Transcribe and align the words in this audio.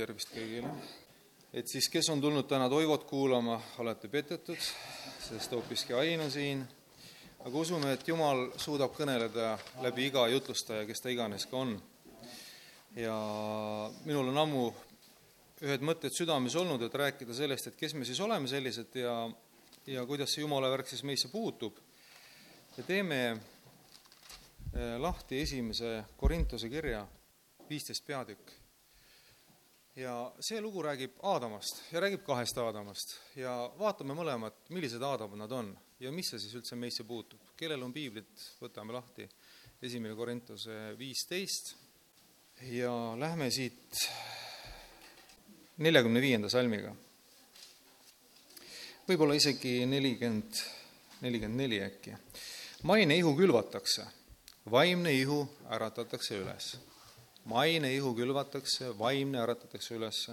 tervist 0.00 0.30
kõigile! 0.32 0.70
et 1.52 1.68
siis, 1.68 1.88
kes 1.92 2.08
on 2.12 2.20
tulnud 2.22 2.46
täna 2.48 2.68
Toivot 2.70 3.02
kuulama, 3.08 3.58
olete 3.82 4.08
petetud, 4.08 4.60
sest 5.26 5.52
hoopiski 5.52 5.96
Ain 5.98 6.22
on 6.24 6.30
siin, 6.32 6.62
aga 7.42 7.52
usume, 7.58 7.90
et 7.92 8.06
Jumal 8.08 8.46
suudab 8.60 8.94
kõneleda 8.96 9.56
läbi 9.84 10.06
iga 10.08 10.22
jutlustaja, 10.30 10.86
kes 10.88 11.04
ta 11.04 11.12
iganes 11.12 11.44
ka 11.50 11.58
on. 11.58 11.74
ja 12.96 13.16
minul 14.06 14.30
on 14.30 14.38
ammu 14.44 14.62
ühed 15.66 15.84
mõtted 15.84 16.16
südames 16.16 16.56
olnud, 16.56 16.86
et 16.86 16.96
rääkida 17.02 17.36
sellest, 17.36 17.68
et 17.68 17.76
kes 17.76 17.94
me 17.98 18.08
siis 18.08 18.22
oleme 18.24 18.48
sellised 18.48 18.96
ja, 19.02 19.18
ja 19.90 20.06
kuidas 20.08 20.32
see 20.32 20.46
Jumala 20.46 20.70
värk 20.72 20.88
siis 20.88 21.04
meisse 21.04 21.28
puutub. 21.28 21.76
ja 22.78 22.86
teeme 22.86 23.20
eh, 23.34 24.96
lahti 24.98 25.42
esimese 25.42 25.98
Korintuse 26.16 26.72
kirja, 26.72 27.04
viisteist 27.68 28.06
peatükk 28.06 28.59
ja 29.96 30.32
see 30.40 30.60
lugu 30.60 30.82
räägib 30.82 31.18
Aadamast 31.22 31.82
ja 31.92 32.00
räägib 32.00 32.22
kahest 32.26 32.58
Aadamast 32.58 33.16
ja 33.36 33.52
vaatame 33.78 34.14
mõlemad, 34.14 34.54
millised 34.70 35.02
Aadamad 35.02 35.40
nad 35.42 35.52
on 35.52 35.70
ja 36.00 36.12
mis 36.14 36.30
see 36.30 36.42
siis 36.42 36.54
üldse 36.60 36.78
meisse 36.78 37.04
puutub. 37.04 37.40
kellel 37.56 37.82
on 37.82 37.92
piiblit, 37.92 38.30
võtame 38.62 38.94
lahti, 38.94 39.28
esimene 39.82 40.14
Korintuse 40.14 40.94
viisteist 40.98 41.74
ja 42.70 42.92
lähme 43.18 43.50
siit 43.50 43.98
neljakümne 45.78 46.20
viienda 46.20 46.48
salmiga. 46.48 46.94
võib-olla 49.08 49.34
isegi 49.34 49.86
nelikümmend, 49.86 50.62
nelikümmend 51.20 51.64
neli 51.64 51.82
äkki. 51.82 52.14
maine 52.82 53.16
ihu 53.16 53.34
külvatakse, 53.36 54.06
vaimne 54.70 55.12
ihu 55.12 55.42
äratatakse 55.70 56.38
üles 56.38 56.76
maine 57.44 57.94
ihu 57.94 58.14
külvatakse, 58.14 58.98
vaimne 58.98 59.38
äratatakse 59.38 59.94
ülesse. 59.94 60.32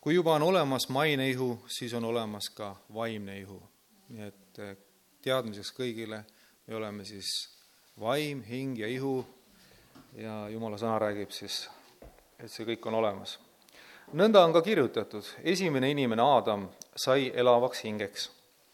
kui 0.00 0.14
juba 0.14 0.34
on 0.34 0.42
olemas 0.42 0.88
maine 0.88 1.30
ihu, 1.30 1.58
siis 1.66 1.94
on 1.94 2.04
olemas 2.04 2.50
ka 2.50 2.76
vaimne 2.94 3.40
ihu. 3.40 3.62
nii 4.08 4.22
et 4.22 4.58
eh, 4.58 4.76
teadmiseks 5.22 5.72
kõigile, 5.72 6.24
me 6.66 6.76
oleme 6.76 7.04
siis 7.04 7.48
vaim, 8.00 8.42
hing 8.42 8.78
ja 8.78 8.88
ihu 8.88 9.26
ja 10.16 10.48
jumala 10.48 10.78
sõna 10.78 10.98
räägib 10.98 11.30
siis, 11.30 11.68
et 12.38 12.50
see 12.50 12.66
kõik 12.66 12.86
on 12.86 12.94
olemas. 12.94 13.38
nõnda 14.12 14.44
on 14.44 14.52
ka 14.52 14.62
kirjutatud, 14.62 15.24
esimene 15.44 15.90
inimene 15.90 16.22
Aadam 16.22 16.68
sai 16.96 17.32
elavaks 17.34 17.84
hingeks, 17.84 18.30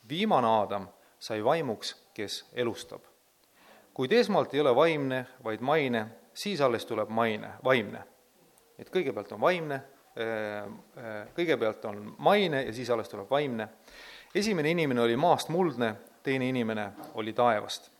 viimane 0.09 0.47
Aadam 0.47 0.89
sai 1.19 1.45
vaimuks, 1.45 1.97
kes 2.15 2.45
elustab. 2.53 3.01
kuid 3.95 4.13
esmalt 4.13 4.55
ei 4.55 4.61
ole 4.61 4.75
vaimne, 4.75 5.27
vaid 5.45 5.61
maine 5.61 6.07
siis 6.35 6.61
alles 6.61 6.87
tuleb 6.87 7.09
maine, 7.09 7.51
vaimne. 7.65 8.05
et 8.79 8.91
kõigepealt 8.91 9.33
on 9.33 9.41
vaimne, 9.41 9.75
äh, 10.19 10.65
äh, 10.99 11.29
kõigepealt 11.37 11.85
on 11.85 12.15
maine 12.19 12.63
ja 12.63 12.73
siis 12.73 12.91
alles 12.91 13.09
tuleb 13.09 13.31
vaimne. 13.31 13.69
esimene 14.35 14.71
inimene 14.71 15.01
oli 15.01 15.17
maast 15.17 15.49
muldne, 15.49 15.95
teine 16.23 16.49
inimene 16.49 16.93
oli 17.15 17.33
taevast. 17.33 17.91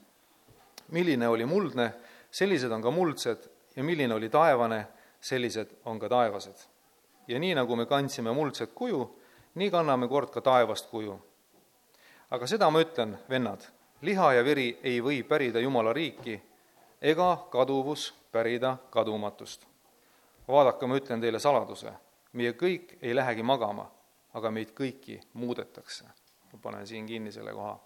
milline 0.89 1.29
oli 1.29 1.45
muldne, 1.45 1.95
sellised 2.31 2.71
on 2.71 2.83
ka 2.83 2.91
muldsed 2.91 3.51
ja 3.77 3.85
milline 3.85 4.15
oli 4.15 4.29
taevane, 4.29 4.87
sellised 5.21 5.71
on 5.85 5.99
ka 5.99 6.09
taevased. 6.09 6.67
ja 7.29 7.39
nii, 7.39 7.55
nagu 7.55 7.77
me 7.77 7.87
kandsime 7.87 8.33
muldset 8.33 8.73
kuju, 8.75 9.21
nii 9.55 9.71
kanname 9.71 10.09
kord 10.09 10.31
ka 10.31 10.41
taevast 10.41 10.91
kuju. 10.91 11.21
aga 12.31 12.47
seda 12.47 12.71
ma 12.71 12.81
ütlen, 12.81 13.17
vennad, 13.31 13.63
liha 14.03 14.33
ja 14.33 14.45
veri 14.45 14.79
ei 14.83 15.01
või 15.01 15.23
pärida 15.23 15.61
Jumala 15.61 15.93
riiki 15.93 16.43
ega 17.05 17.37
kaduvus 17.51 18.15
pärida 18.33 18.77
kadumatust. 18.91 19.67
vaadake, 20.49 20.87
ma 20.87 20.97
ütlen 20.97 21.21
teile 21.21 21.39
saladuse, 21.39 21.93
meie 22.33 22.53
kõik 22.57 22.97
ei 23.03 23.15
lähegi 23.15 23.43
magama, 23.45 23.85
aga 24.35 24.51
meid 24.51 24.73
kõiki 24.73 25.19
muudetakse. 25.33 26.05
ma 26.53 26.59
panen 26.63 26.87
siin 26.87 27.07
kinni 27.07 27.33
selle 27.33 27.53
koha. 27.53 27.79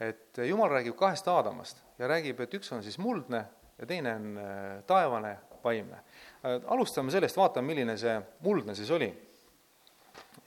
et 0.00 0.38
Jumal 0.48 0.70
räägib 0.70 0.96
kahest 0.96 1.28
Aadamast 1.28 1.82
ja 1.98 2.08
räägib, 2.08 2.40
et 2.40 2.54
üks 2.54 2.72
on 2.72 2.82
siis 2.82 2.98
muldne 2.98 3.46
ja 3.78 3.86
teine 3.86 4.14
on 4.14 4.38
äh, 4.38 4.84
taevane, 4.86 5.38
vaimne. 5.64 5.96
Äh, 5.96 6.60
alustame 6.66 7.10
sellest, 7.10 7.36
vaatame, 7.36 7.66
milline 7.66 7.96
see 7.96 8.20
muldne 8.40 8.74
siis 8.74 8.90
oli 8.90 9.08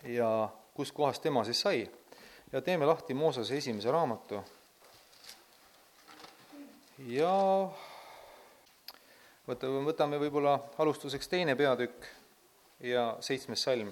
ja 0.04 0.50
kustkohast 0.74 1.22
tema 1.22 1.44
siis 1.44 1.62
sai. 1.62 1.90
ja 2.52 2.62
teeme 2.62 2.86
lahti 2.86 3.14
Moosese 3.14 3.58
esimese 3.58 3.92
raamatu 3.92 4.44
ja 7.08 7.32
võta, 9.48 9.70
võtame 9.86 10.20
võib-olla 10.20 10.58
alustuseks 10.82 11.32
teine 11.32 11.56
peatükk 11.56 12.08
ja 12.84 13.16
seitsmes 13.24 13.64
salm. 13.64 13.92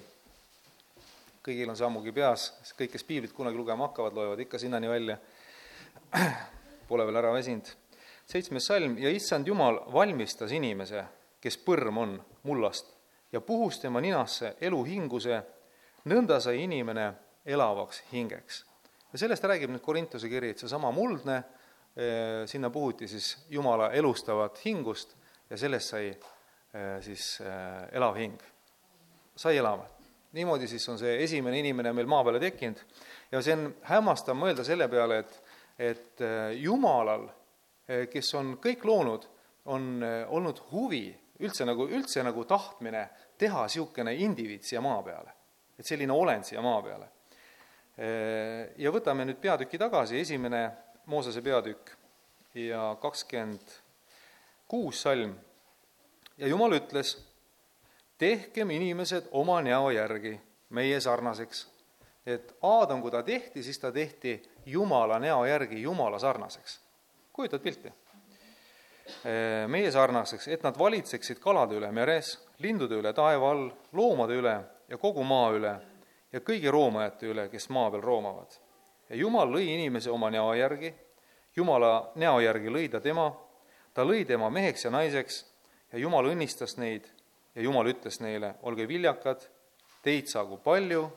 kõigil 1.48 1.70
on 1.70 1.76
see 1.76 1.86
ammugi 1.86 2.12
peas, 2.12 2.50
kõik, 2.76 2.92
kes 2.92 3.04
piiblit 3.08 3.32
kunagi 3.32 3.56
lugema 3.56 3.86
hakkavad, 3.88 4.12
loevad 4.12 4.40
ikka 4.44 4.58
sinnani 4.58 4.88
välja. 4.88 5.16
Pole 6.88 7.06
veel 7.06 7.16
ära 7.16 7.32
väsinud. 7.32 7.68
seitsmes 8.26 8.66
salm 8.66 8.98
ja 8.98 9.10
issand 9.10 9.46
Jumal 9.48 9.80
valmistas 9.92 10.52
inimese, 10.52 11.04
kes 11.40 11.56
põrm 11.64 11.98
on 11.98 12.18
mullast 12.42 12.92
ja 13.32 13.40
puhus 13.40 13.80
tema 13.80 14.00
ninasse 14.00 14.56
eluhinguse, 14.60 15.42
nõnda 16.04 16.40
sai 16.40 16.62
inimene 16.62 17.12
elavaks 17.46 18.02
hingeks. 18.12 18.64
ja 19.12 19.18
sellest 19.18 19.44
räägib 19.44 19.70
nüüd 19.70 19.80
Korintuse 19.82 20.28
kiri, 20.28 20.50
et 20.50 20.58
seesama 20.58 20.90
muldne, 20.90 21.44
sinna 22.46 22.70
puhuti 22.70 23.08
siis 23.08 23.46
Jumala 23.50 23.88
elustavat 23.90 24.60
hingust 24.64 25.16
ja 25.50 25.56
sellest 25.56 25.88
sai 25.94 26.08
äh, 26.10 26.98
siis 27.00 27.38
äh, 27.40 27.88
elav 27.92 28.16
hing, 28.16 28.40
sai 29.36 29.56
elama. 29.56 29.86
niimoodi 30.32 30.68
siis 30.68 30.84
on 30.88 30.98
see 31.00 31.14
esimene 31.24 31.58
inimene 31.58 31.92
meil 31.96 32.06
maa 32.06 32.24
peale 32.24 32.40
tekkinud 32.40 32.82
ja 33.32 33.40
see 33.42 33.56
on 33.56 33.70
hämmastav 33.88 34.36
mõelda 34.36 34.64
selle 34.64 34.88
peale, 34.92 35.22
et, 35.24 35.38
et 35.78 36.24
äh, 36.24 36.52
Jumalal, 36.60 37.28
kes 38.12 38.34
on 38.36 38.58
kõik 38.60 38.82
loonud, 38.84 39.22
on 39.72 40.02
olnud 40.04 40.58
huvi, 40.68 41.06
üldse 41.40 41.64
nagu, 41.64 41.86
üldse 41.88 42.20
nagu 42.20 42.42
tahtmine 42.44 43.06
teha 43.40 43.62
niisugune 43.64 44.12
indiviid 44.12 44.66
siia 44.68 44.82
maa 44.84 44.98
peale. 45.02 45.32
et 45.78 45.86
selline 45.86 46.12
olend 46.12 46.44
siia 46.44 46.60
maa 46.60 46.82
peale. 46.84 47.08
Ja 48.76 48.92
võtame 48.92 49.24
nüüd 49.24 49.40
peatüki 49.40 49.80
tagasi, 49.80 50.20
esimene 50.20 50.60
Moosese 51.08 51.40
peatükk 51.42 51.90
ja 52.54 52.96
kakskümmend 53.00 53.70
kuus 54.68 55.02
salm 55.02 55.32
ja 56.38 56.48
Jumal 56.48 56.76
ütles, 56.76 57.14
tehkem 58.18 58.70
inimesed 58.70 59.30
oma 59.32 59.62
näo 59.64 59.90
järgi 59.90 60.34
meie 60.68 61.00
sarnaseks. 61.00 61.68
et 62.26 62.52
Aadam, 62.62 63.00
kui 63.02 63.10
ta 63.10 63.22
tehti, 63.22 63.62
siis 63.62 63.78
ta 63.78 63.92
tehti 63.92 64.42
Jumala 64.66 65.18
näo 65.18 65.46
järgi 65.46 65.82
Jumala 65.82 66.18
sarnaseks. 66.18 66.80
kujutad 67.32 67.60
pilti? 67.60 67.92
meie 69.66 69.90
sarnaseks, 69.90 70.48
et 70.48 70.62
nad 70.62 70.78
valitseksid 70.78 71.38
kalade 71.40 71.74
üle 71.74 71.92
meres, 71.92 72.38
lindude 72.58 72.94
üle 73.00 73.12
taeva 73.12 73.50
all, 73.50 73.70
loomade 73.92 74.36
üle 74.36 74.60
ja 74.88 74.98
kogu 74.98 75.24
maa 75.24 75.50
üle 75.56 75.74
ja 76.32 76.40
kõigi 76.40 76.70
roomajate 76.70 77.26
üle, 77.32 77.48
kes 77.48 77.68
maa 77.68 77.90
peal 77.90 78.02
roomavad. 78.04 78.58
Ja 79.08 79.16
Jumal 79.16 79.50
lõi 79.52 79.68
inimese 79.74 80.10
oma 80.10 80.30
näo 80.30 80.52
järgi, 80.54 80.94
Jumala 81.56 82.12
näo 82.14 82.40
järgi 82.40 82.70
lõi 82.70 82.88
ta 82.90 83.00
tema. 83.00 83.32
Ta 83.94 84.04
lõi 84.06 84.22
tema 84.26 84.50
meheks 84.50 84.84
ja 84.84 84.90
naiseks 84.94 85.40
ja 85.92 85.98
Jumal 85.98 86.28
õnnistas 86.30 86.76
neid 86.78 87.08
ja 87.54 87.64
Jumal 87.64 87.88
ütles 87.90 88.20
neile, 88.22 88.54
olge 88.62 88.86
viljakad, 88.88 89.42
teid 90.04 90.28
saagu 90.30 90.60
palju, 90.62 91.08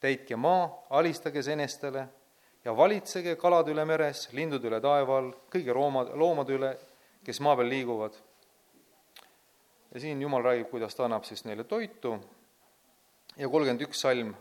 täitke 0.00 0.36
maa, 0.38 0.68
alistage 0.94 1.42
senestele 1.42 2.04
ja 2.64 2.76
valitsege 2.76 3.34
kalade 3.40 3.74
üle 3.74 3.84
meres, 3.88 4.28
lindude 4.36 4.68
üle 4.70 4.78
taeva 4.84 5.18
all, 5.18 5.32
kõigi 5.50 5.74
roomad, 5.74 6.12
loomade 6.14 6.54
üle, 6.54 6.72
kes 7.26 7.40
maa 7.42 7.56
peal 7.58 7.72
liiguvad. 7.72 8.14
ja 9.94 10.00
siin 10.00 10.22
Jumal 10.22 10.44
räägib, 10.44 10.70
kuidas 10.70 10.94
ta 10.94 11.04
annab 11.04 11.24
siis 11.24 11.44
neile 11.44 11.64
toitu. 11.64 12.18
Ja 13.36 13.48
kolmkümmend 13.48 13.82
üks 13.82 14.00
salm 14.00 14.34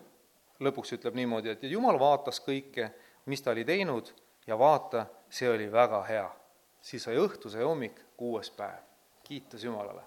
lõpuks 0.60 0.96
ütleb 0.98 1.16
niimoodi, 1.16 1.52
et 1.56 1.64
Jumal 1.64 2.00
vaatas 2.00 2.40
kõike, 2.44 2.92
mis 3.26 3.42
ta 3.42 3.52
oli 3.52 3.66
teinud 3.66 4.14
ja 4.48 4.58
vaata, 4.60 5.06
see 5.30 5.50
oli 5.50 5.72
väga 5.72 6.04
hea 6.08 6.28
siis 6.86 7.06
sai 7.08 7.18
õhtu, 7.18 7.50
sai 7.50 7.66
hommik, 7.66 7.98
kuues 8.18 8.52
päev. 8.52 8.84
kiitus 9.24 9.64
Jumalale. 9.64 10.02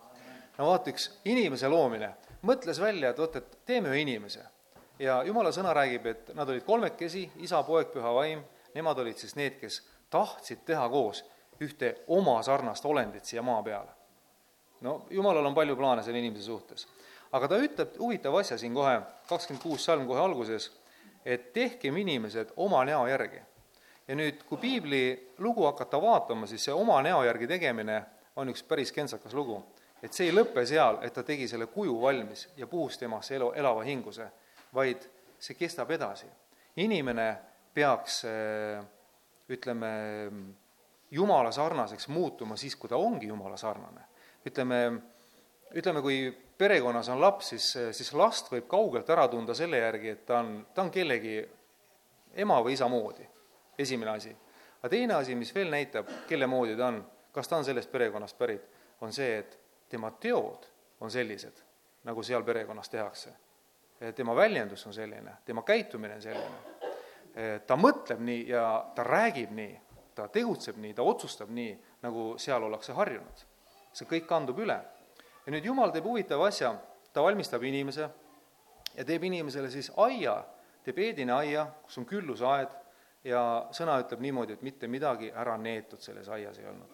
no 0.59 0.67
vaata, 0.71 0.91
üks 0.91 1.11
inimese 1.25 1.69
loomine, 1.69 2.13
mõtles 2.47 2.79
välja, 2.81 3.11
et 3.11 3.19
vot, 3.19 3.37
et 3.37 3.59
teeme 3.67 3.91
ühe 3.91 4.03
inimese. 4.05 4.45
ja 4.99 5.23
Jumala 5.27 5.51
sõna 5.53 5.75
räägib, 5.75 6.07
et 6.07 6.31
nad 6.35 6.49
olid 6.49 6.65
kolmekesi, 6.65 7.31
isa, 7.37 7.63
poeg, 7.63 7.91
püha 7.93 8.15
vaim, 8.15 8.45
nemad 8.75 8.99
olid 8.99 9.19
siis 9.19 9.35
need, 9.37 9.59
kes 9.61 9.83
tahtsid 10.11 10.65
teha 10.65 10.89
koos 10.89 11.25
ühte 11.61 11.95
oma 12.07 12.43
sarnast 12.43 12.85
olendit 12.87 13.25
siia 13.25 13.43
maa 13.43 13.63
peale. 13.63 13.91
no 14.81 15.03
Jumalal 15.11 15.47
on 15.47 15.55
palju 15.55 15.77
plaane 15.77 16.03
selle 16.03 16.19
inimese 16.19 16.47
suhtes. 16.47 16.87
Aga 17.33 17.49
ta 17.49 17.59
ütleb 17.61 17.99
huvitava 17.99 18.41
asja 18.41 18.59
siin 18.59 18.75
kohe, 18.75 19.01
kakskümmend 19.29 19.63
kuus 19.63 19.85
salm 19.85 20.07
kohe 20.07 20.21
alguses, 20.21 20.71
et 21.25 21.53
tehkem 21.53 21.97
inimesed 21.97 22.55
oma 22.57 22.85
näo 22.89 23.07
järgi 23.09 23.43
ja 24.09 24.17
nüüd, 24.17 24.45
kui 24.49 24.59
piibli 24.61 25.03
lugu 25.45 25.67
hakata 25.69 26.01
vaatama, 26.03 26.47
siis 26.49 26.65
see 26.69 26.75
oma 26.75 27.01
näo 27.05 27.21
järgi 27.27 27.49
tegemine 27.51 27.99
on 28.41 28.49
üks 28.53 28.65
päris 28.65 28.93
kentsakas 28.93 29.35
lugu. 29.35 29.63
et 30.03 30.15
see 30.15 30.29
ei 30.29 30.33
lõpe 30.33 30.63
seal, 30.67 31.01
et 31.03 31.13
ta 31.13 31.25
tegi 31.27 31.49
selle 31.51 31.67
kuju 31.67 31.97
valmis 32.01 32.45
ja 32.57 32.69
puhus 32.71 32.99
temasse 32.99 33.35
elu, 33.35 33.51
elava 33.59 33.83
hinguse, 33.83 34.29
vaid 34.75 35.09
see 35.39 35.57
kestab 35.59 35.91
edasi. 35.91 36.27
inimene 36.77 37.37
peaks 37.75 38.23
ütleme, 39.49 39.91
jumala 41.11 41.51
sarnaseks 41.53 42.09
muutuma 42.09 42.57
siis, 42.57 42.77
kui 42.77 42.89
ta 42.89 42.97
ongi 42.97 43.27
jumala 43.27 43.57
sarnane. 43.57 44.07
ütleme, 44.47 45.03
ütleme, 45.75 46.03
kui 46.03 46.48
perekonnas 46.59 47.09
on 47.09 47.21
laps, 47.21 47.53
siis, 47.55 47.69
siis 47.93 48.13
last 48.15 48.51
võib 48.53 48.67
kaugelt 48.71 49.11
ära 49.11 49.29
tunda 49.29 49.55
selle 49.55 49.79
järgi, 49.79 50.15
et 50.17 50.27
ta 50.27 50.41
on, 50.43 50.67
ta 50.75 50.83
on 50.83 50.91
kellegi 50.91 51.39
ema 52.35 52.59
või 52.65 52.75
isa 52.75 52.89
moodi, 52.89 53.27
esimene 53.79 54.11
asi. 54.11 54.35
aga 54.79 54.91
teine 54.93 55.15
asi, 55.15 55.35
mis 55.35 55.55
veel 55.55 55.71
näitab, 55.71 56.11
kelle 56.29 56.47
moodi 56.47 56.77
ta 56.77 56.91
on, 56.93 57.01
kas 57.33 57.49
ta 57.49 57.57
on 57.57 57.65
sellest 57.65 57.93
perekonnast 57.93 58.39
pärit, 58.39 58.67
on 59.01 59.13
see, 59.13 59.39
et 59.39 59.59
tema 59.89 60.11
teod 60.11 60.67
on 61.01 61.11
sellised, 61.11 61.63
nagu 62.05 62.23
seal 62.23 62.43
perekonnas 62.45 62.89
tehakse. 62.89 63.31
tema 64.15 64.35
väljendus 64.37 64.87
on 64.87 64.95
selline, 64.95 65.33
tema 65.45 65.63
käitumine 65.63 66.15
on 66.15 66.23
selline. 66.23 66.59
ta 67.67 67.77
mõtleb 67.77 68.21
nii 68.21 68.49
ja 68.49 68.85
ta 68.95 69.05
räägib 69.05 69.51
nii, 69.51 69.81
ta 70.15 70.29
tegutseb 70.29 70.77
nii, 70.77 70.95
ta 70.95 71.03
otsustab 71.03 71.51
nii, 71.51 71.79
nagu 72.03 72.35
seal 72.39 72.63
ollakse 72.63 72.93
harjunud. 72.93 73.45
see 73.93 74.07
kõik 74.07 74.27
kandub 74.27 74.59
üle. 74.59 74.79
Ja 75.49 75.53
nüüd 75.55 75.65
Jumal 75.65 75.89
teeb 75.95 76.05
huvitava 76.05 76.51
asja, 76.53 76.75
ta 77.09 77.23
valmistab 77.25 77.63
inimese 77.65 78.05
ja 78.99 79.05
teeb 79.09 79.23
inimesele 79.25 79.71
siis 79.73 79.89
aia, 79.97 80.35
teeb 80.85 81.01
Eedine 81.01 81.33
aia, 81.33 81.63
kus 81.87 81.97
on 81.97 82.05
küllusaed 82.09 82.75
ja 83.25 83.41
sõna 83.73 83.95
ütleb 84.03 84.21
niimoodi, 84.27 84.59
et 84.59 84.67
mitte 84.67 84.91
midagi 84.93 85.31
ära 85.33 85.57
neetud 85.57 86.05
selles 86.05 86.29
aias 86.29 86.61
ei 86.61 86.69
olnud. 86.69 86.93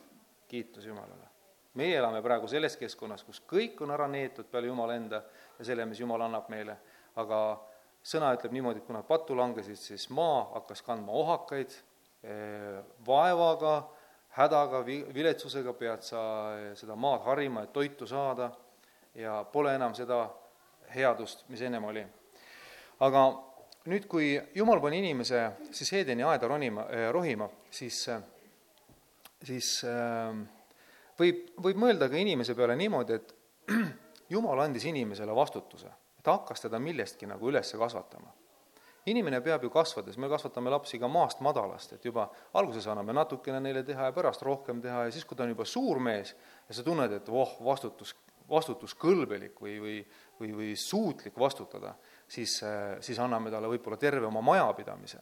kiitus 0.49 0.87
Jumalale. 0.87 1.27
Meie 1.75 1.97
elame 1.99 2.21
praegu 2.23 2.47
selles 2.47 2.77
keskkonnas, 2.79 3.25
kus 3.27 3.41
kõik 3.51 3.81
on 3.83 3.91
ära 3.91 4.07
neetud 4.07 4.47
peale 4.47 4.69
Jumala 4.71 4.95
enda 4.95 5.25
ja 5.59 5.65
selle, 5.67 5.87
mis 5.91 5.99
Jumal 5.99 6.23
annab 6.23 6.47
meile, 6.53 6.77
aga 7.19 7.41
sõna 8.07 8.31
ütleb 8.37 8.55
niimoodi, 8.55 8.79
et 8.79 8.87
kui 8.87 8.95
nad 8.95 9.07
pattu 9.09 9.35
langesid, 9.35 9.81
siis 9.83 10.07
maa 10.15 10.45
hakkas 10.53 10.85
kandma 10.87 11.11
ohakaid, 11.25 11.75
eh, 12.23 12.79
vaevaga, 13.07 13.81
hädaga, 14.37 14.83
vi-, 14.87 15.05
viletsusega 15.15 15.75
pead 15.79 16.05
sa 16.07 16.23
eh, 16.59 16.71
seda 16.79 16.97
maad 16.97 17.25
harima, 17.29 17.65
et 17.65 17.73
toitu 17.73 18.07
saada 18.07 18.51
ja 19.15 19.43
pole 19.53 19.75
enam 19.75 19.95
seda 19.95 20.25
headust, 20.95 21.45
mis 21.49 21.63
ennem 21.63 21.85
oli. 21.91 22.05
aga 23.05 23.25
nüüd, 23.91 24.07
kui 24.11 24.35
Jumal 24.55 24.81
pani 24.81 24.99
inimese 25.03 25.45
siis 25.71 25.93
Eedeni 26.01 26.25
aeda 26.27 26.49
ronima, 26.49 26.87
eh, 26.91 27.09
rohima, 27.13 27.49
siis, 27.71 28.05
siis 29.43 29.71
äh, 29.89 30.45
võib, 31.19 31.45
võib 31.67 31.83
mõelda 31.87 32.09
ka 32.11 32.19
inimese 32.19 32.57
peale 32.59 32.77
niimoodi, 32.79 33.19
et 33.19 33.35
jumal 34.35 34.65
andis 34.65 34.87
inimesele 34.91 35.35
vastutuse, 35.37 35.91
ta 36.23 36.39
hakkas 36.39 36.67
teda 36.67 36.81
millestki 36.83 37.29
nagu 37.31 37.51
üles 37.51 37.71
kasvatama. 37.79 38.33
Inimene 39.07 39.41
peab 39.45 39.65
ju 39.65 39.71
kasvades, 39.71 40.17
me 40.19 40.29
kasvatame 40.29 40.73
lapsi 40.73 40.99
ka 40.99 41.09
maast 41.09 41.41
madalast, 41.45 41.93
et 41.97 42.05
juba 42.05 42.29
alguses 42.57 42.87
anname 42.89 43.13
natukene 43.13 43.61
neile 43.61 43.85
teha 43.85 44.09
ja 44.09 44.17
pärast 44.17 44.43
rohkem 44.43 44.81
teha 44.83 45.05
ja 45.05 45.13
siis, 45.13 45.25
kui 45.25 45.37
ta 45.37 45.45
on 45.45 45.53
juba 45.53 45.67
suur 45.69 46.01
mees 46.01 46.35
ja 46.69 46.75
sa 46.75 46.85
tunned, 46.87 47.13
et 47.13 47.29
voh, 47.29 47.57
vastutus, 47.65 48.15
vastutuskõlbelik 48.49 49.61
või, 49.61 49.79
või, 49.81 50.01
või, 50.41 50.51
või 50.57 50.73
suutlik 50.77 51.37
vastutada, 51.41 51.95
siis, 52.29 52.59
siis 53.01 53.21
anname 53.21 53.53
talle 53.53 53.71
võib-olla 53.73 53.97
terve 54.01 54.27
oma 54.27 54.45
majapidamise. 54.45 55.21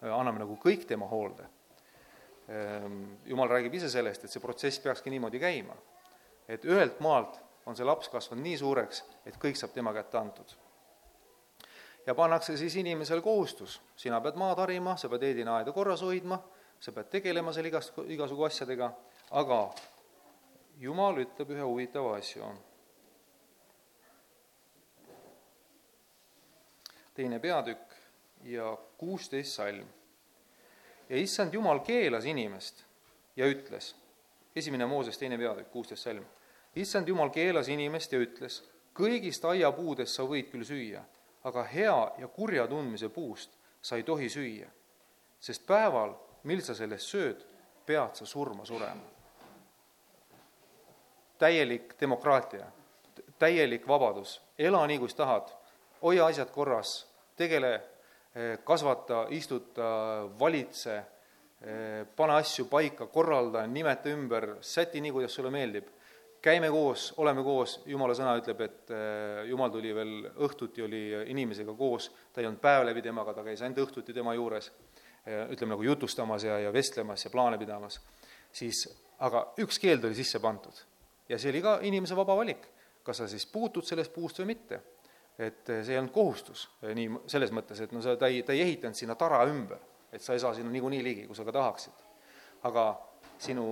anname 0.00 0.38
nagu 0.40 0.56
kõik 0.60 0.86
tema 0.88 1.06
hoolde 1.08 1.48
Ehm, 2.50 3.02
jumal 3.24 3.48
räägib 3.48 3.76
ise 3.78 3.88
sellest, 3.92 4.24
et 4.26 4.32
see 4.32 4.42
protsess 4.42 4.82
peakski 4.82 5.10
niimoodi 5.12 5.38
käima. 5.38 5.76
et 6.50 6.64
ühelt 6.66 6.98
maalt 6.98 7.36
on 7.66 7.76
see 7.78 7.84
laps 7.86 8.08
kasvanud 8.10 8.42
nii 8.42 8.56
suureks, 8.58 9.04
et 9.24 9.36
kõik 9.38 9.54
saab 9.54 9.70
tema 9.70 9.92
kätte 9.94 10.18
antud. 10.18 10.56
Ja 12.10 12.14
pannakse 12.14 12.56
siis 12.56 12.74
inimesele 12.76 13.22
kohustus, 13.22 13.76
sina 13.96 14.18
pead 14.20 14.34
maad 14.34 14.58
harima, 14.58 14.96
sa 14.98 15.08
pead 15.08 15.22
eedinaeda 15.28 15.70
korras 15.72 16.00
hoidma, 16.02 16.40
sa 16.82 16.90
pead 16.92 17.06
tegelema 17.12 17.52
seal 17.54 17.68
igast, 17.70 18.00
igasugu 18.10 18.48
asjadega, 18.48 18.88
aga 19.38 19.58
jumal 20.82 21.20
ütleb 21.22 21.52
ühe 21.54 21.66
huvitava 21.68 22.16
asju. 22.16 22.48
teine 27.14 27.38
peatükk 27.38 27.94
ja 28.48 28.72
kuusteist 28.98 29.52
salm. 29.52 29.86
Ja 31.08 31.16
issand 31.16 31.54
Jumal 31.54 31.82
keelas 31.84 32.24
inimest 32.24 32.84
ja 33.36 33.46
ütles, 33.46 33.92
esimene 34.56 34.86
Mooses 34.86 35.18
teine 35.18 35.38
peatükk, 35.38 35.70
kuusteist 35.70 36.08
salm, 36.08 36.26
issand 36.74 37.08
Jumal 37.08 37.30
keelas 37.30 37.68
inimest 37.68 38.12
ja 38.12 38.18
ütles, 38.18 38.62
kõigist 38.98 39.44
aiapuudest 39.44 40.16
sa 40.16 40.26
võid 40.26 40.50
küll 40.50 40.66
süüa, 40.66 41.04
aga 41.44 41.64
hea 41.64 41.98
ja 42.18 42.28
kurja 42.28 42.66
tundmise 42.68 43.08
puust 43.08 43.56
sa 43.82 43.96
ei 43.96 44.02
tohi 44.02 44.28
süüa, 44.28 44.68
sest 45.40 45.66
päeval, 45.66 46.14
mil 46.44 46.60
sa 46.62 46.74
sellest 46.74 47.08
sööd, 47.08 47.46
pead 47.86 48.14
sa 48.14 48.26
surma 48.26 48.64
surema. 48.64 49.08
täielik 51.38 51.94
demokraatia, 52.00 52.66
täielik 53.38 53.88
vabadus, 53.88 54.42
ela 54.58 54.86
nii, 54.86 54.98
kus 54.98 55.14
tahad, 55.14 55.48
hoia 56.02 56.26
asjad 56.26 56.50
korras, 56.52 57.06
tegele 57.36 57.80
Eh, 58.34 58.58
kasvata, 58.64 59.26
istuta, 59.34 59.84
valitse, 60.38 60.96
eh, 61.60 62.06
pane 62.16 62.32
asju 62.38 62.68
paika, 62.70 63.08
korralda, 63.10 63.64
nimeta 63.66 64.08
ümber, 64.08 64.60
säti 64.60 65.00
nii, 65.00 65.10
kuidas 65.10 65.34
sulle 65.34 65.50
meeldib. 65.50 65.88
Käime 66.42 66.70
koos, 66.72 67.10
oleme 67.20 67.44
koos, 67.44 67.80
jumala 67.86 68.14
sõna 68.16 68.36
ütleb, 68.40 68.62
et 68.66 68.92
eh, 68.94 69.42
jumal 69.50 69.72
tuli 69.74 69.94
veel 69.94 70.14
õhtuti, 70.46 70.84
oli 70.86 71.02
inimesega 71.32 71.74
koos, 71.76 72.10
ta 72.32 72.42
ei 72.42 72.48
olnud 72.48 72.62
päev 72.62 72.86
läbi 72.88 73.04
temaga, 73.04 73.34
ta 73.36 73.44
käis 73.46 73.62
ainult 73.62 73.84
õhtuti 73.86 74.16
tema 74.16 74.34
juures, 74.38 74.70
ütleme 75.52 75.74
nagu 75.74 75.84
jutustamas 75.84 76.46
ja, 76.48 76.56
ja 76.64 76.70
vestlemas 76.72 77.26
ja 77.26 77.30
plaane 77.30 77.58
pidamas, 77.60 77.98
siis 78.56 78.86
aga 79.20 79.50
üks 79.60 79.76
keeld 79.78 80.06
oli 80.08 80.16
sisse 80.16 80.40
pandud. 80.40 80.78
ja 81.28 81.38
see 81.38 81.52
oli 81.52 81.60
ka 81.62 81.74
inimese 81.86 82.16
vaba 82.16 82.34
valik, 82.38 82.64
kas 83.04 83.20
sa 83.20 83.28
siis 83.28 83.44
puutud 83.46 83.84
sellest 83.84 84.14
puust 84.14 84.40
või 84.40 84.54
mitte 84.54 84.80
et 85.40 85.64
see 85.66 85.94
ei 85.94 85.98
olnud 85.98 86.12
kohustus 86.12 86.66
nii 86.84 87.22
selles 87.30 87.52
mõttes, 87.54 87.80
et 87.80 87.92
no 87.94 88.02
sa, 88.04 88.16
ta 88.20 88.28
ei, 88.28 88.42
ta 88.44 88.52
ei 88.52 88.64
ehitanud 88.66 88.96
sinna 88.96 89.16
tara 89.18 89.40
ümber, 89.48 89.80
et 90.12 90.22
sa 90.22 90.36
ei 90.36 90.42
saa 90.42 90.52
sinna 90.56 90.72
niikuinii 90.72 91.02
ligi, 91.04 91.26
kui 91.28 91.36
sa 91.36 91.46
ka 91.46 91.54
tahaksid. 91.56 92.06
aga 92.68 92.84
sinu, 93.40 93.66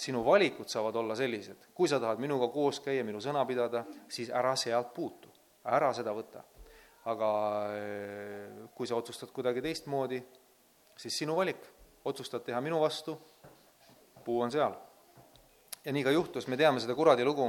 sinu 0.00 0.22
valikud 0.24 0.68
saavad 0.68 0.96
olla 0.96 1.16
sellised, 1.18 1.70
kui 1.74 1.88
sa 1.88 2.00
tahad 2.00 2.20
minuga 2.22 2.48
koos 2.52 2.80
käia, 2.84 3.04
minu 3.04 3.20
sõna 3.22 3.44
pidada, 3.48 3.84
siis 4.08 4.30
ära 4.32 4.54
sealt 4.56 4.94
puutu, 4.96 5.32
ära 5.64 5.92
seda 5.96 6.14
võta. 6.16 6.44
aga 7.10 7.28
eh, 7.72 8.56
kui 8.76 8.86
sa 8.86 8.98
otsustad 9.00 9.30
kuidagi 9.32 9.62
teistmoodi, 9.64 10.18
siis 11.00 11.16
sinu 11.22 11.36
valik, 11.36 11.62
otsustad 12.04 12.44
teha 12.44 12.60
minu 12.60 12.80
vastu, 12.80 13.16
puu 14.24 14.40
on 14.40 14.50
seal. 14.50 14.74
ja 15.84 15.92
nii 15.92 16.04
ka 16.04 16.10
juhtus, 16.10 16.46
me 16.46 16.56
teame 16.56 16.80
seda 16.80 16.94
kuradi 16.94 17.24
lugu 17.24 17.48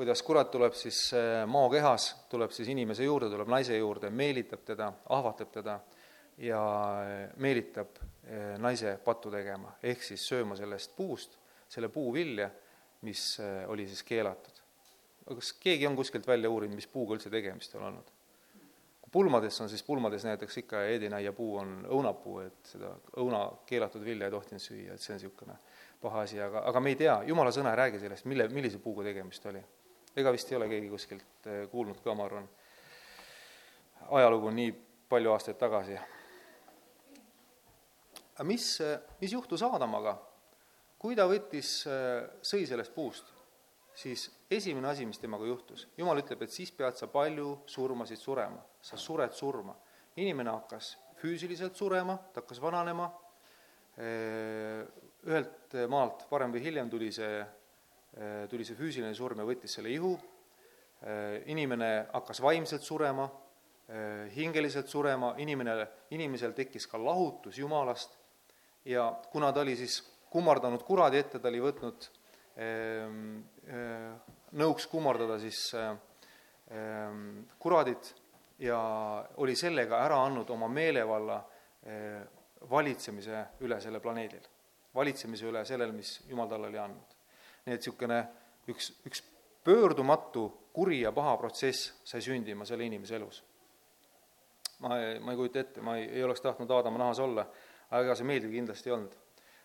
kuidas 0.00 0.22
kurat 0.22 0.50
tuleb 0.50 0.72
siis 0.72 1.12
äh, 1.12 1.46
maokehas, 1.46 2.06
tuleb 2.32 2.50
siis 2.56 2.68
inimese 2.72 3.04
juurde, 3.04 3.28
tuleb 3.28 3.50
naise 3.52 3.76
juurde, 3.76 4.08
meelitab 4.10 4.62
teda, 4.64 4.86
ahvatleb 5.12 5.50
teda 5.52 5.74
ja 6.40 6.60
äh, 7.02 7.30
meelitab 7.36 8.00
äh, 8.00 8.56
naise 8.58 8.96
pattu 9.04 9.32
tegema, 9.32 9.74
ehk 9.82 10.02
siis 10.04 10.24
sööma 10.28 10.56
sellest 10.58 10.96
puust, 10.96 11.38
selle 11.70 11.90
puu 11.92 12.12
vilja, 12.14 12.50
mis 13.06 13.38
oli 13.72 13.86
siis 13.88 14.02
keelatud. 14.04 14.58
kas 15.30 15.52
keegi 15.56 15.86
on 15.86 15.94
kuskilt 15.96 16.26
välja 16.26 16.50
uurinud, 16.50 16.76
mis 16.76 16.88
puuga 16.90 17.14
üldse 17.16 17.30
tegemist 17.32 17.74
on 17.78 17.86
olnud? 17.88 18.10
kui 19.00 19.12
pulmades 19.12 19.60
on, 19.60 19.70
siis 19.72 19.82
pulmades 19.82 20.24
näiteks 20.26 20.58
ikka 20.64 20.82
eedinaia 20.84 21.32
puu 21.32 21.56
on 21.62 21.78
õunapuu, 21.88 22.40
et 22.44 22.72
seda 22.74 22.92
õuna 23.16 23.46
keelatud 23.66 24.04
vilja 24.04 24.28
ei 24.28 24.34
tohtinud 24.34 24.64
süüa, 24.64 24.94
et 24.94 25.00
see 25.00 25.14
on 25.14 25.20
niisugune 25.20 25.56
paha 26.00 26.26
asi, 26.26 26.40
aga, 26.40 26.64
aga 26.68 26.80
me 26.80 26.92
ei 26.92 27.00
tea, 27.00 27.20
jumala 27.28 27.52
sõna 27.54 27.72
ei 27.72 27.84
räägi 27.84 28.02
sellest, 28.04 28.28
mille, 28.28 28.48
millise 28.52 28.82
puuga 28.84 29.06
tegemist 29.06 29.46
oli 29.46 29.64
ega 30.16 30.32
vist 30.32 30.50
ei 30.52 30.56
ole 30.58 30.68
keegi 30.70 30.88
kuskilt 30.90 31.46
eh, 31.46 31.66
kuulnud 31.70 32.00
ka, 32.04 32.14
ma 32.14 32.26
arvan. 32.26 32.48
ajalugu 34.10 34.50
nii 34.50 34.72
palju 35.08 35.32
aastaid 35.32 35.58
tagasi. 35.58 35.98
Mis, 38.46 38.72
mis 39.20 39.32
juhtus 39.32 39.62
Aadamaga? 39.66 40.18
kui 41.00 41.16
ta 41.16 41.24
võttis, 41.24 41.68
sõi 42.44 42.66
sellest 42.68 42.92
puust, 42.92 43.30
siis 43.96 44.26
esimene 44.52 44.90
asi, 44.90 45.06
mis 45.08 45.20
temaga 45.20 45.46
juhtus, 45.48 45.86
jumal 45.96 46.20
ütleb, 46.20 46.42
et 46.44 46.52
siis 46.52 46.68
pead 46.76 46.98
sa 47.00 47.08
palju 47.08 47.62
surmasid 47.64 48.20
surema, 48.20 48.60
sa 48.84 48.98
sured 49.00 49.32
surma. 49.32 49.72
inimene 50.20 50.50
hakkas 50.50 50.98
füüsiliselt 51.22 51.76
surema, 51.76 52.18
ta 52.34 52.42
hakkas 52.42 52.60
vananema, 52.60 53.06
ühelt 55.24 55.76
maalt 55.88 56.26
varem 56.30 56.52
või 56.52 56.64
hiljem 56.66 56.90
tuli 56.92 57.08
see 57.12 57.40
tuli 58.50 58.64
see 58.66 58.76
füüsiline 58.76 59.14
surm 59.14 59.38
ja 59.38 59.46
võttis 59.46 59.76
selle 59.76 59.92
ihu, 59.94 60.12
inimene 61.50 61.90
hakkas 62.12 62.42
vaimselt 62.42 62.82
surema, 62.84 63.28
hingeliselt 64.34 64.90
surema, 64.90 65.34
inimene, 65.42 65.76
inimesel 66.14 66.52
tekkis 66.54 66.86
ka 66.90 66.98
lahutus 67.00 67.58
Jumalast 67.58 68.19
ja 68.84 69.10
kuna 69.32 69.52
ta 69.52 69.60
oli 69.60 69.76
siis 69.76 70.00
kummardanud 70.30 70.82
kuradi 70.86 71.18
ette, 71.18 71.38
ta 71.38 71.48
oli 71.48 71.60
võtnud 71.60 72.08
nõuks 74.60 74.86
kummardada 74.90 75.38
siis 75.40 75.60
ähm, 75.78 77.46
kuradit 77.58 78.14
ja 78.60 78.78
oli 79.40 79.54
sellega 79.56 80.02
ära 80.04 80.18
andnud 80.26 80.50
oma 80.50 80.68
meelevalla 80.68 81.38
valitsemise 82.70 83.44
üle 83.64 83.80
sellel 83.80 84.02
planeedil. 84.04 84.42
valitsemise 84.94 85.46
üle 85.46 85.64
sellel, 85.64 85.92
mis 85.92 86.20
Jumal 86.28 86.48
talle 86.48 86.68
oli 86.68 86.78
andnud. 86.78 87.14
nii 87.64 87.74
et 87.74 87.80
niisugune 87.80 88.18
üks, 88.68 88.90
üks 89.06 89.22
pöördumatu 89.64 90.48
kuri 90.72 91.00
ja 91.00 91.12
paha 91.12 91.36
protsess 91.36 91.92
sai 92.04 92.20
sündima 92.22 92.64
selle 92.64 92.84
inimese 92.84 93.16
elus. 93.16 93.42
ma 94.80 94.88
ma 95.20 95.32
ei 95.32 95.36
kujuta 95.36 95.60
ette, 95.60 95.80
ma 95.80 95.96
ei, 95.96 96.08
ei 96.08 96.24
oleks 96.24 96.40
tahtnud 96.40 96.70
Aadama 96.70 96.98
nahas 96.98 97.18
olla, 97.20 97.46
aga 97.90 98.04
ega 98.06 98.16
see 98.18 98.28
meeldiv 98.28 98.54
kindlasti 98.54 98.90
ei 98.90 98.96
olnud. 98.96 99.16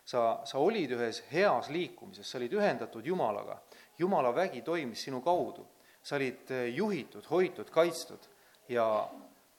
sa, 0.06 0.42
sa 0.46 0.60
olid 0.62 0.92
ühes 0.94 1.24
heas 1.32 1.70
liikumises, 1.74 2.30
sa 2.30 2.38
olid 2.38 2.54
ühendatud 2.54 3.06
Jumalaga, 3.06 3.58
Jumala 3.98 4.36
vägi 4.36 4.62
toimis 4.62 5.02
sinu 5.08 5.22
kaudu, 5.22 5.66
sa 6.04 6.16
olid 6.16 6.52
eh, 6.52 6.68
juhitud, 6.76 7.26
hoitud, 7.30 7.70
kaitstud 7.74 8.28
ja, 8.70 8.86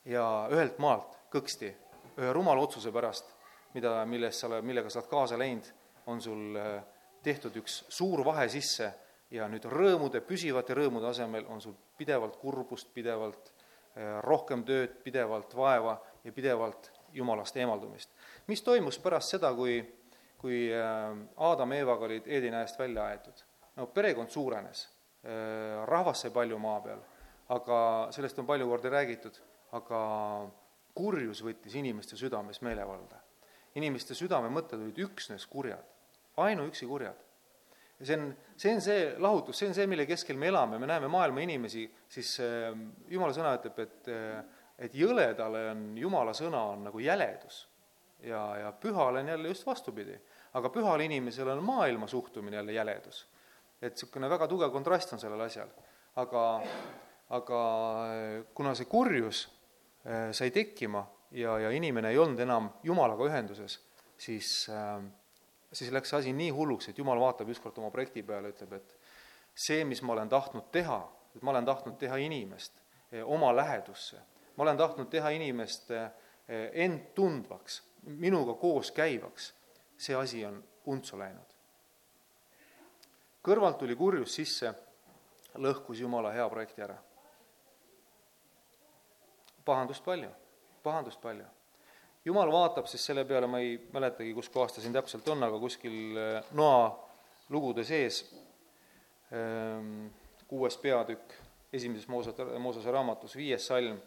ja 0.04 0.26
ühelt 0.52 0.78
maalt 0.78 1.16
kõksti 1.34 1.72
ühe 2.16 2.32
rumala 2.32 2.62
otsuse 2.62 2.92
pärast, 2.94 3.32
mida, 3.74 3.98
millest 4.08 4.44
sa, 4.44 4.60
millega 4.62 4.90
sa 4.90 5.02
oled 5.02 5.10
kaasa 5.10 5.38
läinud, 5.40 5.66
on 6.06 6.22
sul 6.22 6.56
eh, 6.60 6.78
tehtud 7.26 7.58
üks 7.58 7.82
suur 7.90 8.22
vahe 8.24 8.46
sisse 8.52 8.92
ja 9.34 9.48
nüüd 9.50 9.66
rõõmude, 9.70 10.22
püsivate 10.22 10.76
rõõmude 10.78 11.10
asemel 11.10 11.46
on 11.50 11.60
sul 11.62 11.74
pidevalt 11.98 12.38
kurbust, 12.38 12.92
pidevalt 12.94 13.50
eh, 13.96 14.20
rohkem 14.22 14.62
tööd, 14.68 15.00
pidevalt 15.02 15.56
vaeva 15.58 15.98
ja 16.24 16.32
pidevalt 16.32 16.92
jumalast 17.16 17.56
eemaldumist. 17.56 18.12
Mis 18.46 18.62
toimus 18.62 18.98
pärast 19.02 19.34
seda, 19.34 19.52
kui, 19.54 19.80
kui 20.38 20.68
Aadam 21.36 21.72
ja 21.72 21.82
Eevaga 21.82 22.06
olid 22.08 22.26
Eedina 22.26 22.62
eest 22.64 22.78
välja 22.78 23.10
aetud? 23.10 23.44
no 23.76 23.86
perekond 23.92 24.32
suurenes, 24.32 24.86
äh, 25.24 25.84
rahvast 25.88 26.26
sai 26.26 26.32
palju 26.34 26.58
maa 26.60 26.80
peal, 26.84 27.02
aga 27.52 27.78
sellest 28.14 28.38
on 28.40 28.48
palju 28.48 28.68
kordi 28.70 28.92
räägitud, 28.92 29.38
aga 29.76 30.00
kurjus 30.96 31.42
võttis 31.44 31.76
inimeste 31.76 32.16
südames 32.16 32.62
meelevalda. 32.64 33.22
inimeste 33.76 34.14
südamemõtted 34.16 34.80
olid 34.80 34.98
üksnes 35.04 35.44
kurjad, 35.46 35.84
ainuüksi 36.40 36.86
kurjad. 36.86 37.18
ja 37.98 38.06
see 38.06 38.16
on, 38.16 38.30
see 38.56 38.74
on 38.74 38.80
see 38.80 39.02
lahutus, 39.18 39.58
see 39.58 39.68
on 39.68 39.74
see, 39.74 39.86
mille 39.86 40.06
keskel 40.06 40.36
me 40.36 40.48
elame, 40.48 40.78
me 40.78 40.86
näeme 40.86 41.08
maailma 41.08 41.40
inimesi, 41.44 41.84
siis 42.08 42.38
äh, 42.40 42.72
jumala 43.08 43.36
sõna 43.36 43.56
ütleb, 43.58 43.78
et 43.84 44.08
äh, 44.08 44.44
et 44.78 44.92
jõledale 44.92 45.70
on 45.70 45.96
jumala 45.96 46.34
sõna 46.36 46.58
on 46.74 46.82
nagu 46.84 47.00
jäledus 47.00 47.62
ja, 48.20 48.56
ja 48.56 48.72
pühale 48.72 49.20
on 49.20 49.28
jälle 49.28 49.48
just 49.48 49.66
vastupidi. 49.66 50.20
aga 50.54 50.68
pühal 50.68 51.00
inimesel 51.00 51.48
on 51.48 51.64
maailma 51.64 52.06
suhtumine 52.06 52.56
jälle 52.56 52.72
jäledus 52.72 53.26
et 53.82 53.92
niisugune 53.92 54.28
väga 54.30 54.48
tugev 54.48 54.72
kontrast 54.72 55.12
on 55.12 55.20
sellel 55.20 55.40
asjal. 55.44 55.68
aga, 56.16 56.42
aga 57.36 57.60
kuna 58.56 58.72
see 58.74 58.88
kurjus 58.88 59.42
äh, 60.06 60.30
sai 60.32 60.50
tekkima 60.50 61.04
ja, 61.36 61.58
ja 61.60 61.70
inimene 61.70 62.10
ei 62.10 62.18
olnud 62.18 62.40
enam 62.40 62.70
Jumalaga 62.84 63.26
ühenduses, 63.28 63.78
siis, 64.18 64.68
äh, 64.72 65.02
siis 65.72 65.92
läks 65.92 66.12
see 66.12 66.22
asi 66.22 66.32
nii 66.32 66.54
hulluks, 66.56 66.88
et 66.88 66.98
Jumal 66.98 67.20
vaatab 67.20 67.52
ükskord 67.52 67.76
oma 67.82 67.90
projekti 67.92 68.24
peale, 68.24 68.54
ütleb, 68.54 68.78
et 68.78 68.96
see, 69.52 69.84
mis 69.84 70.00
ma 70.02 70.16
olen 70.16 70.32
tahtnud 70.32 70.70
teha, 70.72 71.02
et 71.36 71.44
ma 71.44 71.52
olen 71.52 71.68
tahtnud 71.68 72.00
teha 72.00 72.16
inimest 72.24 72.80
äh, 73.12 73.20
oma 73.24 73.52
lähedusse, 73.56 74.22
ma 74.56 74.64
olen 74.64 74.80
tahtnud 74.80 75.12
teha 75.12 75.34
inimest 75.36 75.92
end 76.48 77.10
tundvaks, 77.14 77.82
minuga 78.06 78.54
koos 78.54 78.92
käivaks, 78.94 79.52
see 79.98 80.14
asi 80.14 80.44
on 80.46 80.62
untsu 80.86 81.18
läinud 81.18 81.56
kõrvalt 83.46 83.78
tuli 83.78 83.94
kurjus 83.96 84.34
sisse, 84.40 84.72
lõhkus 85.62 86.00
Jumala 86.02 86.32
hea 86.34 86.46
projekti 86.50 86.82
ära. 86.82 86.96
pahandust 89.66 90.04
palju, 90.04 90.28
pahandust 90.82 91.18
palju. 91.20 91.44
Jumal 92.24 92.50
vaatab 92.54 92.86
siis 92.86 93.02
selle 93.06 93.24
peale, 93.26 93.46
ma 93.50 93.58
ei 93.58 93.72
mäletagi, 93.94 94.32
kus 94.34 94.48
kohas 94.50 94.74
ta 94.74 94.82
siin 94.82 94.94
täpselt 94.94 95.26
on, 95.30 95.42
aga 95.42 95.58
kuskil 95.58 96.18
äh, 96.18 96.50
noa 96.58 96.84
lugude 97.50 97.82
sees, 97.86 98.20
ähm, 99.34 100.06
kuues 100.46 100.78
peatükk, 100.82 101.34
esimeses 101.72 102.06
Moosese, 102.08 102.46
Moosese 102.62 102.94
raamatus, 102.94 103.34
viies 103.38 103.66
salm, 103.66 103.98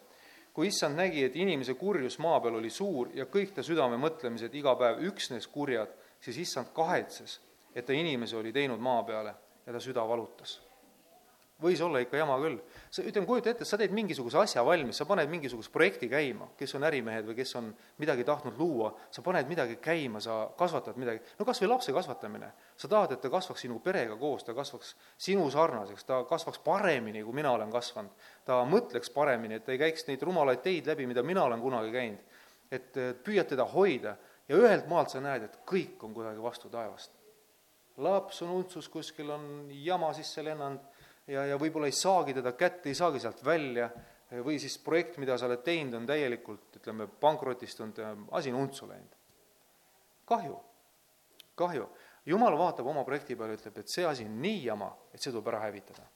kui 0.54 0.66
issand 0.66 0.96
nägi, 0.98 1.24
et 1.24 1.36
inimese 1.36 1.74
kurjus 1.74 2.18
maa 2.18 2.40
peal 2.40 2.56
oli 2.58 2.70
suur 2.70 3.10
ja 3.14 3.26
kõik 3.26 3.54
ta 3.54 3.62
südame 3.62 3.96
mõtlemised 4.00 4.54
iga 4.54 4.74
päev 4.76 5.04
üksnes 5.10 5.46
kurjad, 5.46 5.92
siis 6.20 6.40
issand 6.42 6.74
kahetses 6.74 7.38
et 7.74 7.86
ta 7.86 7.92
inimese 7.92 8.36
oli 8.36 8.52
teinud 8.52 8.80
maa 8.82 9.02
peale 9.02 9.34
ja 9.66 9.72
ta 9.72 9.80
süda 9.80 10.06
valutas. 10.08 10.58
Võis 11.62 11.80
olla 11.84 12.00
ikka 12.02 12.18
jama 12.18 12.36
küll. 12.40 12.58
sa, 12.90 13.02
ütleme, 13.06 13.26
kujuta 13.28 13.50
ette, 13.52 13.66
sa 13.68 13.78
teed 13.78 13.92
mingisuguse 13.94 14.38
asja 14.40 14.64
valmis, 14.64 14.96
sa 14.96 15.06
paned 15.08 15.28
mingisuguse 15.30 15.70
projekti 15.72 16.08
käima, 16.10 16.50
kes 16.58 16.74
on 16.78 16.86
ärimehed 16.88 17.28
või 17.28 17.36
kes 17.38 17.54
on 17.60 17.70
midagi 18.00 18.24
tahtnud 18.24 18.58
luua, 18.58 18.92
sa 19.10 19.22
paned 19.22 19.48
midagi 19.50 19.76
käima, 19.82 20.22
sa 20.24 20.40
kasvatad 20.58 20.98
midagi, 21.00 21.22
no 21.38 21.46
kas 21.48 21.62
või 21.62 21.70
lapse 21.74 21.94
kasvatamine. 21.94 22.52
sa 22.76 22.88
tahad, 22.88 23.12
et 23.12 23.20
ta 23.20 23.30
kasvaks 23.30 23.60
sinu 23.66 23.78
perega 23.84 24.16
koos, 24.16 24.44
ta 24.44 24.54
kasvaks 24.54 24.94
sinu 25.18 25.50
sarnaseks, 25.50 26.04
ta 26.04 26.24
kasvaks 26.24 26.58
paremini, 26.64 27.22
kui 27.22 27.34
mina 27.34 27.52
olen 27.52 27.70
kasvanud. 27.70 28.10
ta 28.44 28.64
mõtleks 28.64 29.12
paremini, 29.14 29.54
et 29.54 29.64
ta 29.64 29.72
ei 29.72 29.78
käiks 29.78 30.06
neid 30.08 30.22
rumalaid 30.22 30.62
teid 30.62 30.86
läbi, 30.86 31.06
mida 31.06 31.22
mina 31.22 31.44
olen 31.44 31.60
kunagi 31.60 31.92
käinud. 31.92 32.20
et 32.70 32.94
püüad 33.24 33.48
teda 33.50 33.64
hoida 33.64 34.16
ja 34.48 34.56
ühelt 34.56 34.86
maalt 34.88 35.10
sa 35.10 35.20
näed, 35.20 35.42
et 35.42 35.58
kõik 35.66 36.04
on 36.06 36.14
kuidagi 36.14 36.42
vastu 36.42 36.68
taevast 36.70 37.20
laps 38.00 38.42
on 38.42 38.50
untsus, 38.50 38.88
kuskil 38.88 39.30
on 39.30 39.44
jama 39.70 40.12
sisse 40.16 40.44
lennanud 40.44 40.89
ja, 41.30 41.44
ja 41.52 41.58
võib-olla 41.60 41.88
ei 41.90 41.96
saagi 41.96 42.34
teda 42.36 42.52
kätte, 42.58 42.90
ei 42.90 42.98
saagi 42.98 43.20
sealt 43.22 43.42
välja, 43.46 43.88
või 44.44 44.58
siis 44.62 44.76
projekt, 44.82 45.18
mida 45.22 45.36
sa 45.38 45.48
oled 45.48 45.62
teinud, 45.66 45.96
on 45.98 46.06
täielikult, 46.06 46.78
ütleme, 46.80 47.06
pankrotistunud, 47.20 47.98
asi 48.38 48.52
on 48.52 48.60
untsu 48.62 48.88
läinud. 48.88 49.16
kahju, 50.30 50.56
kahju. 51.58 51.88
jumal 52.26 52.58
vaatab 52.58 52.86
oma 52.86 53.04
projekti 53.04 53.36
peale, 53.36 53.56
ütleb, 53.58 53.78
et 53.78 53.88
see 53.90 54.06
asi 54.06 54.24
on 54.24 54.36
nii 54.42 54.64
jama, 54.64 54.90
et 55.14 55.22
see 55.22 55.32
tuleb 55.32 55.48
ära 55.50 55.64
hävitada. 55.66 56.06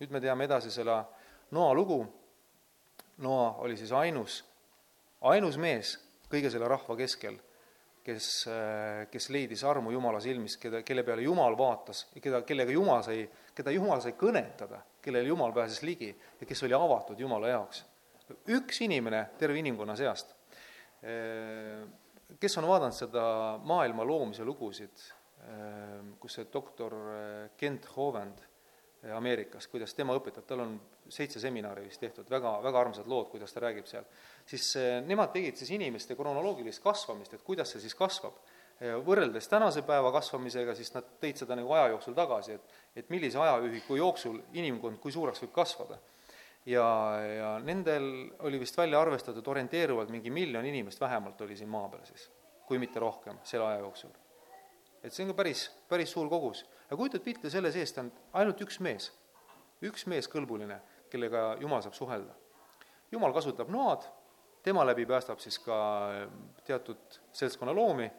nüüd 0.00 0.10
me 0.10 0.20
teame 0.20 0.44
edasi 0.44 0.70
selle 0.70 1.04
Noa 1.52 1.74
lugu, 1.74 2.00
Noa 3.18 3.56
oli 3.60 3.76
siis 3.76 3.92
ainus, 3.92 4.42
ainus 5.20 5.56
mees 5.56 5.98
kõige 6.32 6.50
selle 6.50 6.68
rahva 6.68 6.96
keskel 6.96 7.36
kes, 8.04 8.28
kes 9.10 9.28
leidis 9.30 9.64
armu 9.64 9.92
Jumala 9.92 10.20
silmis, 10.20 10.56
keda, 10.60 10.82
kelle 10.82 11.04
peale 11.06 11.22
Jumal 11.22 11.56
vaatas, 11.58 12.06
keda, 12.20 12.42
kellega 12.46 12.72
Jumal 12.74 13.04
sai, 13.06 13.22
keda 13.54 13.72
Jumal 13.74 14.00
sai 14.04 14.14
kõnetada, 14.18 14.82
kellele 15.02 15.28
Jumal 15.28 15.52
pääses 15.56 15.82
ligi 15.82 16.10
ja 16.12 16.46
kes 16.48 16.62
oli 16.66 16.76
avatud 16.76 17.20
Jumala 17.20 17.48
jaoks. 17.52 17.84
üks 18.48 18.80
inimene 18.80 19.26
terve 19.38 19.58
inimkonna 19.58 19.96
seast, 19.96 20.34
kes 22.40 22.56
on 22.58 22.66
vaadanud 22.66 22.96
seda 22.96 23.24
maailma 23.64 24.04
loomise 24.04 24.44
lugusid, 24.44 25.02
kus 26.20 26.38
see 26.38 26.46
doktor 26.52 26.94
Kent 27.58 27.90
Hovend 27.96 28.40
Ameerikas, 29.10 29.66
kuidas 29.66 29.96
tema 29.98 30.14
õpetab, 30.14 30.44
tal 30.46 30.62
on 30.62 30.74
seitse 31.10 31.40
seminari 31.42 31.88
vist 31.88 32.00
tehtud, 32.00 32.28
väga, 32.30 32.52
väga 32.62 32.80
armsad 32.84 33.08
lood, 33.10 33.32
kuidas 33.32 33.50
ta 33.50 33.64
räägib 33.64 33.88
seal, 33.90 34.04
siis 34.46 34.68
eh, 34.78 35.00
nemad 35.02 35.32
tegid 35.34 35.58
siis 35.58 35.72
inimeste 35.74 36.14
kronoloogilist 36.18 36.82
kasvamist, 36.84 37.34
et 37.34 37.42
kuidas 37.42 37.74
see 37.74 37.82
siis 37.82 37.96
kasvab. 37.98 38.38
Võrreldes 39.06 39.46
tänase 39.48 39.84
päeva 39.86 40.10
kasvamisega, 40.14 40.74
siis 40.74 40.90
nad 40.94 41.06
tõid 41.22 41.38
seda 41.38 41.56
nagu 41.58 41.70
aja 41.76 41.92
jooksul 41.92 42.16
tagasi, 42.18 42.58
et 42.58 42.80
et 43.02 43.10
millise 43.10 43.38
ajaühiku 43.38 43.96
jooksul 43.96 44.40
inimkond, 44.52 44.98
kui 45.00 45.12
suureks 45.12 45.40
võib 45.44 45.52
kasvada. 45.54 45.98
ja, 46.66 46.84
ja 47.36 47.58
nendel 47.64 48.30
oli 48.38 48.60
vist 48.60 48.76
välja 48.78 49.00
arvestatud 49.00 49.48
orienteeruvalt 49.48 50.10
mingi 50.10 50.30
miljon 50.30 50.66
inimest 50.66 51.00
vähemalt 51.00 51.40
oli 51.40 51.56
siin 51.56 51.68
maa 51.68 51.88
peal 51.88 52.04
siis, 52.04 52.30
kui 52.66 52.78
mitte 52.78 53.00
rohkem, 53.00 53.38
selle 53.44 53.66
aja 53.66 53.78
jooksul. 53.78 54.10
et 55.02 55.12
see 55.12 55.24
on 55.24 55.30
ka 55.32 55.36
päris, 55.42 55.70
päris 55.88 56.10
suur 56.10 56.28
kogus 56.28 56.64
aga 56.92 56.98
kujutad 57.00 57.22
pilti, 57.24 57.50
selle 57.50 57.70
seest 57.72 57.96
on 58.02 58.10
ainult 58.36 58.60
üks 58.60 58.76
mees, 58.84 59.06
üks 59.80 60.04
mees 60.12 60.26
kõlbuline, 60.28 60.76
kellega 61.08 61.54
Jumal 61.60 61.80
saab 61.80 61.94
suhelda. 61.96 62.34
Jumal 63.12 63.32
kasutab 63.32 63.70
noad, 63.72 64.04
tema 64.62 64.84
läbi 64.84 65.06
päästab 65.08 65.40
siis 65.40 65.56
ka 65.64 65.78
teatud 66.68 67.16
seltskonna 67.32 67.72
loomi 67.72 68.10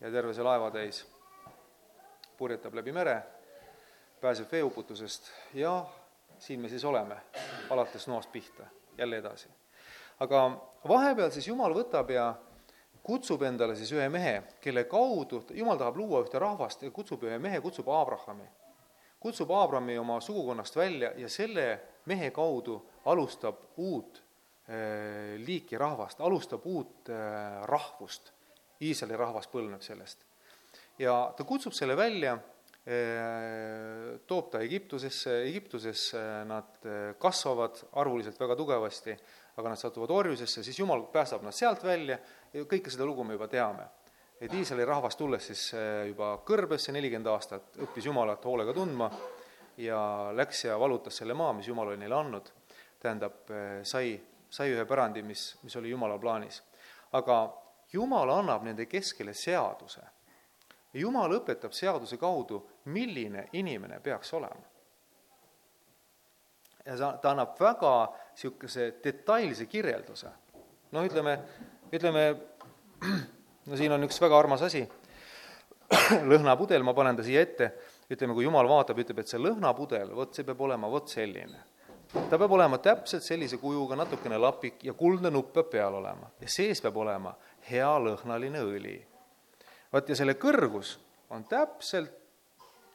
ja 0.00 0.10
terve 0.10 0.34
see 0.34 0.44
laevatäis 0.44 1.04
purjetab 2.38 2.74
läbi 2.74 2.92
mere, 2.92 3.22
pääseb 4.20 4.52
veeuputusest 4.52 5.30
ja 5.54 5.84
siin 6.38 6.60
me 6.60 6.68
siis 6.68 6.84
oleme, 6.84 7.16
alates 7.70 8.08
noast 8.08 8.32
pihta, 8.32 8.66
jälle 8.98 9.16
edasi. 9.16 9.48
aga 10.20 10.44
vahepeal 10.88 11.30
siis 11.30 11.48
Jumal 11.48 11.74
võtab 11.74 12.10
ja 12.10 12.34
kutsub 13.02 13.42
endale 13.42 13.76
siis 13.76 13.90
ühe 13.96 14.08
mehe, 14.12 14.42
kelle 14.60 14.84
kaudu, 14.84 15.42
jumal 15.56 15.78
tahab 15.80 15.96
luua 15.96 16.22
ühte 16.24 16.38
rahvast 16.42 16.82
ja 16.84 16.90
kutsub 16.94 17.22
ühe 17.24 17.38
mehe, 17.38 17.60
kutsub 17.64 17.88
Abrahami. 17.88 18.44
kutsub 19.20 19.50
Abrahami 19.50 19.98
oma 19.98 20.20
sugukonnast 20.20 20.76
välja 20.76 21.12
ja 21.16 21.28
selle 21.28 21.80
mehe 22.06 22.30
kaudu 22.30 22.78
alustab 23.04 23.56
uut 23.76 24.22
äh, 24.68 25.38
liiki 25.40 25.78
rahvast, 25.78 26.20
alustab 26.20 26.66
uut 26.66 27.08
äh, 27.08 27.62
rahvust. 27.64 28.32
Iisraeli 28.80 29.16
rahvas 29.18 29.48
põlvneb 29.50 29.82
sellest. 29.82 30.24
ja 30.98 31.32
ta 31.36 31.44
kutsub 31.44 31.72
selle 31.72 31.96
välja 31.96 32.38
toob 34.26 34.46
ta 34.50 34.62
Egiptusesse, 34.64 35.42
Egiptusesse 35.44 36.20
nad 36.48 36.86
kasvavad 37.20 37.82
arvuliselt 38.00 38.38
väga 38.40 38.56
tugevasti, 38.56 39.12
aga 39.60 39.74
nad 39.74 39.80
satuvad 39.80 40.10
orjusesse, 40.14 40.62
siis 40.64 40.78
Jumal 40.78 41.02
päästab 41.12 41.44
nad 41.44 41.52
sealt 41.52 41.84
välja 41.84 42.16
ja 42.52 42.64
kõike 42.64 42.88
seda 42.90 43.04
lugu 43.04 43.24
me 43.24 43.36
juba 43.36 43.48
teame. 43.48 43.84
et 44.40 44.52
Iisraeli 44.54 44.84
rahvas, 44.86 45.16
tulles 45.16 45.46
siis 45.46 45.72
juba 46.06 46.38
kõrbesse 46.46 46.92
nelikümmend 46.94 47.26
aastat, 47.26 47.76
õppis 47.76 48.06
Jumalat 48.06 48.44
hoolega 48.44 48.72
tundma 48.72 49.10
ja 49.76 50.30
läks 50.32 50.64
ja 50.64 50.78
valutas 50.78 51.16
selle 51.16 51.34
maa, 51.34 51.52
mis 51.52 51.68
Jumal 51.68 51.88
oli 51.88 51.98
neile 52.00 52.14
andnud, 52.14 52.50
tähendab, 53.02 53.50
sai, 53.82 54.14
sai 54.50 54.72
ühe 54.72 54.84
pärandi, 54.86 55.22
mis, 55.22 55.56
mis 55.62 55.76
oli 55.76 55.90
Jumala 55.90 56.18
plaanis. 56.18 56.62
aga 57.12 57.38
Jumal 57.92 58.30
annab 58.30 58.64
nende 58.66 58.86
keskele 58.86 59.32
seaduse. 59.34 60.02
Jumal 60.98 61.32
õpetab 61.38 61.72
seaduse 61.76 62.16
kaudu, 62.20 62.60
milline 62.92 63.48
inimene 63.52 64.00
peaks 64.00 64.32
olema. 64.34 64.66
ja 66.84 66.96
ta, 66.96 67.12
ta 67.22 67.30
annab 67.30 67.58
väga 67.60 67.92
niisuguse 68.32 68.94
detailse 69.04 69.66
kirjelduse. 69.66 70.30
noh, 70.92 71.04
ütleme, 71.04 71.38
ütleme, 71.92 72.24
no 73.68 73.76
siin 73.76 73.92
on 73.92 74.04
üks 74.04 74.20
väga 74.20 74.38
armas 74.38 74.62
asi, 74.62 74.86
lõhnapudel, 76.32 76.82
ma 76.82 76.94
panen 76.94 77.16
ta 77.16 77.24
siia 77.24 77.44
ette, 77.44 77.72
ütleme, 78.10 78.34
kui 78.34 78.44
Jumal 78.44 78.68
vaatab, 78.68 79.00
ütleb, 79.04 79.20
et 79.20 79.28
see 79.28 79.40
lõhnapudel, 79.40 80.14
vot 80.16 80.32
see 80.34 80.48
peab 80.48 80.60
olema 80.64 80.88
vot 80.88 81.08
selline 81.08 81.64
ta 82.08 82.38
peab 82.38 82.52
olema 82.56 82.78
täpselt 82.80 83.22
sellise 83.22 83.58
kujuga, 83.60 83.96
natukene 83.96 84.38
lapik 84.40 84.84
ja 84.84 84.94
kuldne 84.96 85.30
nupp 85.30 85.52
peab 85.52 85.70
peal 85.72 85.98
olema 86.00 86.30
ja 86.40 86.48
sees 86.48 86.80
peab 86.80 86.96
olema 86.96 87.34
hea 87.70 87.90
lõhnaline 88.02 88.62
õli. 88.64 88.96
vaat 89.92 90.08
ja 90.08 90.16
selle 90.16 90.34
kõrgus 90.34 90.96
on 91.30 91.44
täpselt 91.44 92.14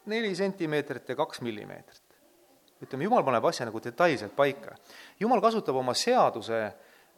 neli 0.06 0.36
sentimeetrit 0.36 1.10
ja 1.10 1.16
kaks 1.16 1.42
millimeetrit. 1.42 2.02
ütleme, 2.84 3.04
Jumal 3.04 3.24
paneb 3.24 3.46
asja 3.48 3.66
nagu 3.66 3.80
detailselt 3.80 4.36
paika. 4.36 4.76
Jumal 5.20 5.42
kasutab 5.42 5.76
oma 5.80 5.94
seaduse, 5.94 6.60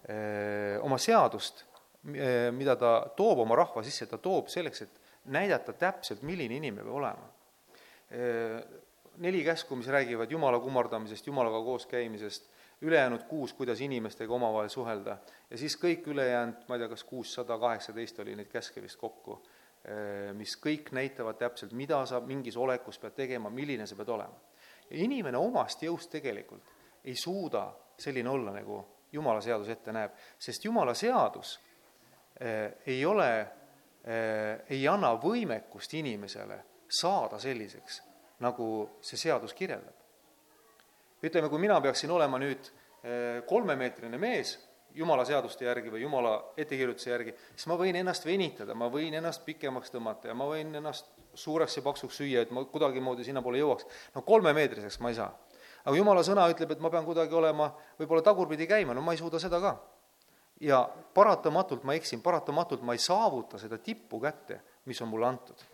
eh, 0.07 0.77
oma 0.81 0.97
seadust, 0.97 1.65
eh, 2.13 2.51
mida 2.51 2.75
ta 2.75 3.09
toob 3.17 3.39
oma 3.39 3.55
rahva 3.55 3.83
sisse, 3.83 4.05
ta 4.05 4.17
toob 4.17 4.47
selleks, 4.47 4.81
et 4.81 5.01
näidata 5.25 5.73
täpselt, 5.73 6.21
milline 6.21 6.55
inimene 6.55 6.83
peab 6.83 6.95
olema 6.95 7.31
eh, 8.11 8.61
neli 9.17 9.43
käsku, 9.43 9.75
mis 9.75 9.87
räägivad 9.87 10.31
Jumala 10.31 10.59
kummardamisest, 10.59 11.27
Jumalaga 11.27 11.63
koos 11.63 11.85
käimisest, 11.85 12.49
ülejäänud 12.81 13.23
kuus, 13.29 13.53
kuidas 13.53 13.81
inimestega 13.81 14.33
omavahel 14.33 14.69
suhelda 14.69 15.17
ja 15.49 15.57
siis 15.57 15.77
kõik 15.79 16.07
ülejäänud, 16.11 16.65
ma 16.67 16.75
ei 16.75 16.83
tea, 16.83 16.89
kas 16.91 17.03
kuussada 17.03 17.57
kaheksateist 17.59 18.19
oli 18.19 18.35
neid 18.35 18.49
käske 18.51 18.81
vist 18.83 18.99
kokku, 18.99 19.39
eh, 19.85 20.33
mis 20.33 20.57
kõik 20.61 20.91
näitavad 20.91 21.39
täpselt, 21.39 21.73
mida 21.73 22.03
sa 22.05 22.19
mingis 22.19 22.57
olekus 22.57 22.99
pead 22.99 23.15
tegema, 23.15 23.49
milline 23.49 23.87
sa 23.87 23.95
pead 23.95 24.09
olema. 24.09 24.39
ja 24.89 24.97
inimene 24.97 25.37
omast 25.37 25.81
jõust 25.81 26.11
tegelikult 26.11 26.63
ei 27.03 27.15
suuda 27.15 27.73
selline 27.97 28.29
olla, 28.29 28.51
nagu 28.51 28.85
Jumala 29.11 29.41
seadus 29.41 29.69
ette 29.69 29.91
näeb, 29.91 30.11
sest 30.39 30.65
Jumala 30.65 30.93
seadus 30.93 31.59
eh, 32.39 32.73
ei 32.85 33.05
ole 33.05 33.29
eh,, 34.03 34.59
ei 34.69 34.87
anna 34.87 35.13
võimekust 35.15 35.93
inimesele 35.93 36.59
saada 36.89 37.39
selliseks 37.39 38.01
nagu 38.39 38.67
see 39.01 39.17
seadus 39.17 39.53
kirjeldab. 39.53 40.04
Ütleme, 41.25 41.49
kui 41.49 41.61
mina 41.61 41.79
peaksin 41.81 42.11
olema 42.11 42.39
nüüd 42.41 42.69
eh, 43.03 43.41
kolmemeetrine 43.49 44.17
mees 44.21 44.55
jumala 44.95 45.25
seaduste 45.27 45.65
järgi 45.67 45.91
või 45.91 46.05
jumala 46.05 46.35
ettekirjutuse 46.57 47.09
järgi, 47.11 47.33
siis 47.55 47.67
ma 47.67 47.75
võin 47.79 47.97
ennast 47.99 48.25
venitada, 48.25 48.75
ma 48.77 48.87
võin 48.91 49.17
ennast 49.19 49.43
pikemaks 49.45 49.91
tõmmata 49.91 50.31
ja 50.31 50.35
ma 50.37 50.47
võin 50.47 50.71
ennast 50.79 51.09
suureks 51.35 51.75
ja 51.77 51.83
paksuks 51.83 52.21
süüa, 52.21 52.45
et 52.45 52.53
ma 52.55 52.63
kuidagimoodi 52.71 53.25
sinnapoole 53.27 53.59
jõuaks. 53.59 53.87
no 54.15 54.23
kolmemeetriseks 54.23 55.01
ma 55.03 55.11
ei 55.11 55.19
saa. 55.19 55.33
aga 55.83 55.97
jumala 55.97 56.23
sõna 56.23 56.47
ütleb, 56.49 56.71
et 56.71 56.79
ma 56.79 56.89
pean 56.89 57.05
kuidagi 57.05 57.35
olema, 57.35 57.73
võib-olla 57.99 58.23
tagurpidi 58.23 58.67
käima, 58.67 58.95
no 58.95 59.01
ma 59.01 59.11
ei 59.11 59.19
suuda 59.19 59.39
seda 59.39 59.59
ka. 59.59 59.75
ja 60.61 60.85
paratamatult 61.13 61.83
ma 61.83 61.93
eksin, 61.99 62.21
paratamatult 62.21 62.81
ma 62.81 62.93
ei 62.95 63.03
saavuta 63.03 63.59
seda 63.59 63.77
tippu 63.77 64.21
kätte, 64.23 64.61
mis 64.85 65.01
on 65.01 65.11
mulle 65.11 65.27
antud 65.27 65.65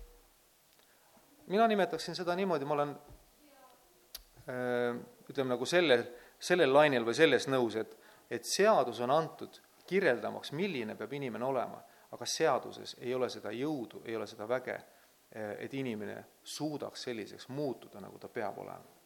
mina 1.52 1.68
nimetaksin 1.68 2.16
seda 2.16 2.36
niimoodi, 2.36 2.66
ma 2.66 2.74
olen 2.74 2.96
ütleme 5.30 5.54
nagu 5.54 5.66
sellel, 5.66 6.06
sellel 6.40 6.74
lainel 6.74 7.06
või 7.08 7.16
selles 7.18 7.48
nõus, 7.52 7.78
et, 7.80 7.94
et 8.30 8.48
seadus 8.48 9.00
on 9.04 9.14
antud 9.14 9.60
kirjeldamaks, 9.88 10.54
milline 10.58 10.96
peab 11.00 11.14
inimene 11.14 11.46
olema, 11.46 11.82
aga 12.12 12.28
seaduses 12.28 12.96
ei 13.00 13.14
ole 13.16 13.30
seda 13.32 13.54
jõudu, 13.56 14.04
ei 14.06 14.16
ole 14.16 14.28
seda 14.28 14.48
väge, 14.50 14.76
äh, 14.76 15.54
et 15.66 15.74
inimene 15.74 16.18
suudaks 16.44 17.08
selliseks 17.08 17.50
muutuda, 17.50 18.02
nagu 18.04 18.20
ta 18.20 18.30
peab 18.30 18.60
olema. 18.64 18.98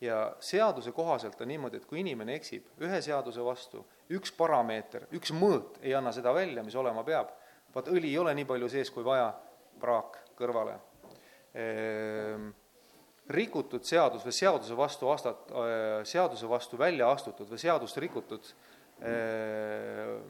ja 0.00 0.36
seaduse 0.40 0.92
kohaselt 0.92 1.40
on 1.40 1.48
niimoodi, 1.48 1.78
et 1.80 1.86
kui 1.88 2.02
inimene 2.02 2.34
eksib 2.36 2.82
ühe 2.84 2.98
seaduse 3.00 3.44
vastu, 3.44 3.80
üks 4.12 4.32
parameeter, 4.36 5.06
üks 5.16 5.32
mõõt 5.32 5.78
ei 5.80 5.94
anna 5.96 6.12
seda 6.12 6.34
välja, 6.36 6.62
mis 6.62 6.76
olema 6.76 7.04
peab, 7.04 7.30
vaat 7.72 7.88
õli 7.88 8.10
ei 8.12 8.18
ole 8.18 8.34
nii 8.36 8.44
palju 8.44 8.68
sees 8.68 8.92
kui 8.92 9.04
vaja, 9.04 9.30
praak 9.80 10.20
kõrvale 10.36 10.76
Ehm, 11.56 12.50
rikutud 13.28 13.84
seadus 13.86 14.24
või 14.26 14.34
seaduse 14.34 14.76
vastu 14.78 15.10
astat-, 15.10 15.50
äh, 15.50 16.00
seaduse 16.06 16.48
vastu 16.48 16.78
välja 16.78 17.08
astutud 17.10 17.48
või 17.50 17.58
seadust 17.58 17.98
rikutud 18.02 18.50
ehm, 19.02 20.20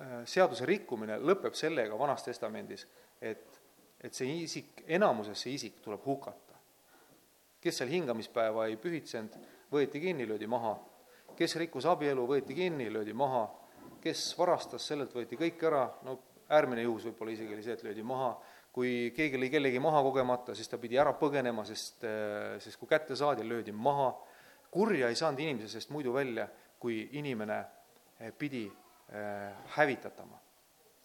äh, 0.00 0.14
seaduse 0.24 0.68
rikkumine 0.68 1.18
lõpeb 1.20 1.56
sellega 1.58 1.98
Vanas 1.98 2.24
Testamendis, 2.24 2.86
et, 3.20 3.60
et 4.00 4.16
see 4.16 4.40
isik, 4.44 4.84
enamuses 4.88 5.40
see 5.40 5.56
isik 5.58 5.82
tuleb 5.84 6.04
hukata. 6.06 6.56
kes 7.60 7.76
seal 7.76 7.90
hingamispäeva 7.92 8.66
ei 8.66 8.76
pühitsenud, 8.80 9.36
võeti 9.72 10.00
kinni, 10.00 10.28
löödi 10.28 10.46
maha. 10.46 10.78
kes 11.36 11.56
rikkus 11.56 11.86
abielu, 11.86 12.26
võeti 12.26 12.54
kinni, 12.54 12.92
löödi 12.92 13.12
maha. 13.12 13.48
kes 14.00 14.32
varastas, 14.38 14.86
sellelt 14.86 15.12
võeti 15.12 15.36
kõik 15.36 15.62
ära, 15.68 15.90
no 16.02 16.18
äärmine 16.48 16.82
juhus 16.82 17.04
võib-olla 17.04 17.32
isegi 17.36 17.54
oli 17.54 17.62
see, 17.62 17.76
et 17.76 17.84
löödi 17.84 18.02
maha 18.02 18.32
kui 18.74 19.10
keegi 19.14 19.38
lõi 19.38 19.50
kellegi 19.50 19.80
maha 19.82 20.02
kogemata, 20.06 20.54
siis 20.54 20.70
ta 20.70 20.78
pidi 20.78 20.98
ära 21.00 21.12
põgenema, 21.18 21.64
sest, 21.66 22.04
äh, 22.06 22.56
sest 22.62 22.78
kui 22.78 22.90
kätte 22.90 23.16
saadi, 23.18 23.46
löödi 23.46 23.74
maha. 23.74 24.12
kurja 24.70 25.08
ei 25.10 25.16
saanud 25.18 25.40
inimese 25.42 25.66
seest 25.68 25.90
muidu 25.90 26.12
välja, 26.14 26.46
kui 26.78 27.08
inimene 27.18 27.56
äh, 27.58 28.30
pidi 28.38 28.68
äh, 28.68 29.50
hävitatama. 29.76 30.38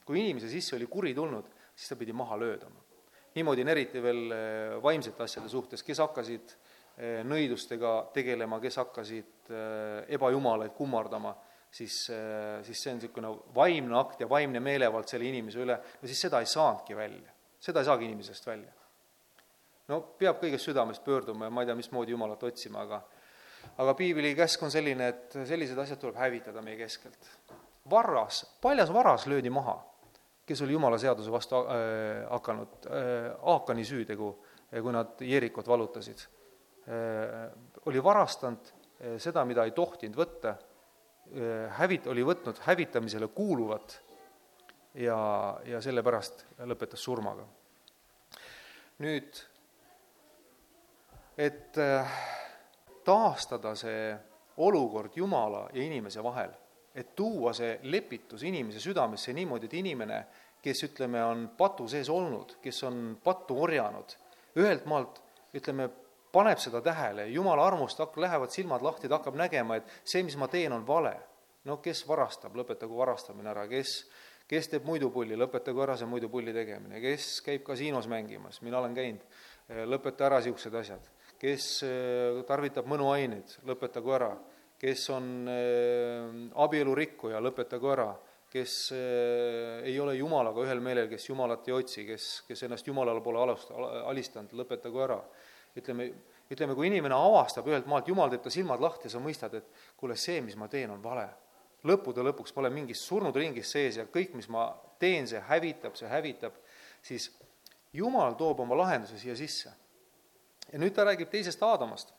kui 0.05 0.19
inimese 0.19 0.49
sisse 0.49 0.75
oli 0.75 0.85
kuri 0.85 1.15
tulnud, 1.15 1.45
siis 1.75 1.89
ta 1.89 1.95
pidi 1.95 2.13
maha 2.13 2.37
löödama. 2.37 2.83
niimoodi 3.35 3.61
on 3.61 3.67
eriti 3.67 4.01
veel 4.01 4.29
vaimsete 4.81 5.23
asjade 5.23 5.49
suhtes, 5.49 5.83
kes 5.83 5.99
hakkasid 5.99 6.55
nõidustega 7.27 8.11
tegelema, 8.13 8.61
kes 8.63 8.77
hakkasid 8.79 9.49
ebajumalaid 10.07 10.71
kummardama, 10.77 11.33
siis, 11.67 12.05
siis 12.63 12.83
see 12.83 12.93
on 12.93 13.01
niisugune 13.01 13.31
vaimne 13.55 13.97
akt 13.99 14.21
ja 14.23 14.29
vaimne 14.29 14.61
meelevald 14.63 15.09
selle 15.11 15.27
inimese 15.27 15.59
üle, 15.65 15.75
no 15.75 16.07
siis 16.07 16.21
seda 16.21 16.39
ei 16.39 16.47
saanudki 16.47 16.95
välja 16.95 17.34
seda 17.65 17.81
ei 17.81 17.89
saagi 17.89 18.05
inimesest 18.05 18.47
välja. 18.47 18.71
no 19.89 20.01
peab 20.19 20.39
kõigest 20.41 20.69
südamest 20.69 21.03
pöörduma 21.05 21.49
ja 21.49 21.53
ma 21.53 21.63
ei 21.63 21.69
tea, 21.69 21.77
mismoodi 21.77 22.13
Jumalat 22.13 22.43
otsima, 22.43 22.85
aga 22.85 23.01
aga 23.81 23.95
piibli 23.97 24.33
käsk 24.37 24.63
on 24.65 24.73
selline, 24.73 25.09
et 25.11 25.37
sellised 25.47 25.79
asjad 25.81 25.99
tuleb 26.01 26.19
hävitada 26.19 26.63
meie 26.65 26.77
keskelt. 26.79 27.31
varras, 27.89 28.43
paljas 28.61 28.89
varas 28.93 29.27
löödi 29.29 29.49
maha, 29.49 29.75
kes 30.45 30.61
oli 30.61 30.73
Jumala 30.73 30.97
seaduse 30.97 31.31
vastu 31.31 31.55
äh, 31.55 32.23
hakanud 32.29 32.87
äh,, 32.89 33.33
Aakani 33.41 33.85
süütegu, 33.85 34.31
äh, 34.71 34.81
kui 34.81 34.93
nad 34.93 35.21
Jeerikot 35.21 35.67
vallutasid 35.67 36.25
äh,. 36.87 37.51
oli 37.85 38.03
varastanud 38.03 38.71
äh, 38.71 39.17
seda, 39.21 39.45
mida 39.45 39.65
ei 39.65 39.75
tohtinud 39.77 40.17
võtta 40.17 40.55
äh,, 40.55 41.77
hävit-, 41.79 42.09
oli 42.09 42.25
võtnud 42.25 42.61
hävitamisele 42.65 43.27
kuuluvat 43.27 43.99
ja, 44.95 45.17
ja 45.65 45.81
sellepärast 45.81 46.45
lõpetas 46.67 47.03
surmaga. 47.03 47.45
nüüd, 49.03 49.41
et 51.37 51.77
äh, 51.77 52.13
taastada 53.03 53.75
see 53.75 54.15
olukord 54.57 55.17
Jumala 55.17 55.65
ja 55.73 55.83
inimese 55.83 56.23
vahel, 56.23 56.53
et 56.95 57.15
tuua 57.15 57.53
see 57.53 57.79
lepitus 57.83 58.43
inimese 58.43 58.79
südamesse 58.79 59.33
niimoodi, 59.33 59.67
et 59.67 59.73
inimene, 59.73 60.21
kes 60.63 60.83
ütleme, 60.87 61.21
on 61.23 61.49
patu 61.57 61.87
sees 61.91 62.09
olnud, 62.09 62.57
kes 62.63 62.83
on 62.87 63.17
pattu 63.23 63.59
orjanud, 63.61 64.15
ühelt 64.55 64.87
maalt 64.89 65.19
ütleme, 65.55 65.89
paneb 66.35 66.59
seda 66.59 66.81
tähele, 66.83 67.27
jumala 67.31 67.67
armust 67.67 67.99
hak-, 67.99 68.17
lähevad 68.19 68.51
silmad 68.51 68.83
lahti, 68.83 69.09
ta 69.09 69.19
hakkab 69.19 69.37
nägema, 69.39 69.77
et 69.79 69.91
see, 70.03 70.23
mis 70.23 70.35
ma 70.39 70.47
teen, 70.51 70.73
on 70.73 70.87
vale. 70.87 71.15
no 71.65 71.79
kes 71.81 72.03
varastab, 72.05 72.53
lõpetagu 72.53 72.93
varastamine 72.97 73.49
ära, 73.49 73.63
kes 73.67 74.03
kes 74.49 74.69
teeb 74.71 74.85
muidupulli, 74.85 75.37
lõpetagu 75.39 75.83
ära 75.85 75.97
see 75.97 76.09
muidupulli 76.09 76.53
tegemine, 76.55 77.01
kes 77.03 77.39
käib 77.45 77.63
kasiinos 77.65 78.09
mängimas, 78.11 78.61
mina 78.65 78.79
olen 78.79 78.97
käinud, 78.97 79.23
eh, 79.69 79.85
lõpeta 79.89 80.27
ära 80.29 80.41
niisugused 80.41 80.75
asjad, 80.81 81.09
kes 81.41 81.69
eh, 81.87 82.43
tarvitab 82.47 82.87
mõnuaineid, 82.91 83.57
lõpetagu 83.65 84.13
ära, 84.15 84.31
kes 84.81 85.09
on 85.15 85.33
eh, 85.49 86.39
abielurikkuja, 86.65 87.41
lõpetagu 87.41 87.93
ära, 87.95 88.11
kes 88.55 88.91
äh, 88.95 89.83
ei 89.83 89.97
ole 89.99 90.15
Jumalaga 90.15 90.63
ühel 90.63 90.79
meelel, 90.83 91.09
kes 91.11 91.27
Jumalat 91.27 91.67
ei 91.67 91.75
otsi, 91.75 92.05
kes, 92.07 92.27
kes 92.47 92.63
ennast 92.67 92.87
Jumalale 92.87 93.23
pole 93.23 93.41
alust-, 93.43 93.73
alistanud, 94.05 94.53
lõpetagu 94.55 95.01
ära. 95.03 95.19
ütleme, 95.75 96.05
ütleme, 96.47 96.75
kui 96.77 96.87
inimene 96.87 97.17
avastab 97.17 97.67
ühelt 97.67 97.89
maalt, 97.91 98.07
Jumal 98.07 98.31
teeb 98.31 98.45
ta 98.45 98.53
silmad 98.53 98.79
lahti 98.79 99.09
ja 99.09 99.15
sa 99.17 99.19
mõistad, 99.19 99.57
et 99.59 99.67
kuule, 99.99 100.15
see, 100.15 100.39
mis 100.41 100.55
ma 100.55 100.69
teen, 100.71 100.93
on 100.93 101.01
vale. 101.03 101.27
Lõppude 101.85 102.23
lõpuks 102.25 102.53
ma 102.55 102.65
olen 102.65 102.75
mingis 102.79 103.01
surnud 103.05 103.35
ringis 103.35 103.71
sees 103.71 103.99
ja 103.99 104.05
kõik, 104.11 104.35
mis 104.37 104.49
ma 104.51 104.67
teen, 104.99 105.27
see 105.29 105.41
hävitab, 105.49 105.97
see 105.99 106.09
hävitab, 106.11 106.57
siis 107.05 107.31
Jumal 107.95 108.33
toob 108.35 108.59
oma 108.59 108.75
lahenduse 108.75 109.15
siia 109.21 109.35
sisse. 109.39 109.71
ja 110.71 110.79
nüüd 110.81 110.91
ta 110.95 111.05
räägib 111.05 111.29
teisest 111.31 111.61
Aadamast. 111.63 112.09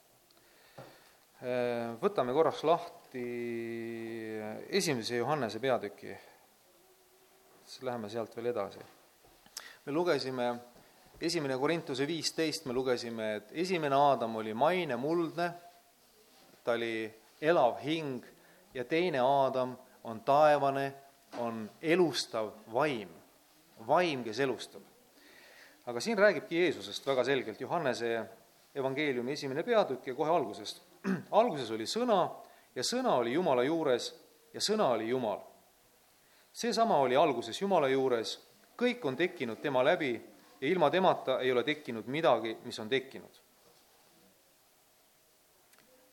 Äh, 1.43 1.93
võtame 2.01 2.33
korraks 2.33 2.63
lahti 2.65 3.25
esimese 4.73 5.19
Johannese 5.19 5.61
peatüki, 5.61 6.17
siis 7.67 7.83
läheme 7.85 8.09
sealt 8.09 8.37
veel 8.37 8.55
edasi. 8.55 8.81
me 9.85 9.93
lugesime 9.93 10.49
esimene 11.21 11.59
Korintuse 11.59 12.07
viisteist, 12.07 12.67
me 12.67 12.73
lugesime, 12.73 13.35
et 13.41 13.53
esimene 13.65 13.97
Aadam 13.97 14.37
oli 14.37 14.55
maine 14.55 14.97
muldne, 15.01 15.51
ta 16.65 16.73
oli 16.77 17.07
elav 17.41 17.79
hing 17.85 18.25
ja 18.77 18.85
teine 18.85 19.21
Aadam 19.21 19.77
on 20.05 20.21
taevane, 20.21 20.93
on 21.39 21.71
elustav 21.83 22.51
vaim, 22.73 23.09
vaim, 23.87 24.25
kes 24.25 24.41
elustab. 24.41 24.83
aga 25.87 26.01
siin 26.01 26.19
räägibki 26.19 26.59
Jeesusest 26.59 27.07
väga 27.07 27.25
selgelt, 27.25 27.61
Johannese 27.61 28.25
evangeeliumi 28.75 29.33
esimene 29.33 29.63
peatükk 29.63 30.07
ja 30.07 30.15
kohe 30.15 30.31
algusest. 30.31 30.83
alguses 31.41 31.71
oli 31.71 31.87
sõna 31.87 32.29
ja 32.75 32.83
sõna 32.85 33.15
oli 33.23 33.33
Jumala 33.33 33.65
juures 33.65 34.11
ja 34.55 34.61
sõna 34.61 34.91
oli 34.97 35.09
Jumal. 35.09 35.41
seesama 36.53 36.97
oli 36.97 37.17
alguses 37.17 37.61
Jumala 37.63 37.89
juures, 37.89 38.39
kõik 38.77 39.05
on 39.05 39.17
tekkinud 39.17 39.61
tema 39.61 39.85
läbi 39.85 40.13
ja 40.61 40.69
ilma 40.69 40.91
temata 40.91 41.41
ei 41.41 41.53
ole 41.53 41.65
tekkinud 41.65 42.07
midagi, 42.07 42.57
mis 42.65 42.79
on 42.79 42.89
tekkinud. 42.89 43.46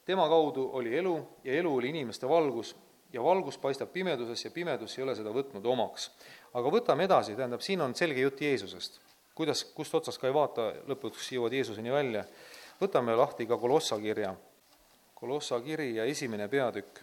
Tema 0.06 0.30
kaudu 0.30 0.70
oli 0.74 0.98
elu 0.98 1.28
ja 1.44 1.54
elu 1.54 1.76
oli 1.76 1.90
inimeste 1.90 2.30
valgus 2.30 2.76
ja 3.14 3.24
valgus 3.24 3.58
paistab 3.58 3.92
pimeduses 3.94 4.46
ja 4.46 4.52
pimedus 4.52 4.98
ei 4.98 5.04
ole 5.04 5.16
seda 5.16 5.30
võtnud 5.30 5.66
omaks. 5.66 6.12
aga 6.54 6.70
võtame 6.70 7.06
edasi, 7.06 7.36
tähendab, 7.36 7.62
siin 7.62 7.82
on 7.82 7.96
selge 7.96 8.22
jutt 8.22 8.42
Jeesusest. 8.42 9.00
kuidas, 9.36 9.64
kust 9.64 9.96
otsast 9.96 10.22
ka 10.22 10.28
ei 10.28 10.34
vaata, 10.34 10.74
lõpuks 10.88 11.32
jõuad 11.32 11.54
Jeesuseni 11.54 11.92
välja. 11.92 12.26
võtame 12.82 13.16
lahti 13.16 13.46
ka 13.46 13.58
Kolossa 13.58 14.00
kirja. 14.00 14.36
Kolossa 15.16 15.62
kiri 15.62 15.96
ja 15.96 16.06
esimene 16.06 16.48
peatükk. 16.48 17.00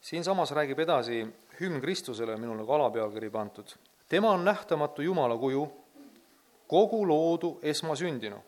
siinsamas 0.00 0.50
räägib 0.50 0.78
edasi 0.78 1.26
hümn 1.60 1.80
Kristusele, 1.80 2.36
minul 2.36 2.66
ka 2.66 2.74
alapealkiri 2.74 3.30
pandud. 3.30 3.74
tema 4.08 4.30
on 4.30 4.44
nähtamatu 4.44 5.02
Jumala 5.02 5.36
kuju, 5.36 5.72
kogu 6.66 7.08
loodu 7.08 7.58
esmasündinu, 7.62 8.42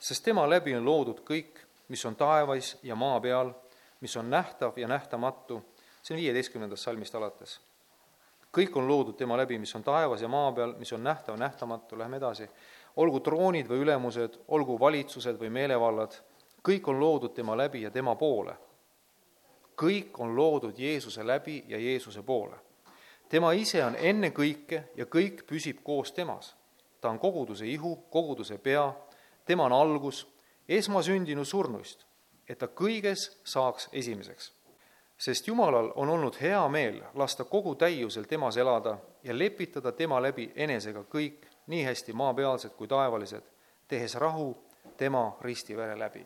sest 0.00 0.24
tema 0.24 0.48
läbi 0.48 0.74
on 0.74 0.84
loodud 0.84 1.20
kõik, 1.20 1.69
mis 1.90 2.04
on 2.06 2.16
taevas 2.16 2.78
ja 2.82 2.94
maa 2.94 3.20
peal, 3.20 3.52
mis 4.00 4.16
on 4.16 4.30
nähtav 4.30 4.78
ja 4.78 4.88
nähtamatu 4.88 5.58
see 6.02 6.14
on 6.14 6.20
viieteistkümnendast 6.20 6.82
salmist 6.82 7.14
alates. 7.14 7.60
kõik 8.56 8.76
on 8.76 8.88
loodud 8.88 9.14
tema 9.16 9.36
läbi, 9.36 9.58
mis 9.58 9.74
on 9.74 9.82
taevas 9.82 10.22
ja 10.22 10.28
maa 10.28 10.52
peal, 10.52 10.72
mis 10.78 10.92
on 10.92 11.04
nähtav, 11.04 11.36
nähtamatu, 11.38 11.98
lähme 11.98 12.16
edasi. 12.16 12.48
olgu 12.96 13.20
troonid 13.20 13.68
või 13.68 13.84
ülemused, 13.84 14.40
olgu 14.48 14.80
valitsused 14.80 15.38
või 15.38 15.50
meelevallad, 15.50 16.16
kõik 16.68 16.88
on 16.88 17.00
loodud 17.00 17.34
tema 17.34 17.56
läbi 17.56 17.82
ja 17.82 17.90
tema 17.90 18.16
poole. 18.16 18.56
kõik 19.82 20.18
on 20.18 20.36
loodud 20.36 20.78
Jeesuse 20.78 21.26
läbi 21.26 21.64
ja 21.68 21.78
Jeesuse 21.78 22.22
poole. 22.22 22.56
tema 23.28 23.52
ise 23.52 23.84
on 23.84 23.96
enne 23.96 24.30
kõike 24.30 24.82
ja 24.96 25.04
kõik 25.04 25.46
püsib 25.46 25.82
koos 25.84 26.12
temas. 26.12 26.56
ta 27.00 27.10
on 27.10 27.18
koguduse 27.18 27.66
ihu, 27.66 27.96
koguduse 28.10 28.58
pea, 28.58 28.92
tema 29.44 29.64
on 29.64 29.72
algus, 29.72 30.26
esmasündinu 30.70 31.44
surnuist, 31.44 32.06
et 32.48 32.58
ta 32.58 32.70
kõiges 32.70 33.26
saaks 33.44 33.88
esimeseks 33.92 34.52
sest 35.20 35.48
Jumalal 35.48 35.92
on 35.94 36.08
olnud 36.08 36.34
hea 36.40 36.68
meel 36.68 37.02
lasta 37.14 37.44
kogu 37.44 37.74
täiusel 37.74 38.24
temas 38.24 38.56
elada 38.56 38.98
ja 39.22 39.38
lepitada 39.38 39.92
tema 39.92 40.22
läbi 40.22 40.52
enesega 40.56 41.02
kõik, 41.04 41.44
nii 41.66 41.84
hästi 41.84 42.12
maapealsed 42.16 42.72
kui 42.76 42.88
taevalised, 42.88 43.42
tehes 43.88 44.14
rahu 44.14 44.54
tema 44.96 45.36
ristivere 45.40 45.98
läbi. 45.98 46.24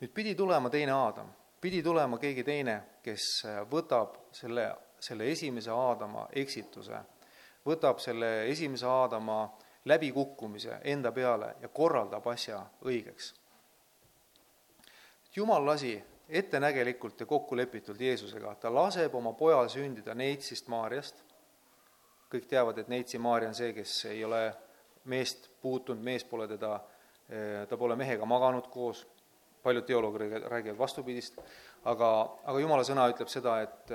nüüd 0.00 0.12
pidi 0.14 0.34
tulema 0.34 0.70
teine 0.70 0.92
Aadam, 0.92 1.28
pidi 1.60 1.82
tulema 1.82 2.18
keegi 2.18 2.44
teine, 2.44 2.80
kes 3.02 3.44
võtab 3.70 4.16
selle, 4.32 4.70
selle 5.00 5.30
esimese 5.30 5.70
Aadama 5.70 6.28
eksituse, 6.32 7.00
võtab 7.66 7.98
selle 7.98 8.48
esimese 8.48 8.86
Aadama 8.86 9.50
läbikukkumise 9.84 10.78
enda 10.84 11.12
peale 11.12 11.54
ja 11.60 11.68
korraldab 11.68 12.26
asja 12.26 12.66
õigeks. 12.84 13.34
jumal 15.36 15.66
lasi 15.66 16.04
ettenägelikult 16.28 17.20
ja 17.20 17.26
kokkulepitult 17.26 18.00
Jeesusega, 18.00 18.54
ta 18.54 18.74
laseb 18.74 19.14
oma 19.14 19.32
pojal 19.32 19.68
sündida 19.68 20.14
Neitsist 20.14 20.68
Maarjast, 20.68 21.22
kõik 22.32 22.48
teavad, 22.48 22.78
et 22.78 22.88
Neitsi 22.88 23.18
Maarja 23.18 23.48
on 23.48 23.54
see, 23.54 23.72
kes 23.72 24.04
ei 24.10 24.24
ole 24.24 24.42
meest 25.04 25.48
puutunud, 25.62 26.02
mees 26.04 26.24
pole 26.24 26.48
teda, 26.48 26.74
ta 27.68 27.76
pole 27.76 27.96
mehega 27.96 28.26
maganud 28.28 28.68
koos, 28.72 29.06
paljud 29.62 29.86
teoloogid 29.88 30.36
räägivad 30.50 30.78
vastupidist, 30.78 31.40
aga, 31.84 32.10
aga 32.44 32.60
jumala 32.60 32.84
sõna 32.84 33.08
ütleb 33.12 33.30
seda, 33.32 33.60
et, 33.64 33.94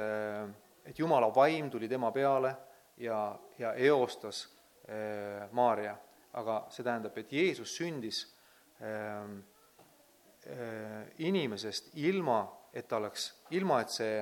et 0.85 0.99
jumala 0.99 1.29
vaim 1.35 1.69
tuli 1.69 1.89
tema 1.89 2.11
peale 2.11 2.55
ja, 2.97 3.35
ja 3.59 3.73
eostas 3.73 4.47
Maarja, 5.51 5.93
aga 6.35 6.57
see 6.69 6.83
tähendab, 6.83 7.17
et 7.17 7.31
Jeesus 7.31 7.71
sündis 7.77 8.17
äh, 8.83 9.29
Äh, 10.47 11.07
inimesest 11.17 11.93
ilma, 11.93 12.67
et 12.73 12.87
ta 12.87 12.97
oleks, 12.97 13.29
ilma 13.55 13.77
et 13.79 13.91
see 13.93 14.15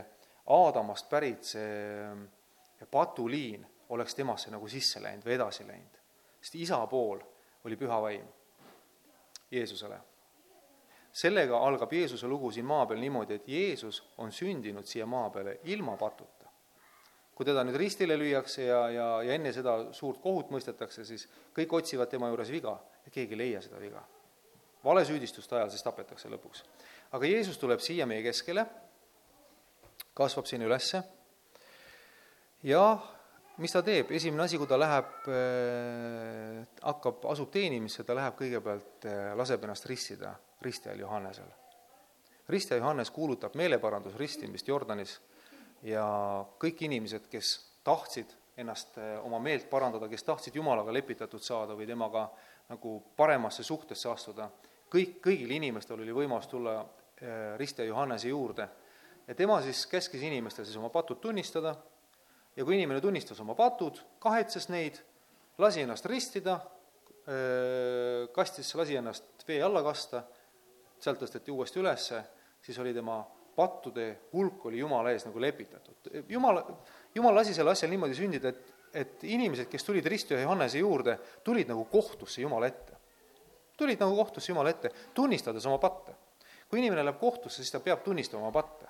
Aadamast 0.54 1.08
pärit 1.10 1.48
see 1.50 2.86
patuliin 2.92 3.64
oleks 3.90 4.14
temasse 4.16 4.52
nagu 4.54 4.68
sisse 4.70 5.02
läinud 5.02 5.26
või 5.26 5.34
edasi 5.34 5.66
läinud. 5.66 5.98
sest 6.42 6.56
isa 6.62 6.78
pool 6.88 7.24
oli 7.66 7.78
püha 7.78 7.98
vaim 8.02 8.28
Jeesusele. 9.52 9.98
sellega 11.12 11.58
algab 11.58 11.94
Jeesuse 11.94 12.28
lugu 12.28 12.52
siin 12.52 12.66
maa 12.66 12.86
peal 12.86 13.00
niimoodi, 13.00 13.34
et 13.34 13.48
Jeesus 13.48 14.04
on 14.18 14.32
sündinud 14.32 14.86
siia 14.86 15.06
maa 15.06 15.30
peale 15.30 15.60
ilma 15.64 15.98
patuta. 15.98 16.41
Kui 17.42 17.50
teda 17.50 17.66
nüüd 17.66 17.80
ristile 17.82 18.14
lüüakse 18.22 18.68
ja, 18.68 18.82
ja, 18.94 19.06
ja 19.26 19.34
enne 19.34 19.50
seda 19.50 19.80
suurt 19.98 20.22
kohut 20.22 20.54
mõistetakse, 20.54 21.02
siis 21.10 21.26
kõik 21.58 21.74
otsivad 21.74 22.12
tema 22.14 22.30
juures 22.30 22.54
viga 22.54 22.78
ja 23.02 23.14
keegi 23.14 23.34
ei 23.34 23.40
leia 23.40 23.62
seda 23.66 23.82
viga 23.82 24.04
valesüüdistuste 24.84 25.56
ajal 25.56 25.72
siis 25.74 25.84
tapetakse 25.86 26.30
lõpuks. 26.30 26.64
aga 27.12 27.26
Jeesus 27.26 27.58
tuleb 27.58 27.80
siia 27.80 28.06
meie 28.06 28.24
keskele, 28.24 28.66
kasvab 30.14 30.46
siin 30.46 30.62
ülesse 30.66 31.04
ja 32.64 32.84
mis 33.58 33.74
ta 33.74 33.82
teeb, 33.86 34.12
esimene 34.12 34.44
asi, 34.44 34.58
kui 34.58 34.68
ta 34.68 34.80
läheb 34.80 35.28
äh,, 35.30 36.62
hakkab, 36.82 37.26
asub 37.34 37.52
teenimisse, 37.54 38.04
ta 38.04 38.16
läheb 38.18 38.38
kõigepealt 38.40 39.10
äh,, 39.10 39.34
laseb 39.38 39.64
ennast 39.66 39.86
ristida 39.90 40.34
ristijal 40.62 41.00
Johannesel. 41.00 41.50
ristija 42.50 42.78
Johannes 42.78 43.12
kuulutab 43.12 43.56
meeleparandusristimist 43.56 44.68
Jordanis 44.68 45.20
ja 45.84 46.06
kõik 46.62 46.86
inimesed, 46.86 47.28
kes 47.32 47.56
tahtsid 47.84 48.34
ennast 48.62 48.98
äh, 49.02 49.18
oma 49.26 49.40
meelt 49.42 49.70
parandada, 49.70 50.10
kes 50.12 50.24
tahtsid 50.28 50.56
Jumalaga 50.56 50.94
lepitatud 50.94 51.44
saada 51.44 51.76
või 51.78 51.88
temaga 51.90 52.28
nagu 52.70 52.98
paremasse 53.18 53.64
suhtesse 53.64 54.10
astuda, 54.12 54.50
kõik, 54.92 55.20
kõigil 55.24 55.56
inimestel 55.58 56.00
oli 56.00 56.16
võimalus 56.16 56.50
tulla 56.52 56.80
äh, 56.82 57.56
ristja 57.60 57.86
Johannese 57.88 58.32
juurde. 58.32 58.68
Ja 59.28 59.38
tema 59.38 59.62
siis 59.64 59.86
käskis 59.88 60.24
inimestel 60.28 60.66
siis 60.66 60.78
oma 60.78 60.90
patud 60.94 61.22
tunnistada. 61.24 61.76
Ja 62.56 62.66
kui 62.68 62.76
inimene 62.76 63.00
tunnistas 63.00 63.40
oma 63.40 63.56
patud, 63.56 64.02
kahetses 64.20 64.68
neid, 64.68 64.98
lasi 65.62 65.86
ennast 65.86 66.06
ristida, 66.12 66.58
äh, 67.24 68.28
kastis, 68.36 68.74
lasi 68.76 69.00
ennast 69.00 69.48
vee 69.48 69.62
alla 69.64 69.84
kasta, 69.86 70.26
sealt 71.02 71.22
tõsteti 71.24 71.54
uuesti 71.54 71.80
ülesse, 71.82 72.20
siis 72.62 72.78
oli 72.84 72.92
tema 72.94 73.22
pattude 73.56 74.08
hulk 74.34 74.66
oli 74.66 74.80
Jumala 74.80 75.12
ees 75.12 75.26
nagu 75.28 75.42
lepitatud. 75.42 76.12
Jumal, 76.30 76.64
Jumal 77.16 77.36
lasi 77.36 77.54
selle 77.54 77.72
asja 77.72 77.90
niimoodi 77.90 78.16
sündida, 78.16 78.50
et, 78.50 78.74
et 78.94 79.24
inimesed, 79.24 79.68
kes 79.72 79.84
tulid 79.88 80.06
ristja 80.06 80.40
Johannese 80.40 80.80
juurde, 80.80 81.18
tulid 81.44 81.70
nagu 81.72 81.86
kohtusse 81.92 82.42
Jumala 82.42 82.72
ette 82.72 83.02
tulid 83.82 84.00
nagu 84.00 84.16
kohtusse 84.16 84.52
Jumala 84.52 84.70
ette, 84.70 84.92
tunnistades 85.14 85.66
oma 85.66 85.80
patte. 85.82 86.14
kui 86.70 86.80
inimene 86.80 87.04
läheb 87.04 87.18
kohtusse, 87.20 87.60
siis 87.60 87.72
ta 87.74 87.82
peab 87.84 88.00
tunnistama 88.04 88.46
oma 88.46 88.52
patte. 88.56 88.86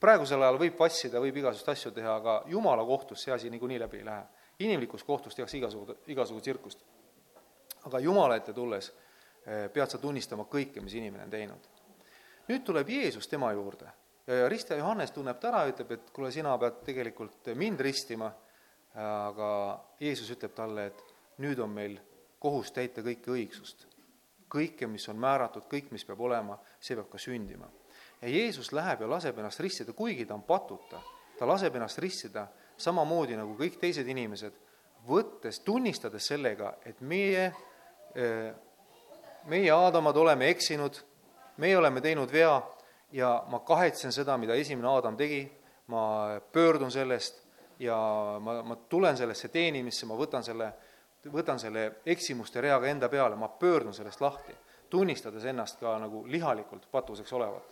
Praegusel 0.00 0.42
ajal 0.44 0.58
võib 0.60 0.74
vassida, 0.76 1.20
võib 1.22 1.38
igasuguseid 1.40 1.72
asju 1.72 1.92
teha, 1.96 2.16
aga 2.20 2.34
Jumala 2.52 2.84
kohtus 2.84 3.22
see 3.24 3.32
asi 3.32 3.50
niikuinii 3.50 3.78
läbi 3.80 4.02
ei 4.02 4.04
lähe. 4.04 4.24
inimlikus 4.58 5.04
kohtus 5.04 5.34
tehakse 5.34 5.56
igasugu, 5.58 5.94
igasugu 6.06 6.40
tsirkust. 6.40 6.84
aga 7.84 7.98
Jumala 7.98 8.36
ette 8.36 8.52
tulles 8.52 8.92
pead 9.72 9.90
sa 9.90 9.98
tunnistama 9.98 10.44
kõike, 10.44 10.80
mis 10.80 10.94
inimene 10.94 11.24
on 11.24 11.30
teinud. 11.30 11.68
Nüüd 12.48 12.64
tuleb 12.66 12.88
Jeesus 12.88 13.28
tema 13.28 13.52
juurde 13.52 13.90
ja, 14.26 14.34
ja 14.34 14.48
ristja 14.48 14.76
Johannes 14.76 15.10
tunneb 15.10 15.40
ta 15.40 15.50
ära 15.50 15.66
ütleb, 15.70 15.92
et 15.96 16.10
kuule, 16.14 16.30
sina 16.34 16.54
pead 16.60 16.82
tegelikult 16.86 17.52
mind 17.58 17.80
ristima, 17.84 18.30
aga 18.98 19.50
Jeesus 20.00 20.30
ütleb 20.34 20.54
talle, 20.56 20.86
et 20.92 21.04
nüüd 21.42 21.60
on 21.62 21.70
meil 21.72 21.98
kohus 22.42 22.72
täita 22.74 23.04
kõike 23.04 23.32
õigsust. 23.32 23.86
kõike, 24.52 24.86
mis 24.86 25.08
on 25.08 25.16
määratud, 25.16 25.64
kõik, 25.64 25.86
mis 25.96 26.04
peab 26.04 26.20
olema, 26.20 26.58
see 26.80 26.96
peab 26.96 27.08
ka 27.10 27.18
sündima. 27.18 27.68
ja 28.20 28.28
Jeesus 28.28 28.72
läheb 28.72 29.00
ja 29.00 29.08
laseb 29.08 29.38
ennast 29.38 29.60
ristida, 29.60 29.92
kuigi 29.92 30.26
ta 30.26 30.34
on 30.34 30.42
patuta, 30.42 31.00
ta 31.38 31.46
laseb 31.46 31.74
ennast 31.74 31.98
ristida 31.98 32.46
samamoodi 32.76 33.36
nagu 33.36 33.56
kõik 33.56 33.78
teised 33.80 34.08
inimesed, 34.08 34.52
võttes, 35.08 35.60
tunnistades 35.64 36.26
sellega, 36.26 36.76
et 36.86 37.00
meie, 37.00 37.52
eh, 38.14 38.52
meie 39.46 39.70
Aadamad 39.70 40.16
oleme 40.16 40.48
eksinud, 40.48 41.02
meie 41.62 41.78
oleme 41.78 42.02
teinud 42.02 42.32
vea 42.32 42.56
ja 43.14 43.32
ma 43.48 43.62
kahetsen 43.66 44.12
seda, 44.12 44.36
mida 44.40 44.56
esimene 44.58 44.88
Aadam 44.90 45.16
tegi, 45.16 45.44
ma 45.92 46.40
pöördun 46.52 46.90
sellest 46.90 47.42
ja 47.82 47.96
ma, 48.40 48.60
ma 48.66 48.76
tulen 48.88 49.16
sellesse 49.18 49.50
teenimisse, 49.52 50.06
ma 50.08 50.16
võtan 50.18 50.44
selle, 50.46 50.70
võtan 51.32 51.60
selle 51.62 51.88
eksimuste 52.06 52.62
reaga 52.64 52.90
enda 52.90 53.10
peale, 53.12 53.36
ma 53.38 53.48
pöördun 53.48 53.94
sellest 53.94 54.22
lahti, 54.22 54.54
tunnistades 54.92 55.44
ennast 55.48 55.80
ka 55.80 55.96
nagu 56.02 56.24
lihalikult 56.28 56.88
patuseks 56.90 57.32
olevat. 57.32 57.68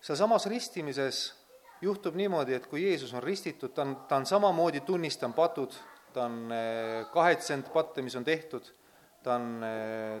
sealsamas 0.00 0.46
ristimises 0.46 1.34
juhtub 1.80 2.14
niimoodi, 2.14 2.54
et 2.54 2.66
kui 2.66 2.84
Jeesus 2.84 3.12
on 3.14 3.22
ristitud, 3.22 3.72
ta 3.74 3.82
on, 3.82 3.96
ta 4.08 4.16
on 4.16 4.26
samamoodi 4.26 4.80
tunnistanud 4.86 5.34
patud, 5.36 5.74
ta 6.12 6.24
on 6.24 6.52
eh, 6.52 7.06
kahetsenud 7.12 7.72
patte, 7.72 8.02
mis 8.02 8.16
on 8.16 8.24
tehtud, 8.24 8.70
ta 9.22 9.34
on 9.36 9.64
eh, 9.64 10.20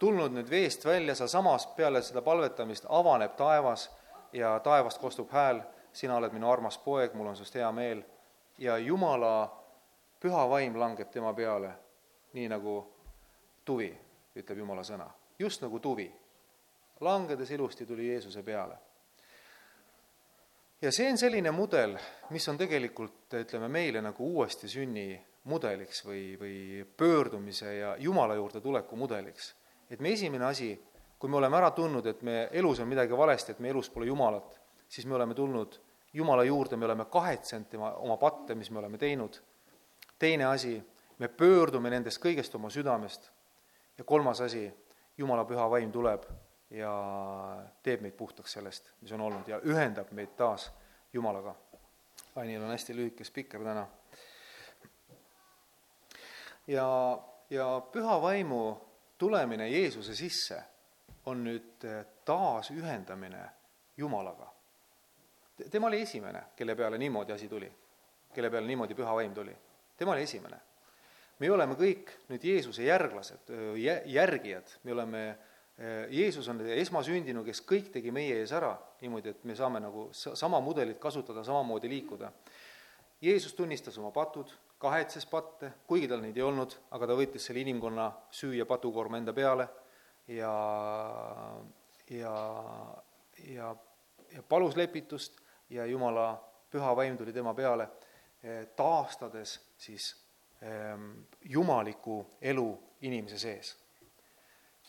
tulnud 0.00 0.32
nüüd 0.32 0.48
veest 0.50 0.84
välja, 0.84 1.14
sealsamas 1.14 1.66
peale 1.76 2.00
seda 2.02 2.22
palvetamist 2.24 2.88
avaneb 2.88 3.36
taevas 3.36 3.90
ja 4.32 4.54
taevast 4.64 5.00
kostub 5.00 5.30
hääl, 5.30 5.60
sina 5.92 6.16
oled 6.16 6.32
minu 6.32 6.48
armas 6.50 6.78
poeg, 6.80 7.14
mul 7.14 7.28
on 7.30 7.36
sinust 7.36 7.54
hea 7.54 7.70
meel, 7.72 8.02
ja 8.58 8.78
Jumala 8.78 9.34
püha 10.20 10.48
vaim 10.48 10.78
langeb 10.80 11.10
tema 11.12 11.34
peale, 11.36 11.72
nii 12.32 12.48
nagu 12.48 12.76
tuvi, 13.64 13.90
ütleb 14.36 14.64
Jumala 14.64 14.84
sõna, 14.86 15.10
just 15.38 15.62
nagu 15.62 15.78
tuvi. 15.78 16.10
langedes 17.00 17.50
ilusti 17.50 17.86
tuli 17.86 18.08
Jeesuse 18.08 18.42
peale 18.42 18.76
ja 20.82 20.92
see 20.92 21.10
on 21.10 21.18
selline 21.18 21.50
mudel, 21.50 21.96
mis 22.30 22.48
on 22.48 22.58
tegelikult, 22.58 23.34
ütleme, 23.40 23.68
meile 23.68 24.02
nagu 24.04 24.26
uuesti 24.34 24.68
sünni 24.68 25.12
mudeliks 25.50 26.04
või, 26.06 26.22
või 26.40 26.56
pöördumise 26.96 27.74
ja 27.74 27.94
Jumala 27.98 28.34
juurde 28.34 28.60
tuleku 28.60 28.96
mudeliks. 28.96 29.54
Et 29.90 30.00
me 30.00 30.12
esimene 30.12 30.44
asi, 30.46 30.72
kui 31.18 31.30
me 31.30 31.36
oleme 31.36 31.56
ära 31.56 31.70
tundnud, 31.76 32.06
et 32.06 32.22
me 32.22 32.48
elus 32.52 32.80
on 32.80 32.88
midagi 32.88 33.16
valesti, 33.16 33.52
et 33.52 33.60
meie 33.60 33.74
elus 33.74 33.90
pole 33.90 34.06
Jumalat, 34.06 34.60
siis 34.88 35.06
me 35.06 35.14
oleme 35.14 35.34
tulnud 35.34 35.80
Jumala 36.12 36.44
juurde, 36.44 36.76
me 36.76 36.84
oleme 36.84 37.04
kahetsenud 37.06 37.68
tema, 37.70 37.92
oma 38.02 38.16
patte, 38.18 38.54
mis 38.54 38.70
me 38.70 38.78
oleme 38.78 38.98
teinud. 38.98 39.36
teine 40.18 40.44
asi, 40.44 40.82
me 41.18 41.28
pöördume 41.28 41.90
nendest 41.90 42.20
kõigest 42.22 42.54
oma 42.54 42.70
südamest. 42.70 43.30
ja 43.98 44.04
kolmas 44.04 44.40
asi, 44.40 44.72
Jumala 45.18 45.44
püha 45.44 45.70
vaim 45.70 45.92
tuleb 45.92 46.24
ja 46.70 46.92
teeb 47.82 48.02
meid 48.02 48.14
puhtaks 48.16 48.52
sellest, 48.52 48.92
mis 49.00 49.12
on 49.12 49.20
olnud 49.20 49.48
ja 49.48 49.60
ühendab 49.60 50.10
meid 50.12 50.36
taas 50.36 50.70
Jumalaga. 51.12 51.54
Ainil 52.36 52.62
on 52.62 52.70
hästi 52.70 52.94
lühike 52.96 53.24
spikker 53.24 53.62
täna. 53.64 53.86
ja, 56.66 57.18
ja 57.50 57.66
püha 57.92 58.22
vaimu 58.22 58.89
tulemine 59.20 59.68
Jeesuse 59.68 60.14
sisse 60.16 60.62
on 61.28 61.44
nüüd 61.44 61.84
taasühendamine 62.24 63.42
Jumalaga. 63.96 64.48
tema 65.70 65.86
oli 65.86 66.00
esimene, 66.00 66.42
kelle 66.56 66.74
peale 66.74 66.98
niimoodi 66.98 67.32
asi 67.32 67.48
tuli, 67.48 67.68
kelle 68.34 68.50
peale 68.50 68.66
niimoodi 68.66 68.94
püha 68.94 69.14
vaim 69.14 69.34
tuli. 69.34 69.56
tema 69.96 70.12
oli 70.12 70.22
esimene. 70.22 70.56
me 71.38 71.50
oleme 71.50 71.74
kõik 71.74 72.10
nüüd 72.28 72.44
Jeesuse 72.44 72.82
järglased, 72.82 73.52
järgijad, 74.06 74.72
me 74.84 74.92
oleme 74.92 75.38
Jeesus 76.10 76.48
on 76.48 76.60
esmasündinu, 76.60 77.44
kes 77.44 77.62
kõik 77.64 77.92
tegi 77.92 78.10
meie 78.12 78.40
ees 78.40 78.52
ära, 78.52 78.74
niimoodi, 79.00 79.32
et 79.32 79.44
me 79.44 79.54
saame 79.56 79.80
nagu 79.80 80.10
sama 80.12 80.60
mudelit 80.60 80.98
kasutada, 81.00 81.44
samamoodi 81.44 81.88
liikuda. 81.88 82.32
Jeesus 83.20 83.54
tunnistas 83.56 83.96
oma 83.98 84.10
patud, 84.12 84.52
kahetses 84.80 85.26
patte, 85.28 85.72
kuigi 85.86 86.08
tal 86.08 86.22
neid 86.24 86.38
ei 86.38 86.44
olnud, 86.46 86.76
aga 86.96 87.10
ta 87.10 87.16
võttis 87.18 87.46
selle 87.48 87.60
inimkonna 87.64 88.08
süü 88.32 88.54
ja 88.58 88.66
patukoorma 88.66 89.20
enda 89.20 89.34
peale 89.36 89.66
ja, 90.32 90.52
ja, 92.08 92.34
ja, 93.44 93.74
ja 94.32 94.46
palus 94.48 94.78
lepitust 94.80 95.36
ja 95.70 95.86
Jumala 95.86 96.32
püha 96.70 96.94
vaim 96.96 97.18
tuli 97.18 97.34
tema 97.36 97.52
peale, 97.54 97.90
taastades 98.76 99.58
siis 99.76 100.14
ehm, 100.64 101.12
jumaliku 101.44 102.22
elu 102.40 102.66
inimese 103.04 103.38
sees 103.42 103.74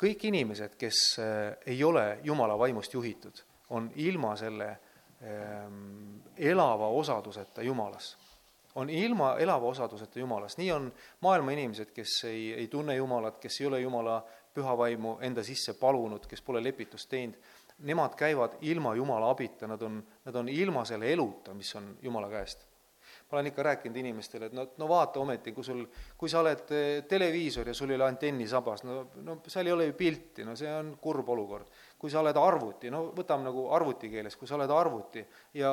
kõik 0.01 0.25
inimesed, 0.31 0.75
kes 0.81 1.01
äh, 1.21 1.57
ei 1.69 1.83
ole 1.85 2.19
Jumala 2.25 2.57
vaimust 2.59 2.93
juhitud, 2.93 3.43
on 3.69 3.91
ilma 4.01 4.33
selle 4.39 4.69
ähm, 5.21 6.17
elava 6.37 6.89
osaduseta 6.97 7.61
Jumalas. 7.61 8.15
On 8.75 8.89
ilma 8.89 9.35
elava 9.39 9.67
osaduseta 9.67 10.19
Jumalas, 10.19 10.57
nii 10.57 10.71
on 10.71 10.91
maailma 11.21 11.51
inimesed, 11.51 11.91
kes 11.95 12.23
ei, 12.29 12.53
ei 12.53 12.67
tunne 12.67 12.95
Jumalat, 12.95 13.39
kes 13.39 13.61
ei 13.61 13.67
ole 13.67 13.81
Jumala 13.81 14.21
püha 14.53 14.77
vaimu 14.77 15.17
enda 15.23 15.43
sisse 15.43 15.75
palunud, 15.79 16.27
kes 16.27 16.41
pole 16.41 16.63
lepitust 16.63 17.09
teinud, 17.11 17.37
nemad 17.87 18.15
käivad 18.15 18.59
ilma 18.61 18.95
Jumala 18.95 19.31
abita, 19.31 19.67
nad 19.67 19.81
on, 19.81 20.01
nad 20.25 20.35
on 20.35 20.49
ilma 20.49 20.85
selle 20.85 21.11
eluta, 21.13 21.53
mis 21.53 21.75
on 21.75 21.95
Jumala 22.01 22.29
käest. 22.29 22.67
Ma 23.31 23.37
olen 23.37 23.47
ikka 23.47 23.63
rääkinud 23.63 23.95
inimestele, 23.95 24.49
et 24.49 24.53
no, 24.55 24.65
no 24.77 24.87
vaata 24.91 25.19
ometi, 25.19 25.53
kui 25.55 25.63
sul, 25.63 25.85
kui 26.19 26.29
sa 26.29 26.41
oled 26.41 26.71
eh, 26.75 26.89
televiisor 27.07 27.67
ja 27.67 27.73
sul 27.75 27.91
ei 27.91 27.95
ole 27.95 28.09
antenni 28.11 28.47
sabas, 28.47 28.83
no, 28.83 29.05
no 29.23 29.37
seal 29.47 29.67
ei 29.67 29.75
ole 29.75 29.87
ju 29.87 29.95
pilti, 29.99 30.43
no 30.47 30.55
see 30.59 30.71
on 30.71 30.93
kurb 31.01 31.29
olukord. 31.31 31.71
kui 32.01 32.11
sa 32.11 32.19
oled 32.19 32.37
arvuti, 32.37 32.89
no 32.91 33.05
võtame 33.15 33.45
nagu 33.47 33.67
arvuti 33.75 34.09
keeles, 34.11 34.35
kui 34.35 34.49
sa 34.49 34.57
oled 34.57 34.71
arvuti 34.73 35.23
ja 35.59 35.71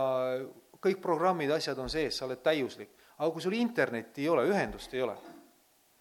kõik 0.83 1.01
programmid, 1.03 1.51
asjad 1.55 1.79
on 1.83 1.91
sees, 1.91 2.17
sa 2.17 2.27
oled 2.27 2.43
täiuslik, 2.45 2.95
aga 3.19 3.31
kui 3.35 3.43
sul 3.43 3.57
internetti 3.59 4.25
ei 4.25 4.31
ole, 4.33 4.47
ühendust 4.51 4.95
ei 4.95 5.03
ole, 5.03 5.17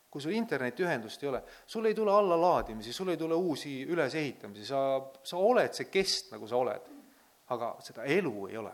kui 0.10 0.24
sul 0.24 0.36
internetiühendust 0.38 1.24
ei 1.24 1.30
ole, 1.30 1.42
sul 1.66 1.86
ei 1.86 1.96
tule 1.98 2.14
allalaadimisi, 2.14 2.94
sul 2.94 3.12
ei 3.14 3.18
tule 3.18 3.36
uusi 3.36 3.82
ülesehitamisi, 3.86 4.66
sa, 4.70 4.82
sa 5.24 5.38
oled 5.38 5.74
see 5.78 5.90
kest, 5.94 6.32
nagu 6.34 6.48
sa 6.50 6.60
oled, 6.62 6.92
aga 7.54 7.74
seda 7.84 8.06
elu 8.18 8.48
ei 8.52 8.60
ole. 8.62 8.74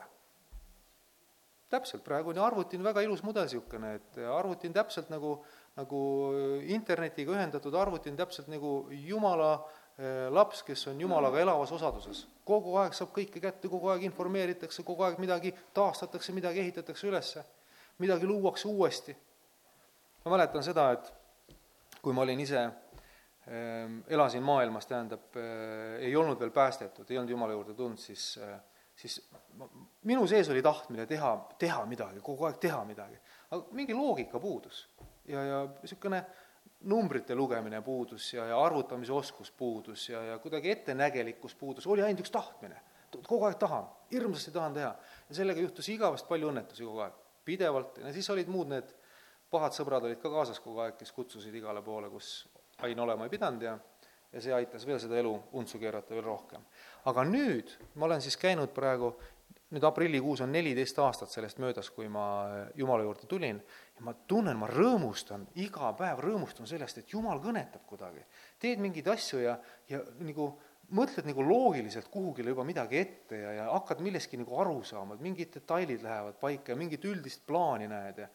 Täpselt, 1.74 2.04
praegu 2.06 2.30
on 2.30 2.40
arvuti 2.46 2.78
on 2.78 2.86
väga 2.86 3.02
ilus 3.02 3.24
mudel 3.26 3.48
niisugune, 3.48 3.96
et 3.98 4.20
arvuti 4.30 4.70
on 4.70 4.76
täpselt 4.76 5.10
nagu, 5.10 5.40
nagu 5.80 6.02
internetiga 6.70 7.34
ühendatud 7.34 7.74
arvuti 7.74 8.12
on 8.14 8.20
täpselt 8.20 8.52
nagu 8.54 8.76
jumala 8.94 9.56
eh, 9.56 9.83
laps, 10.34 10.64
kes 10.66 10.88
on 10.90 11.02
jumalaga 11.02 11.40
elavas 11.40 11.72
osaduses. 11.72 12.28
kogu 12.46 12.76
aeg 12.82 12.96
saab 12.98 13.12
kõike 13.14 13.40
kätte, 13.40 13.70
kogu 13.70 13.92
aeg 13.94 14.04
informeeritakse, 14.08 14.84
kogu 14.84 15.04
aeg 15.06 15.20
midagi 15.22 15.54
taastatakse, 15.74 16.34
midagi 16.34 16.60
ehitatakse 16.60 17.08
ülesse, 17.08 17.44
midagi 18.02 18.26
luuakse 18.26 18.68
uuesti. 18.68 19.16
ma 20.26 20.32
mäletan 20.32 20.64
seda, 20.64 20.92
et 20.92 21.14
kui 22.02 22.14
ma 22.14 22.26
olin 22.26 22.40
ise 22.40 22.64
äh, 22.66 22.74
elasin 24.08 24.44
maailmas, 24.44 24.86
tähendab 24.90 25.38
äh,, 25.38 26.02
ei 26.10 26.16
olnud 26.16 26.40
veel 26.40 26.52
päästetud, 26.52 27.06
ei 27.12 27.18
olnud 27.18 27.30
Jumala 27.30 27.54
juurde 27.54 27.74
tulnud, 27.74 28.00
siis 28.00 28.40
siis 28.96 29.30
minu 30.04 30.28
sees 30.28 30.50
oli 30.50 30.62
tahtmine 30.62 31.06
teha, 31.06 31.34
teha 31.60 31.86
midagi, 31.90 32.22
kogu 32.22 32.46
aeg 32.48 32.60
teha 32.62 32.84
midagi. 32.86 33.18
aga 33.52 33.66
mingi 33.72 33.94
loogika 33.94 34.40
puudus 34.40 34.88
ja, 35.28 35.44
ja 35.44 35.60
niisugune 35.82 36.24
numbrite 36.84 37.36
lugemine 37.36 37.82
puudus 37.82 38.34
ja, 38.34 38.46
ja 38.46 38.58
arvutamise 38.60 39.14
oskus 39.14 39.52
puudus 39.52 40.10
ja, 40.10 40.24
ja 40.24 40.40
kuidagi 40.40 40.72
ettenägelikkus 40.72 41.56
puudus, 41.56 41.88
oli 41.88 42.04
ainult 42.04 42.26
üks 42.26 42.32
tahtmine. 42.32 42.82
kogu 43.28 43.46
aeg 43.46 43.56
tahan, 43.62 43.88
hirmsasti 44.12 44.52
tahan 44.52 44.74
teha. 44.74 44.96
ja 45.30 45.36
sellega 45.36 45.62
juhtus 45.62 45.90
igavest 45.90 46.28
palju 46.28 46.50
õnnetusi 46.52 46.86
kogu 46.86 47.06
aeg, 47.06 47.16
pidevalt, 47.46 47.98
ja 48.04 48.14
siis 48.14 48.30
olid 48.30 48.52
muud 48.52 48.72
need 48.74 48.96
pahad 49.54 49.76
sõbrad 49.76 50.04
olid 50.08 50.22
ka 50.22 50.32
kaasas 50.34 50.60
kogu 50.60 50.82
aeg, 50.84 50.98
kes 50.98 51.12
kutsusid 51.12 51.56
igale 51.56 51.82
poole, 51.86 52.10
kus 52.10 52.48
ain 52.84 53.00
olema 53.00 53.28
ei 53.28 53.34
pidanud 53.34 53.62
ja 53.62 53.78
ja 54.34 54.42
see 54.42 54.54
aitas 54.56 54.86
veel 54.90 55.00
seda 55.02 55.20
elu 55.22 55.34
untsu 55.60 55.80
keerata 55.80 56.16
veel 56.16 56.26
rohkem. 56.26 56.62
aga 57.06 57.24
nüüd 57.28 57.70
ma 57.96 58.08
olen 58.08 58.22
siis 58.22 58.38
käinud 58.42 58.74
praegu, 58.74 59.14
nüüd 59.74 59.86
aprillikuus 59.86 60.42
on 60.42 60.52
neliteist 60.54 61.00
aastat 61.00 61.34
sellest 61.34 61.62
möödas, 61.62 61.90
kui 61.94 62.10
ma 62.10 62.26
Jumala 62.76 63.06
juurde 63.06 63.30
tulin, 63.30 63.62
ma 64.04 64.14
tunnen, 64.28 64.58
ma 64.60 64.68
rõõmustan, 64.68 65.48
iga 65.64 65.94
päev 65.98 66.22
rõõmustan 66.24 66.68
sellest, 66.70 67.00
et 67.00 67.14
Jumal 67.14 67.42
kõnetab 67.44 67.86
kuidagi. 67.88 68.26
teed 68.60 68.84
mingeid 68.84 69.08
asju 69.08 69.40
ja, 69.44 69.58
ja 69.90 70.02
nagu 70.20 70.50
mõtled 70.94 71.26
nagu 71.26 71.46
loogiliselt 71.48 72.10
kuhugile 72.12 72.52
juba 72.52 72.66
midagi 72.68 73.00
ette 73.00 73.40
ja, 73.40 73.54
ja 73.60 73.70
hakkad 73.72 74.04
millestki 74.04 74.38
nagu 74.38 74.60
aru 74.60 74.84
saama, 74.84 75.16
et 75.16 75.24
mingid 75.26 75.54
detailid 75.56 76.04
lähevad 76.04 76.38
paika 76.42 76.74
ja 76.74 76.80
mingit 76.80 77.06
üldist 77.08 77.48
plaani 77.48 77.88
näed 77.92 78.26
ja 78.26 78.30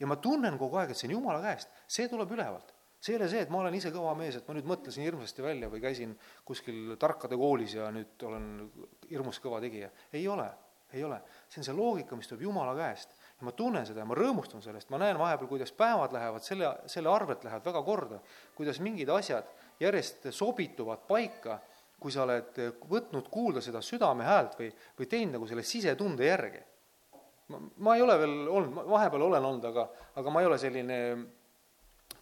ja 0.00 0.08
ma 0.10 0.16
tunnen 0.18 0.56
kogu 0.58 0.80
aeg, 0.80 0.90
et 0.90 0.98
see 0.98 1.06
on 1.06 1.14
Jumala 1.14 1.38
käest, 1.42 1.70
see 1.86 2.08
tuleb 2.10 2.32
ülevalt 2.34 2.74
see 3.04 3.12
ei 3.12 3.18
ole 3.18 3.28
see, 3.28 3.42
et 3.44 3.50
ma 3.52 3.60
olen 3.60 3.74
ise 3.76 3.90
kõva 3.92 4.14
mees, 4.16 4.38
et 4.38 4.46
ma 4.48 4.54
nüüd 4.56 4.68
mõtlesin 4.68 5.04
hirmsasti 5.04 5.44
välja 5.44 5.68
või 5.68 5.82
käisin 5.82 6.14
kuskil 6.48 6.94
tarkade 7.00 7.36
koolis 7.36 7.74
ja 7.76 7.90
nüüd 7.92 8.22
olen 8.24 8.46
hirmus 9.10 9.42
kõva 9.44 9.60
tegija. 9.60 9.90
ei 10.16 10.24
ole, 10.28 10.46
ei 10.96 11.04
ole. 11.04 11.18
see 11.52 11.60
on 11.60 11.68
see 11.68 11.76
loogika, 11.76 12.16
mis 12.16 12.30
tuleb 12.30 12.46
Jumala 12.46 12.72
käest. 12.78 13.12
Ja 13.38 13.46
ma 13.48 13.52
tunnen 13.52 13.86
seda 13.86 14.02
ja 14.02 14.08
ma 14.08 14.16
rõõmustan 14.18 14.62
sellest, 14.62 14.90
ma 14.94 15.00
näen 15.02 15.18
vahepeal, 15.18 15.48
kuidas 15.50 15.72
päevad 15.74 16.14
lähevad 16.14 16.44
selle, 16.46 16.70
selle 16.90 17.10
arvelt 17.10 17.44
lähevad 17.44 17.66
väga 17.66 17.82
korda, 17.86 18.20
kuidas 18.54 18.80
mingid 18.84 19.10
asjad 19.10 19.48
järjest 19.82 20.28
sobituvad 20.34 21.06
paika, 21.08 21.58
kui 21.98 22.12
sa 22.14 22.24
oled 22.26 22.58
võtnud 22.90 23.30
kuulda 23.32 23.62
seda 23.64 23.82
südame 23.82 24.26
häält 24.26 24.58
või, 24.58 24.70
või 24.98 25.10
teinud 25.10 25.38
nagu 25.38 25.48
selle 25.50 25.64
sisetunde 25.66 26.26
järgi. 26.26 26.60
ma, 27.48 27.60
ma 27.86 27.96
ei 27.96 28.02
ole 28.02 28.18
veel 28.18 28.36
olnud, 28.48 28.84
vahepeal 28.90 29.22
olen 29.22 29.48
olnud, 29.50 29.64
aga, 29.70 29.88
aga 30.20 30.30
ma 30.30 30.42
ei 30.42 30.46
ole 30.50 30.58
selline 30.58 31.00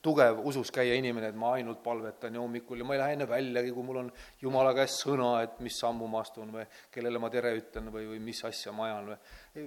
tugev 0.03 0.41
usus 0.47 0.71
käia 0.75 0.97
inimene, 0.99 1.31
et 1.31 1.39
ma 1.39 1.53
ainult 1.57 1.83
palvetan 1.83 2.35
ja 2.35 2.43
hommikul 2.43 2.81
ja 2.81 2.87
ma 2.87 2.97
ei 2.97 3.01
lähe 3.03 3.17
enne 3.17 3.29
väljagi, 3.29 3.71
kui 3.75 3.87
mul 3.87 4.01
on 4.03 4.11
Jumala 4.43 4.73
käest 4.75 5.05
sõna, 5.05 5.37
et 5.45 5.61
mis 5.63 5.79
sammu 5.79 6.09
ma 6.11 6.23
astun 6.25 6.51
või 6.57 6.67
kellele 6.95 7.23
ma 7.23 7.31
tere 7.31 7.55
ütlen 7.59 7.93
või, 7.95 8.09
või 8.11 8.21
mis 8.23 8.43
asja 8.49 8.75
ma 8.75 8.89
ajan 8.89 9.13
või. 9.13 9.67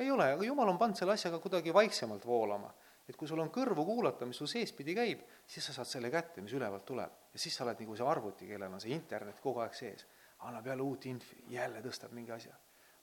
Ei, 0.00 0.10
ole, 0.10 0.30
aga 0.34 0.44
Jumal 0.44 0.72
on 0.72 0.78
pannud 0.78 0.98
selle 0.98 1.12
asjaga 1.12 1.38
kuidagi 1.38 1.74
vaiksemalt 1.74 2.26
voolama. 2.26 2.72
et 3.08 3.16
kui 3.16 3.26
sul 3.28 3.40
on 3.42 3.48
kõrvu 3.50 3.82
kuulata, 3.84 4.26
mis 4.26 4.38
sul 4.38 4.46
seespidi 4.46 4.94
käib, 4.94 5.22
siis 5.46 5.64
sa 5.66 5.72
saad 5.74 5.88
selle 5.90 6.10
kätte, 6.10 6.40
mis 6.40 6.52
ülevalt 6.54 6.84
tuleb. 6.86 7.12
ja 7.32 7.38
siis 7.38 7.56
sa 7.56 7.64
oled 7.64 7.80
nagu 7.80 7.96
see 7.96 8.06
arvuti, 8.06 8.46
kellel 8.46 8.72
on 8.72 8.80
see 8.80 8.94
internet 8.94 9.40
kogu 9.40 9.60
aeg 9.60 9.74
sees. 9.74 10.06
annab 10.38 10.66
jälle 10.66 10.82
uut 10.82 11.06
infi, 11.06 11.44
jälle 11.48 11.82
tõstab 11.82 12.12
mingi 12.12 12.32
asja. 12.32 12.54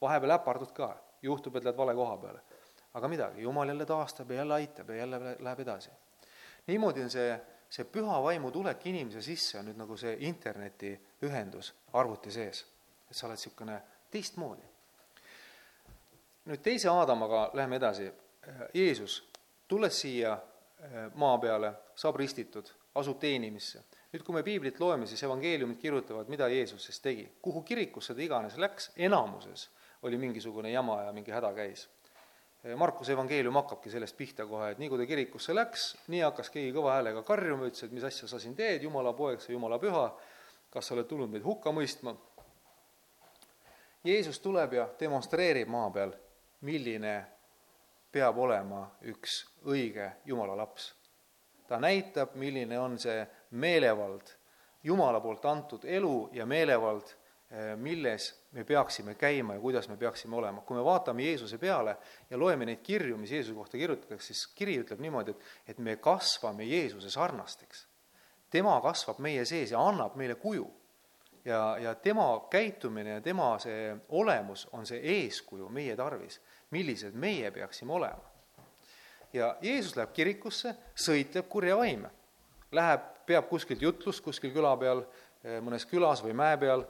vahepeal 0.02 0.40
äpardud 0.40 0.74
ka, 0.74 0.96
juhtub, 1.22 1.56
et 1.56 1.64
lähed 1.64 1.78
vale 1.78 1.96
koha 1.96 2.18
peale. 2.18 2.42
aga 2.94 3.08
midagi, 3.08 3.42
Jumal 3.42 3.68
jälle 3.68 3.86
taastab 3.86 4.32
ja 4.32 4.38
jälle 4.38 4.54
aitab 4.54 4.90
ja 4.90 4.96
jälle 4.96 5.38
läheb 5.40 5.60
edasi 5.60 5.92
niimoodi 6.68 7.04
on 7.04 7.12
see, 7.12 7.36
see 7.70 7.86
püha 7.92 8.20
vaimu 8.24 8.52
tulek 8.52 8.86
inimese 8.92 9.22
sisse 9.24 9.60
on 9.60 9.70
nüüd 9.70 9.80
nagu 9.80 9.98
see 10.00 10.16
internetiühendus 10.28 11.74
arvuti 12.00 12.32
sees. 12.32 12.66
et 13.08 13.16
sa 13.16 13.28
oled 13.28 13.40
niisugune 13.40 13.78
teistmoodi. 14.12 14.66
Nüüd 16.48 16.64
teise 16.64 16.90
Aadamaga 16.90 17.50
läheme 17.54 17.76
edasi. 17.76 18.12
Jeesus, 18.74 19.20
tulles 19.68 20.00
siia 20.02 20.38
eh, 20.80 21.10
maa 21.20 21.38
peale, 21.44 21.74
saab 21.96 22.16
ristitud, 22.16 22.70
asub 22.96 23.20
teenimisse. 23.20 23.84
nüüd, 24.14 24.24
kui 24.24 24.36
me 24.36 24.44
piiblit 24.44 24.80
loeme, 24.80 25.06
siis 25.06 25.24
evangeeliumid 25.28 25.78
kirjutavad, 25.82 26.30
mida 26.32 26.48
Jeesus 26.48 26.86
siis 26.86 27.00
tegi. 27.04 27.28
kuhu 27.42 27.62
kirikusse 27.62 28.16
ta 28.16 28.22
iganes 28.22 28.58
läks, 28.58 28.92
enamuses 28.96 29.70
oli 30.02 30.18
mingisugune 30.18 30.72
jama 30.72 31.02
ja 31.04 31.12
mingi 31.12 31.32
häda 31.32 31.54
käis 31.54 31.90
Markuse 32.76 33.14
evangeelium 33.14 33.56
hakkabki 33.56 33.90
sellest 33.90 34.18
pihta 34.18 34.46
kohe, 34.46 34.72
et 34.74 34.80
nii 34.82 34.90
kui 34.90 35.00
ta 35.00 35.06
kirikusse 35.08 35.54
läks, 35.56 35.84
nii 36.12 36.24
hakkas 36.26 36.50
keegi 36.52 36.74
kõva 36.76 36.96
häälega 36.98 37.22
karjuma, 37.24 37.68
ütles, 37.70 37.86
et 37.86 37.94
mis 37.96 38.04
asja 38.04 38.28
sa 38.28 38.40
siin 38.42 38.56
teed, 38.58 38.82
jumala 38.84 39.14
poeg, 39.16 39.40
sa 39.40 39.54
jumala 39.54 39.78
püha, 39.80 40.08
kas 40.74 40.90
sa 40.90 40.96
oled 40.96 41.08
tulnud 41.08 41.32
meid 41.32 41.46
hukka 41.46 41.72
mõistma? 41.72 42.16
Jeesus 44.08 44.42
tuleb 44.44 44.74
ja 44.74 44.88
demonstreerib 45.00 45.70
maa 45.72 45.88
peal, 45.94 46.16
milline 46.62 47.16
peab 48.12 48.38
olema 48.38 48.86
üks 49.02 49.44
õige 49.66 50.12
jumala 50.26 50.56
laps. 50.58 50.94
ta 51.68 51.80
näitab, 51.80 52.36
milline 52.36 52.80
on 52.80 53.00
see 53.00 53.28
meelevald, 53.52 54.36
jumala 54.84 55.20
poolt 55.20 55.46
antud 55.46 55.86
elu 55.86 56.30
ja 56.34 56.46
meelevald 56.46 57.16
Eh, 57.48 57.78
milles 57.80 58.34
me 58.52 58.66
peaksime 58.68 59.14
käima 59.16 59.54
ja 59.54 59.60
kuidas 59.60 59.88
me 59.88 59.96
peaksime 59.98 60.36
olema. 60.36 60.62
kui 60.62 60.76
me 60.78 60.84
vaatame 60.84 61.24
Jeesuse 61.24 61.58
peale 61.58 61.98
ja 62.30 62.40
loeme 62.40 62.66
neid 62.66 62.82
kirju, 62.84 63.18
mis 63.18 63.32
Jeesuse 63.32 63.56
kohta 63.56 63.78
kirjutatakse, 63.78 64.34
siis 64.34 64.48
kiri 64.48 64.74
ütleb 64.82 65.00
niimoodi, 65.00 65.32
et, 65.32 65.46
et 65.68 65.78
me 65.80 65.96
kasvame 65.96 66.68
Jeesuse 66.68 67.10
sarnasteks. 67.10 67.88
tema 68.52 68.82
kasvab 68.82 69.20
meie 69.24 69.46
sees 69.46 69.72
ja 69.72 69.80
annab 69.80 70.16
meile 70.20 70.36
kuju. 70.36 70.68
Ja, 71.48 71.78
ja 71.78 71.96
tema 71.96 72.48
käitumine 72.50 73.10
ja 73.10 73.22
tema 73.22 73.56
see 73.60 73.96
olemus 74.10 74.68
on 74.72 74.86
see 74.86 75.00
eeskuju 75.00 75.70
meie 75.72 75.96
tarvis, 75.96 76.42
millised 76.72 77.16
meie 77.16 77.52
peaksime 77.52 77.94
olema. 77.94 78.24
ja 79.34 79.56
Jeesus 79.62 79.96
läheb 79.96 80.14
kirikusse, 80.14 80.74
sõitleb 80.96 81.48
kurja 81.52 81.76
vaime. 81.78 82.10
Läheb, 82.72 83.04
peab 83.28 83.48
kuskilt 83.50 83.82
jutlust 83.82 84.24
kuskil 84.24 84.52
küla 84.56 84.74
peal, 84.78 85.04
eh, 85.44 85.60
mõnes 85.64 85.86
külas 85.88 86.24
või 86.24 86.34
mäe 86.36 86.58
peal 86.58 86.84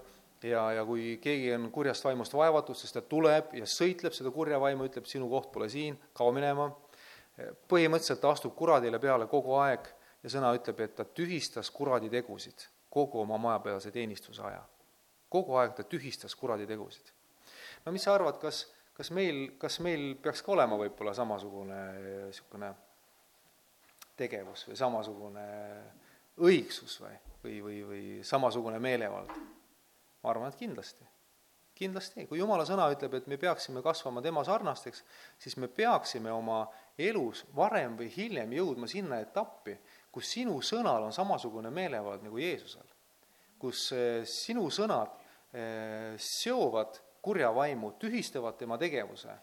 ja, 0.43 0.63
ja 0.71 0.85
kui 0.85 1.17
keegi 1.21 1.53
on 1.53 1.69
kurjast 1.71 2.05
vaimust 2.05 2.33
vaevatud, 2.33 2.77
siis 2.77 2.93
ta 2.93 3.01
tuleb 3.01 3.53
ja 3.57 3.65
sõitleb 3.65 4.13
seda 4.13 4.31
kurja 4.31 4.61
vaimu, 4.61 4.85
ütleb, 4.89 5.05
sinu 5.05 5.29
koht 5.29 5.51
pole 5.51 5.69
siin, 5.69 5.99
kao 6.13 6.31
minema. 6.31 6.71
põhimõtteliselt 7.69 8.21
ta 8.21 8.31
astub 8.33 8.55
kuradile 8.57 8.97
peale 8.99 9.27
kogu 9.29 9.53
aeg 9.61 9.85
ja 10.23 10.29
sõna 10.29 10.55
ütleb, 10.57 10.79
et 10.81 10.95
ta 10.95 11.05
tühistas 11.05 11.69
kuradi 11.69 12.09
tegusid 12.09 12.65
kogu 12.97 13.21
oma 13.21 13.37
majapealse 13.41 13.91
teenistuse 13.93 14.43
aja. 14.49 14.63
kogu 15.29 15.57
aeg 15.59 15.73
ta 15.75 15.83
tühistas 15.83 16.35
kuradi 16.35 16.67
tegusid. 16.67 17.13
no 17.85 17.91
mis 17.91 18.03
sa 18.03 18.15
arvad, 18.15 18.39
kas, 18.41 18.65
kas 18.97 19.11
meil, 19.11 19.57
kas 19.61 19.79
meil 19.85 20.15
peaks 20.21 20.41
ka 20.41 20.51
olema 20.55 20.79
võib-olla 20.79 21.13
samasugune 21.13 21.81
niisugune 22.27 22.73
tegevus 24.17 24.65
või 24.67 24.79
samasugune 24.79 25.45
õigsus 26.47 26.97
või, 27.01 27.19
või, 27.43 27.59
või, 27.61 27.77
või 27.91 28.07
samasugune 28.25 28.79
meelevald? 28.79 29.31
ma 30.23 30.33
arvan, 30.33 30.49
et 30.49 30.59
kindlasti. 30.59 31.05
kindlasti, 31.77 32.25
kui 32.27 32.39
jumala 32.39 32.65
sõna 32.65 32.87
ütleb, 32.91 33.13
et 33.19 33.27
me 33.29 33.37
peaksime 33.37 33.83
kasvama 33.85 34.21
tema 34.25 34.41
sarnasteks, 34.43 35.03
siis 35.39 35.55
me 35.61 35.69
peaksime 35.69 36.31
oma 36.33 36.63
elus 36.97 37.43
varem 37.55 37.95
või 37.99 38.09
hiljem 38.15 38.55
jõudma 38.57 38.89
sinna 38.89 39.21
etappi, 39.21 39.77
kus 40.17 40.31
sinu 40.33 40.57
sõnal 40.65 41.05
on 41.05 41.13
samasugune 41.13 41.69
meelevald 41.69 42.23
nagu 42.25 42.39
Jeesusel. 42.41 42.87
kus 43.57 43.91
eh, 43.93 44.23
sinu 44.25 44.67
sõnad 44.73 45.13
eh, 45.53 46.13
seovad 46.17 46.99
kurja 47.21 47.49
vaimu, 47.53 47.95
tühistavad 48.01 48.57
tema 48.57 48.77
tegevuse, 48.77 49.33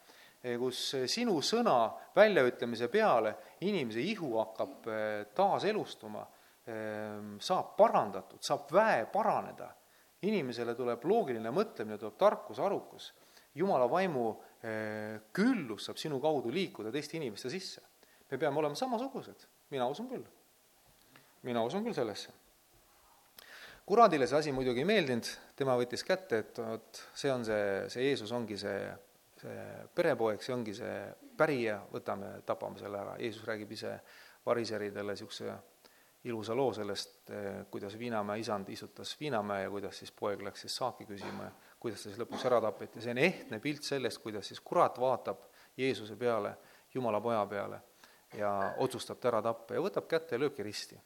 eh, 0.42 0.54
kus 0.58 0.80
sinu 1.10 1.40
sõna 1.42 1.92
väljaütlemise 2.14 2.88
peale 2.90 3.34
inimese 3.66 4.02
ihu 4.02 4.36
hakkab 4.38 4.86
taaselustuma, 5.34 6.26
saab 7.44 7.74
parandatud, 7.76 8.40
saab 8.40 8.70
väe 8.72 9.02
paraneda 9.12 9.66
inimesele 10.24 10.72
tuleb 10.78 11.02
loogiline 11.04 11.50
mõtlemine, 11.52 11.98
tuleb 12.00 12.16
tarkus, 12.16 12.58
arukus. 12.58 13.10
jumala 13.54 13.84
vaimu 13.86 14.30
küllus 15.36 15.84
saab 15.84 16.00
sinu 16.00 16.22
kaudu 16.22 16.50
liikuda 16.50 16.90
teiste 16.90 17.18
inimeste 17.18 17.50
sisse. 17.50 17.82
me 18.30 18.38
peame 18.38 18.58
olema 18.58 18.74
samasugused, 18.74 19.44
mina 19.70 19.86
usun 19.86 20.08
küll. 20.08 20.24
Mina 21.44 21.62
usun 21.64 21.84
küll 21.84 21.96
sellesse. 21.96 22.32
kuradile 23.86 24.26
see 24.26 24.38
asi 24.38 24.52
muidugi 24.52 24.80
ei 24.80 24.88
meeldinud, 24.88 25.28
tema 25.56 25.76
võttis 25.76 26.04
kätte, 26.08 26.40
et 26.40 26.58
vot 26.58 27.02
see 27.12 27.32
on 27.32 27.44
see, 27.44 27.66
see 27.92 28.06
Jeesus 28.06 28.32
ongi 28.32 28.56
see, 28.60 28.78
see 29.42 29.66
perepoeg, 29.94 30.40
see 30.42 30.54
ongi 30.56 30.74
see 30.76 30.96
pärija, 31.36 31.82
võtame, 31.92 32.38
tapame 32.48 32.80
selle 32.80 33.02
ära, 33.02 33.18
Jeesus 33.20 33.44
räägib 33.44 33.76
ise 33.76 33.98
variseridele 34.46 35.12
niisuguse 35.12 35.52
ilusa 36.24 36.56
loo 36.56 36.72
sellest, 36.72 37.30
eh, 37.30 37.66
kuidas 37.70 37.98
Viinamäe 37.98 38.40
isand 38.40 38.68
istutas 38.72 39.16
Viinamäe 39.20 39.66
ja 39.66 39.70
kuidas 39.70 39.98
siis 39.98 40.12
poeg 40.12 40.40
läks 40.42 40.64
siis 40.64 40.76
saaki 40.80 41.04
küsima 41.04 41.50
ja 41.50 41.52
kuidas 41.80 42.00
ta 42.00 42.08
siis 42.08 42.20
lõpuks 42.22 42.46
ära 42.48 42.62
tapeti, 42.64 43.02
see 43.04 43.12
on 43.12 43.20
ehtne 43.20 43.60
pilt 43.60 43.84
sellest, 43.84 44.22
kuidas 44.24 44.48
siis 44.48 44.60
kurat 44.64 44.96
vaatab 45.00 45.44
Jeesuse 45.76 46.16
peale, 46.16 46.56
Jumala 46.94 47.20
poja 47.20 47.44
peale 47.46 47.80
ja 48.38 48.74
otsustab 48.78 49.20
ta 49.20 49.28
ära 49.28 49.42
tappa 49.42 49.76
ja 49.76 49.82
võtab 49.84 50.08
kätte 50.08 50.36
ja 50.38 50.40
lööbki 50.40 50.64
risti. 50.64 50.96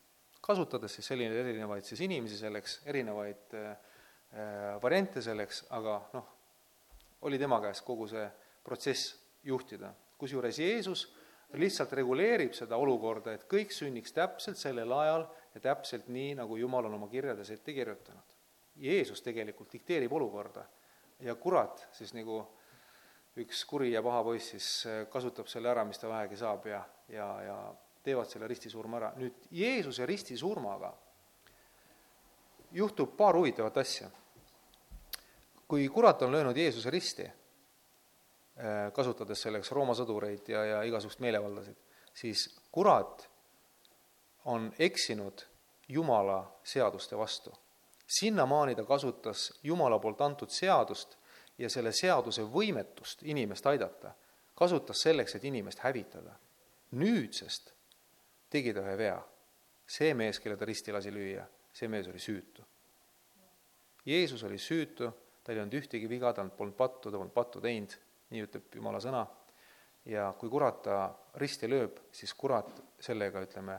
Kasutades 0.48 0.96
siis 0.96 1.10
selline, 1.12 1.36
erinevaid 1.44 1.84
siis 1.84 2.00
inimesi 2.06 2.38
selleks, 2.40 2.80
erinevaid 2.88 3.54
äh, 3.58 3.70
variante 4.82 5.22
selleks, 5.24 5.66
aga 5.76 6.00
noh, 6.14 6.34
oli 7.28 7.38
tema 7.40 7.60
käes 7.64 7.82
kogu 7.84 8.08
see 8.08 8.26
protsess 8.64 9.14
juhtida. 9.44 9.92
kusjuures 10.18 10.58
Jeesus 10.58 11.04
lihtsalt 11.60 11.92
reguleerib 11.96 12.52
seda 12.56 12.76
olukorda, 12.76 13.32
et 13.32 13.46
kõik 13.48 13.72
sünniks 13.72 14.12
täpselt 14.12 14.58
sellel 14.60 14.92
ajal 14.92 15.26
ja 15.54 15.62
täpselt 15.70 16.08
nii, 16.12 16.34
nagu 16.40 16.56
Jumal 16.56 16.88
on 16.88 16.96
oma 16.98 17.08
kirjades 17.08 17.50
ette 17.54 17.72
kirjutanud. 17.72 18.36
Jeesus 18.78 19.22
tegelikult 19.24 19.72
dikteerib 19.72 20.12
olukorda 20.12 20.64
ja 21.24 21.34
kurat 21.34 21.86
siis 21.96 22.12
nagu 22.14 22.42
üks 23.38 23.64
kuri 23.66 23.92
ja 23.92 24.02
paha 24.02 24.22
poiss 24.26 24.52
siis 24.54 24.68
äh, 24.86 25.04
kasutab 25.10 25.48
selle 25.50 25.70
ära, 25.70 25.84
mis 25.84 25.98
ta 25.98 26.10
vähegi 26.10 26.38
saab 26.38 26.66
ja, 26.66 26.82
ja, 27.12 27.28
ja 27.42 27.58
teevad 28.02 28.28
selle 28.28 28.48
ristisurma 28.48 28.96
ära. 28.96 29.12
nüüd 29.16 29.48
Jeesuse 29.50 30.06
ristisurmaga 30.06 30.92
juhtub 32.72 33.16
paar 33.16 33.36
huvitavat 33.36 33.76
asja. 33.76 34.10
kui 35.68 35.88
kurat 35.88 36.22
on 36.22 36.32
löönud 36.32 36.56
Jeesuse 36.56 36.90
risti 36.90 37.30
Äh, 38.58 38.88
kasutades 38.90 39.38
selleks 39.44 39.70
Rooma 39.70 39.94
sõdureid 39.94 40.48
ja, 40.50 40.64
ja 40.66 40.78
igasugust 40.82 41.20
meelevaldasid, 41.22 41.76
siis 42.10 42.48
kurat 42.74 43.22
on 44.50 44.72
eksinud 44.82 45.44
Jumala 45.88 46.40
seaduste 46.66 47.16
vastu. 47.16 47.52
sinnamaani 48.06 48.74
ta 48.74 48.82
kasutas 48.84 49.52
Jumala 49.62 49.98
poolt 49.98 50.20
antud 50.20 50.50
seadust 50.50 51.14
ja 51.58 51.70
selle 51.70 51.92
seaduse 51.92 52.42
võimetust 52.42 53.22
inimest 53.22 53.66
aidata, 53.66 54.10
kasutas 54.54 55.06
selleks, 55.06 55.34
et 55.34 55.44
inimest 55.44 55.78
hävitada. 55.78 56.34
nüüdsest 56.90 57.72
tegi 58.50 58.74
ta 58.74 58.84
ühe 58.84 58.96
vea. 58.98 59.18
see 59.88 60.12
mees, 60.12 60.36
kelle 60.40 60.56
ta 60.60 60.66
risti 60.68 60.92
lasi 60.92 61.08
lüüa, 61.08 61.46
see 61.72 61.88
mees 61.88 62.08
oli 62.10 62.18
süütu. 62.20 62.64
Jeesus 64.04 64.42
oli 64.44 64.58
süütu, 64.60 65.08
tal 65.44 65.56
ei 65.56 65.62
olnud 65.62 65.78
ühtegi 65.78 66.08
viga, 66.08 66.32
tal 66.36 66.50
polnud 66.52 66.76
pattu, 66.76 67.08
ta 67.08 67.16
polnud 67.16 67.32
pattu 67.32 67.60
teinud, 67.64 67.94
nii 68.28 68.44
ütleb 68.44 68.76
Jumala 68.76 69.00
sõna, 69.00 69.22
ja 70.04 70.26
kui 70.38 70.50
kurat 70.52 70.82
ta 70.84 70.98
risti 71.40 71.68
lööb, 71.70 72.02
siis 72.12 72.34
kurat 72.36 72.82
sellega, 73.00 73.40
ütleme, 73.44 73.78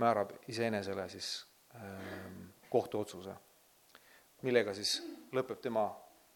määrab 0.00 0.32
iseenesele 0.48 1.04
siis 1.12 1.34
ähm, 1.76 2.48
kohtuotsuse, 2.72 3.34
millega 4.42 4.72
siis 4.76 5.02
lõpeb 5.36 5.60
tema 5.60 5.84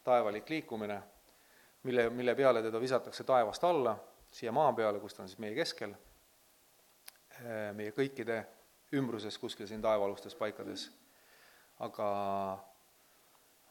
taevalik 0.04 0.48
liikumine, 0.52 1.00
mille, 1.88 2.10
mille 2.10 2.34
peale 2.34 2.62
teda 2.62 2.80
visatakse 2.80 3.24
taevast 3.24 3.64
alla, 3.64 3.96
siia 4.32 4.52
maa 4.52 4.72
peale, 4.76 5.00
kus 5.00 5.16
ta 5.16 5.24
on 5.24 5.32
siis 5.32 5.40
meie 5.40 5.56
keskel, 5.56 5.96
meie 7.76 7.92
kõikide 7.92 8.44
ümbruses 8.94 9.38
kuskil 9.38 9.66
siin 9.66 9.82
taevaalustes 9.82 10.34
paikades. 10.34 10.90
aga, 11.78 12.08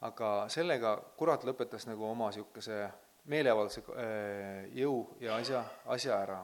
aga 0.01 0.29
sellega 0.49 0.95
kurat 1.17 1.43
lõpetas 1.43 1.87
nagu 1.87 2.05
oma 2.05 2.29
niisuguse 2.29 2.89
meelevaldse 3.31 3.81
äh, 3.81 4.67
jõu 4.77 5.07
ja 5.19 5.39
asja, 5.39 5.63
asja 5.85 6.19
ära. 6.21 6.43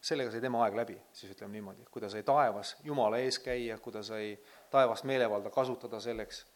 sellega 0.00 0.32
sai 0.32 0.40
tema 0.40 0.64
aeg 0.64 0.74
läbi, 0.74 0.96
siis 1.12 1.34
ütleme 1.34 1.52
niimoodi, 1.52 1.84
kui 1.90 2.00
ta 2.00 2.08
sai 2.08 2.22
taevas 2.24 2.76
Jumala 2.84 3.18
ees 3.20 3.38
käia, 3.38 3.78
kui 3.78 3.92
ta 3.92 4.02
sai 4.02 4.38
taevast 4.70 5.04
meelevalda 5.04 5.50
kasutada 5.50 6.00
selleks, 6.00 6.46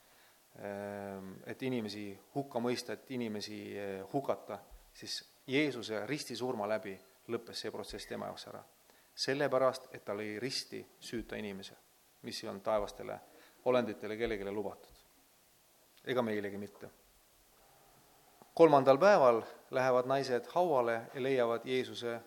ähm, 0.59 1.35
et 1.47 1.63
inimesi 1.63 2.07
hukka 2.35 2.59
mõista, 2.59 2.97
et 2.97 3.11
inimesi 3.11 3.61
äh, 3.79 4.13
hukata, 4.13 4.59
siis 4.93 5.23
Jeesuse 5.47 6.07
ristisurma 6.07 6.67
läbi 6.67 6.97
lõppes 7.29 7.61
see 7.61 7.71
protsess 7.71 8.09
tema 8.09 8.33
jaoks 8.33 8.49
ära 8.49 8.65
sellepärast, 9.15 9.89
et 9.95 10.05
ta 10.05 10.15
lõi 10.15 10.39
risti 10.41 10.83
süüta 11.01 11.37
inimese, 11.37 11.77
mis 12.23 12.43
ei 12.43 12.49
olnud 12.49 12.63
taevastele 12.63 13.21
olenditele 13.65 14.17
kellelegi 14.17 14.51
lubatud. 14.51 14.91
ega 16.05 16.23
meilegi 16.23 16.59
mitte. 16.59 16.91
kolmandal 18.55 18.99
päeval 18.99 19.43
lähevad 19.71 20.07
naised 20.07 20.47
hauale 20.47 21.01
ja 21.15 21.23
leiavad 21.23 21.65
Jeesuse 21.65 22.21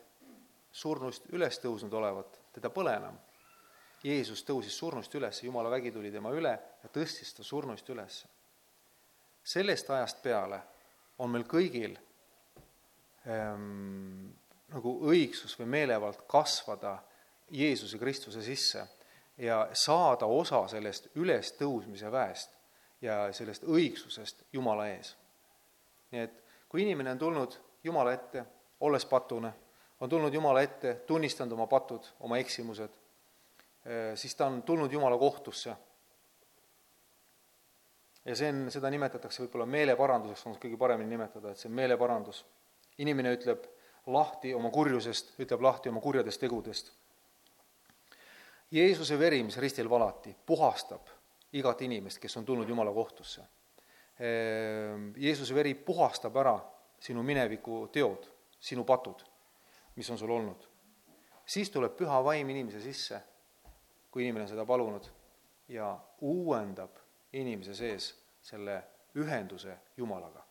surnust 0.72 1.26
üles 1.32 1.60
tõusnud 1.60 1.94
olevat, 1.94 2.42
teda 2.54 2.70
pole 2.70 2.94
enam. 2.94 3.18
Jeesus 4.04 4.44
tõusis 4.46 4.78
surnust 4.78 5.16
üles, 5.16 5.44
Jumala 5.44 5.70
vägi 5.70 5.92
tuli 5.92 6.12
tema 6.12 6.30
üle 6.32 6.54
ja 6.84 6.90
tõstis 6.94 7.34
ta 7.34 7.44
surnust 7.44 7.90
üles. 7.90 8.26
sellest 9.44 9.90
ajast 9.90 10.22
peale 10.24 10.62
on 11.18 11.30
meil 11.32 11.44
kõigil 11.44 11.98
ähm, 13.28 14.30
nagu 14.74 14.94
õigsus 15.10 15.56
või 15.60 15.70
meelevald 15.78 16.26
kasvada 16.28 16.98
Jeesuse 17.52 17.98
Kristuse 17.98 18.42
sisse 18.44 18.84
ja 19.38 19.68
saada 19.74 20.26
osa 20.26 20.66
sellest 20.68 21.10
ülestõusmise 21.16 22.12
väest 22.12 22.52
ja 23.02 23.28
sellest 23.34 23.64
õigsusest 23.64 24.44
Jumala 24.54 24.88
ees. 24.90 25.16
nii 26.12 26.22
et 26.22 26.44
kui 26.70 26.82
inimene 26.82 27.12
on 27.12 27.20
tulnud 27.20 27.58
Jumala 27.84 28.14
ette, 28.14 28.44
olles 28.80 29.06
patune, 29.06 29.54
on 30.00 30.10
tulnud 30.10 30.34
Jumala 30.34 30.62
ette, 30.62 30.94
tunnistanud 31.08 31.54
oma 31.54 31.68
patud, 31.68 32.04
oma 32.20 32.38
eksimused, 32.38 32.90
eh, 33.86 34.16
siis 34.16 34.36
ta 34.36 34.48
on 34.48 34.64
tulnud 34.64 34.92
Jumala 34.92 35.18
kohtusse. 35.18 35.76
ja 38.26 38.36
see 38.36 38.50
on, 38.50 38.72
seda 38.72 38.90
nimetatakse 38.90 39.44
võib-olla 39.44 39.66
meeleparanduseks, 39.66 40.46
on 40.48 40.56
kõige 40.60 40.78
paremini 40.78 41.10
nimetada, 41.10 41.52
et 41.52 41.58
see 41.58 41.70
on 41.70 41.76
meeleparandus. 41.76 42.46
inimene 42.98 43.34
ütleb 43.34 43.77
lahti 44.08 44.54
oma 44.56 44.70
kurjusest, 44.72 45.36
ütleb 45.40 45.62
lahti 45.62 45.90
oma 45.90 46.02
kurjadest 46.02 46.42
tegudest. 46.42 46.92
Jeesuse 48.72 49.20
veri, 49.20 49.44
mis 49.44 49.58
ristil 49.58 49.90
valati, 49.90 50.36
puhastab 50.46 51.08
igat 51.56 51.82
inimest, 51.82 52.20
kes 52.20 52.38
on 52.38 52.46
tulnud 52.46 52.70
Jumala 52.70 52.92
kohtusse. 52.94 53.42
Ehm, 54.20 55.12
Jeesuse 55.16 55.56
veri 55.56 55.74
puhastab 55.76 56.36
ära 56.36 56.58
sinu 57.00 57.24
mineviku 57.24 57.86
teod, 57.94 58.28
sinu 58.60 58.84
patud, 58.84 59.24
mis 59.96 60.10
on 60.10 60.18
sul 60.18 60.32
olnud. 60.32 60.68
siis 61.48 61.70
tuleb 61.70 61.94
püha 61.96 62.24
vaim 62.24 62.50
inimese 62.50 62.82
sisse, 62.82 63.22
kui 64.12 64.24
inimene 64.24 64.44
on 64.44 64.50
seda 64.50 64.66
palunud, 64.66 65.06
ja 65.68 65.98
uuendab 66.22 66.98
inimese 67.34 67.74
sees 67.74 68.16
selle 68.42 68.84
ühenduse 69.16 69.78
Jumalaga. 69.98 70.44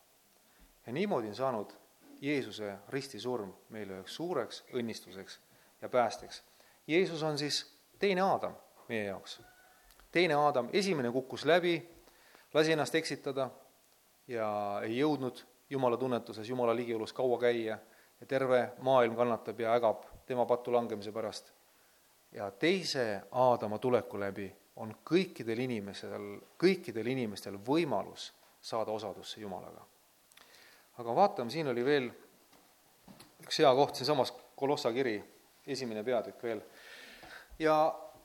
ja 0.85 0.93
niimoodi 0.93 1.27
on 1.27 1.35
saanud 1.35 1.73
Jeesuse 2.21 2.75
ristisurm 2.89 3.53
meile 3.69 3.99
üheks 3.99 4.15
suureks 4.15 4.63
õnnistuseks 4.73 5.39
ja 5.81 5.89
päästeks. 5.89 6.43
Jeesus 6.87 7.23
on 7.23 7.37
siis 7.37 7.77
teine 7.99 8.21
Aadam 8.21 8.55
meie 8.89 9.03
jaoks. 9.03 9.41
teine 10.11 10.33
Aadam, 10.33 10.69
esimene 10.73 11.11
kukkus 11.11 11.45
läbi, 11.45 11.89
lasi 12.53 12.71
ennast 12.71 12.95
eksitada 12.95 13.49
ja 14.27 14.79
ei 14.83 14.97
jõudnud 14.97 15.43
Jumala 15.69 15.97
tunnetuses, 15.97 16.49
Jumala 16.49 16.75
ligiolus 16.75 17.13
kaua 17.13 17.39
käia 17.39 17.77
ja 18.19 18.25
terve 18.27 18.71
maailm 18.81 19.15
kannatab 19.15 19.59
ja 19.59 19.73
ägab 19.75 20.05
tema 20.25 20.45
pattu 20.45 20.73
langemise 20.73 21.11
pärast. 21.11 21.53
ja 22.31 22.51
teise 22.51 23.21
Aadama 23.31 23.77
tuleku 23.79 24.19
läbi 24.19 24.55
on 24.75 24.95
kõikidel 25.11 25.59
inimestel, 25.59 26.39
kõikidel 26.59 27.07
inimestel 27.07 27.57
võimalus 27.57 28.33
saada 28.61 28.91
osadusse 28.91 29.41
Jumalaga 29.41 29.85
aga 30.97 31.15
vaatame, 31.15 31.53
siin 31.53 31.69
oli 31.69 31.85
veel 31.85 32.09
üks 33.45 33.61
hea 33.61 33.71
koht, 33.77 33.95
siinsamas 33.99 34.33
Kolossa 34.57 34.89
kiri, 34.93 35.15
esimene 35.69 36.03
peatükk 36.03 36.43
veel. 36.43 36.61
ja, 37.59 37.75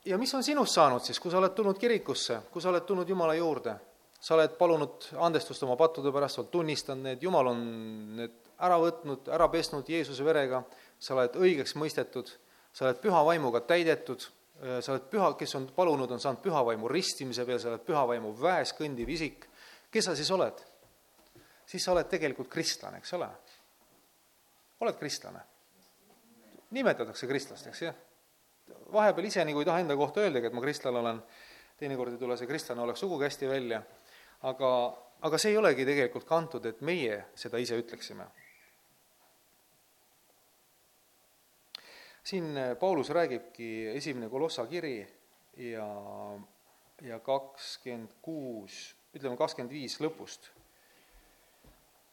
ja 0.04 0.18
mis 0.18 0.32
on 0.34 0.44
sinust 0.44 0.74
saanud 0.74 1.04
siis, 1.04 1.20
kui 1.20 1.30
sa 1.30 1.40
oled 1.42 1.52
tulnud 1.56 1.78
kirikusse, 1.78 2.40
kui 2.50 2.62
sa 2.62 2.70
oled 2.72 2.86
tulnud 2.88 3.08
Jumala 3.08 3.34
juurde, 3.36 3.74
sa 4.20 4.36
oled 4.36 4.56
palunud 4.58 5.10
andestust 5.20 5.62
oma 5.66 5.76
pattude 5.76 6.12
pärast, 6.14 6.38
sa 6.38 6.44
oled 6.44 6.52
tunnistanud 6.54 7.10
need, 7.10 7.22
Jumal 7.22 7.52
on 7.52 7.62
need 8.20 8.38
ära 8.62 8.78
võtnud, 8.80 9.28
ära 9.34 9.48
pesnud 9.52 9.88
Jeesuse 9.88 10.24
verega, 10.24 10.62
sa 11.02 11.16
oled 11.16 11.36
õigeks 11.36 11.76
mõistetud, 11.76 12.30
sa 12.72 12.86
oled 12.86 13.02
püha 13.02 13.22
vaimuga 13.26 13.60
täidetud, 13.68 14.24
sa 14.62 14.94
oled 14.94 15.08
püha, 15.10 15.32
kes 15.36 15.56
on 15.58 15.66
palunud, 15.76 16.10
on 16.14 16.22
saanud 16.22 16.40
püha 16.44 16.62
vaimu 16.64 16.88
ristimise 16.88 17.44
peal, 17.44 17.60
sa 17.60 17.72
oled 17.72 17.84
püha 17.84 18.06
vaimu 18.08 18.32
väes 18.40 18.72
kõndiv 18.78 19.10
isik. 19.10 19.48
kes 19.92 20.06
sa 20.08 20.14
siis 20.16 20.30
oled? 20.30 20.71
Siis 21.66 21.84
sa 21.84 21.92
oled 21.92 22.08
tegelikult 22.10 22.50
kristlane, 22.52 23.00
eks 23.02 23.14
ole. 23.18 23.28
oled 24.80 24.98
kristlane. 24.98 25.40
nimetatakse 26.70 27.26
kristlasteks, 27.26 27.82
jah. 27.82 27.94
vahepeal 28.92 29.26
ise 29.28 29.44
nagu 29.44 29.60
ei 29.60 29.68
taha 29.68 29.80
enda 29.84 29.96
kohta 29.96 30.20
öeldagi, 30.20 30.46
et 30.46 30.52
ma 30.56 30.60
kristlane 30.60 30.98
olen, 30.98 31.22
teinekord 31.78 32.12
ei 32.12 32.18
tule 32.18 32.36
see 32.36 32.46
kristlane 32.46 32.82
oleks 32.82 33.00
sugugi 33.00 33.28
hästi 33.28 33.48
välja, 33.48 33.82
aga, 34.48 34.70
aga 35.20 35.38
see 35.38 35.52
ei 35.52 35.58
olegi 35.60 35.86
tegelikult 35.88 36.24
kantud, 36.28 36.66
et 36.66 36.80
meie 36.80 37.24
seda 37.34 37.60
ise 37.62 37.78
ütleksime. 37.78 38.28
siin 42.22 42.54
Paulus 42.80 43.08
räägibki 43.10 43.88
esimene 43.96 44.28
Kolossa 44.30 44.62
kiri 44.70 45.00
ja, 45.58 45.86
ja 47.02 47.18
kakskümmend 47.18 48.12
kuus, 48.22 48.94
ütleme 49.10 49.36
kakskümmend 49.36 49.74
viis 49.74 49.96
lõpust 50.00 50.52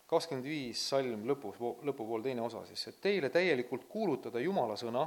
kakskümmend 0.10 0.48
viis 0.50 0.82
salm 0.90 1.26
lõpus, 1.30 1.60
lõpupool 1.86 2.24
teine 2.26 2.42
osa 2.42 2.64
siis, 2.68 2.88
et 2.90 3.02
teile 3.02 3.30
täielikult 3.30 3.86
kuulutada 3.90 4.42
Jumala 4.42 4.78
sõna, 4.80 5.06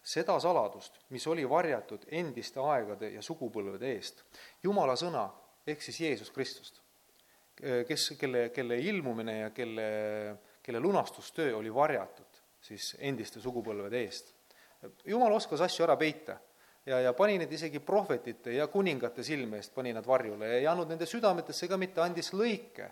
seda 0.00 0.38
saladust, 0.40 0.96
mis 1.12 1.26
oli 1.28 1.44
varjatud 1.48 2.06
endiste 2.16 2.60
aegade 2.64 3.10
ja 3.12 3.22
sugupõlvede 3.22 3.90
eest. 3.92 4.22
Jumala 4.64 4.96
sõna 4.96 5.26
ehk 5.68 5.82
siis 5.84 6.00
Jeesus 6.00 6.30
Kristust, 6.32 6.80
kes, 7.60 8.12
kelle, 8.20 8.48
kelle 8.54 8.78
ilmumine 8.80 9.38
ja 9.42 9.50
kelle, 9.52 9.88
kelle 10.62 10.80
lunastustöö 10.80 11.56
oli 11.58 11.72
varjatud 11.74 12.40
siis 12.64 12.94
endiste 12.98 13.40
sugupõlvede 13.40 14.00
eest. 14.00 14.32
Jumal 15.04 15.34
oskas 15.36 15.60
asju 15.66 15.84
ära 15.84 15.96
peita 16.00 16.38
ja, 16.88 17.02
ja 17.04 17.12
pani 17.16 17.36
need 17.40 17.52
isegi 17.52 17.82
prohvetite 17.84 18.54
ja 18.56 18.66
kuningate 18.72 19.24
silme 19.24 19.60
eest, 19.60 19.74
pani 19.74 19.92
nad 19.92 20.06
varjule 20.06 20.48
ja 20.48 20.60
ei 20.62 20.66
andnud 20.70 20.88
nende 20.88 21.08
südametesse 21.08 21.68
ka 21.68 21.76
mitte, 21.80 22.00
andis 22.00 22.32
lõike, 22.32 22.88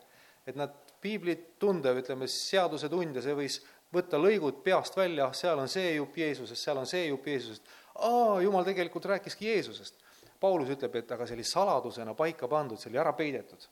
et 0.48 0.56
nad 0.56 0.87
piiblit 1.00 1.58
tundev, 1.58 2.00
ütleme, 2.02 2.28
seadusetundja, 2.30 3.22
see 3.24 3.36
võis 3.38 3.58
võtta 3.94 4.20
lõigud 4.20 4.60
peast 4.64 4.96
välja, 4.98 5.30
seal 5.36 5.60
on 5.62 5.70
see 5.70 5.94
jupp 5.96 6.16
Jeesusest, 6.18 6.60
seal 6.62 6.80
on 6.80 6.88
see 6.88 7.06
jupp 7.08 7.26
Jeesusest. 7.26 7.74
aa, 7.94 8.40
jumal 8.44 8.66
tegelikult 8.66 9.08
rääkiski 9.14 9.48
Jeesusest. 9.48 10.04
Paulus 10.40 10.70
ütleb, 10.70 10.94
et 11.00 11.10
aga 11.10 11.26
see 11.26 11.34
oli 11.34 11.44
saladusena 11.46 12.14
paika 12.14 12.46
pandud, 12.48 12.78
see 12.78 12.92
oli 12.92 13.00
ära 13.02 13.12
peidetud. 13.18 13.64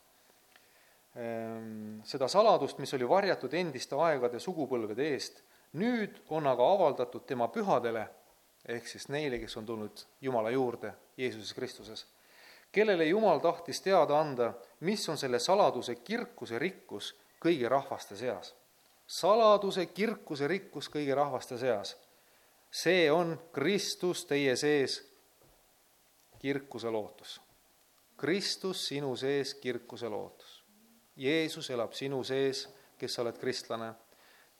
Ehm, 1.16 2.01
seda 2.05 2.27
saladust, 2.29 2.81
mis 2.83 2.95
oli 2.97 3.07
varjatud 3.09 3.55
endiste 3.55 3.95
aegade 3.95 4.41
sugupõlvede 4.43 5.07
eest, 5.12 5.45
nüüd 5.79 6.18
on 6.35 6.49
aga 6.51 6.66
avaldatud 6.74 7.22
tema 7.29 7.47
pühadele, 7.55 8.03
ehk 8.66 8.91
siis 8.91 9.07
neile, 9.14 9.39
kes 9.39 9.57
on 9.61 9.66
tulnud 9.68 10.03
Jumala 10.20 10.51
juurde 10.51 10.91
Jeesuses 11.16 11.55
Kristuses 11.55 12.07
kellele 12.73 13.05
Jumal 13.05 13.41
tahtis 13.41 13.81
teada 13.81 14.21
anda, 14.21 14.53
mis 14.81 15.09
on 15.09 15.19
selle 15.19 15.39
saladuse 15.39 15.95
kirkuse 15.95 16.59
rikkus 16.59 17.14
kõigi 17.41 17.69
rahvaste 17.69 18.17
seas. 18.17 18.55
saladuse 19.07 19.87
kirkuse 19.87 20.49
rikkus 20.49 20.89
kõigi 20.91 21.14
rahvaste 21.14 21.59
seas. 21.59 21.97
see 22.71 23.11
on 23.11 23.39
Kristus 23.53 24.25
teie 24.25 24.57
sees, 24.57 25.03
kirkuse 26.39 26.91
lootus. 26.91 27.41
Kristus 28.17 28.89
sinu 28.89 29.17
sees, 29.17 29.55
kirkuse 29.55 30.09
lootus. 30.09 30.62
Jeesus 31.17 31.71
elab 31.71 31.93
sinu 31.93 32.25
sees, 32.25 32.67
kes 32.99 33.14
sa 33.14 33.23
oled 33.23 33.39
kristlane. 33.39 33.95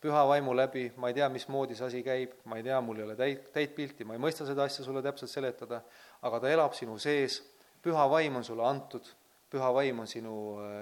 püha 0.00 0.26
vaimu 0.28 0.52
läbi, 0.57 0.92
ma 0.96 1.09
ei 1.09 1.14
tea, 1.14 1.26
mismoodi 1.32 1.74
see 1.74 1.86
asi 1.86 2.00
käib, 2.04 2.34
ma 2.44 2.59
ei 2.61 2.62
tea, 2.62 2.76
mul 2.84 2.98
ei 3.00 3.02
ole 3.02 3.14
täit, 3.16 3.46
täit 3.52 3.72
pilti, 3.74 4.04
ma 4.04 4.14
ei 4.14 4.20
mõista 4.20 4.44
seda 4.46 4.66
asja 4.68 4.84
sulle 4.84 5.00
täpselt 5.02 5.32
seletada, 5.32 5.80
aga 6.22 6.40
ta 6.40 6.50
elab 6.52 6.76
sinu 6.76 6.98
sees, 7.00 7.40
püha 7.87 8.09
vaim 8.11 8.41
on 8.41 8.45
sulle 8.45 8.66
antud, 8.66 9.07
püha 9.51 9.70
vaim 9.74 10.03
on 10.03 10.11
sinu, 10.11 10.37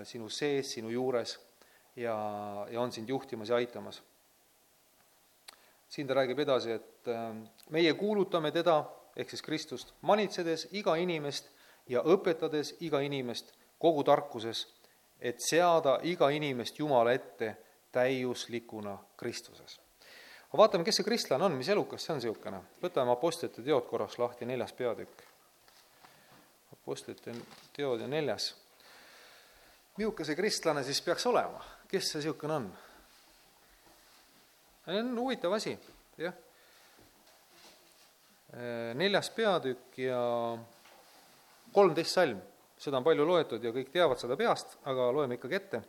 sinu 0.09 0.31
sees, 0.33 0.73
sinu 0.79 0.93
juures 0.93 1.37
ja, 1.97 2.17
ja 2.71 2.81
on 2.81 2.93
sind 2.93 3.09
juhtimas 3.09 3.49
ja 3.49 3.57
aitamas. 3.57 4.03
siin 5.89 6.07
ta 6.07 6.15
räägib 6.15 6.39
edasi, 6.43 6.73
et 6.73 7.09
äh, 7.09 7.37
meie 7.71 7.93
kuulutame 7.95 8.51
teda, 8.51 8.81
ehk 9.17 9.31
siis 9.31 9.43
Kristust, 9.43 9.93
manitsedes 10.03 10.67
iga 10.73 10.97
inimest 10.99 11.51
ja 11.89 12.03
õpetades 12.03 12.73
iga 12.81 12.99
inimest 13.05 13.53
kogu 13.79 14.03
tarkuses, 14.05 14.65
et 15.21 15.39
seada 15.41 16.01
iga 16.03 16.31
inimest 16.35 16.79
Jumala 16.79 17.13
ette 17.13 17.57
täiuslikuna 17.93 18.99
Kristuses. 19.17 19.79
aga 20.49 20.59
vaatame, 20.59 20.85
kes 20.85 20.97
see 20.97 21.07
kristlane 21.07 21.45
on, 21.45 21.55
mis 21.55 21.69
elukas 21.69 22.03
see 22.03 22.15
on 22.15 22.19
niisugune. 22.19 22.61
võtame 22.83 23.13
Apostlite 23.13 23.63
teod 23.63 23.87
korraks 23.87 24.19
lahti, 24.19 24.47
neljas 24.47 24.73
peatükk. 24.73 25.23
Apostlite 26.85 27.33
teod 27.73 28.03
ja 28.03 28.07
neljas. 28.07 28.51
milline 29.97 30.25
see 30.29 30.37
kristlane 30.37 30.83
siis 30.85 30.99
peaks 31.01 31.25
olema? 31.31 31.63
kes 31.89 32.11
see 32.11 32.21
niisugune 32.21 32.53
on? 32.53 32.67
see 34.85 34.99
on 35.01 35.09
huvitav 35.17 35.55
asi, 35.57 35.73
jah. 36.21 36.35
neljas 39.01 39.31
peatükk 39.33 39.97
ja 40.03 40.21
kolmteist 41.73 42.19
salm, 42.19 42.43
seda 42.77 43.01
on 43.01 43.07
palju 43.07 43.25
loetud 43.31 43.65
ja 43.65 43.73
kõik 43.73 43.89
teavad 43.95 44.21
seda 44.21 44.37
peast, 44.37 44.77
aga 44.85 45.09
loeme 45.17 45.39
ikkagi 45.41 45.57
ette. 45.57 45.83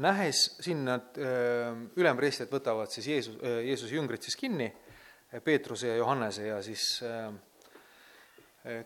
nähes 0.00 0.46
siin 0.64 0.86
nad 0.88 1.20
ülempreestrid 1.20 2.48
võtavad 2.56 2.88
siis 2.88 3.10
Jeesus, 3.12 3.36
Jeesuse 3.42 4.00
jüngrid 4.00 4.24
siis 4.24 4.40
kinni, 4.40 4.72
Peetruse 5.44 5.92
ja 5.92 6.00
Johannese 6.00 6.46
ja 6.46 6.62
siis 6.64 7.02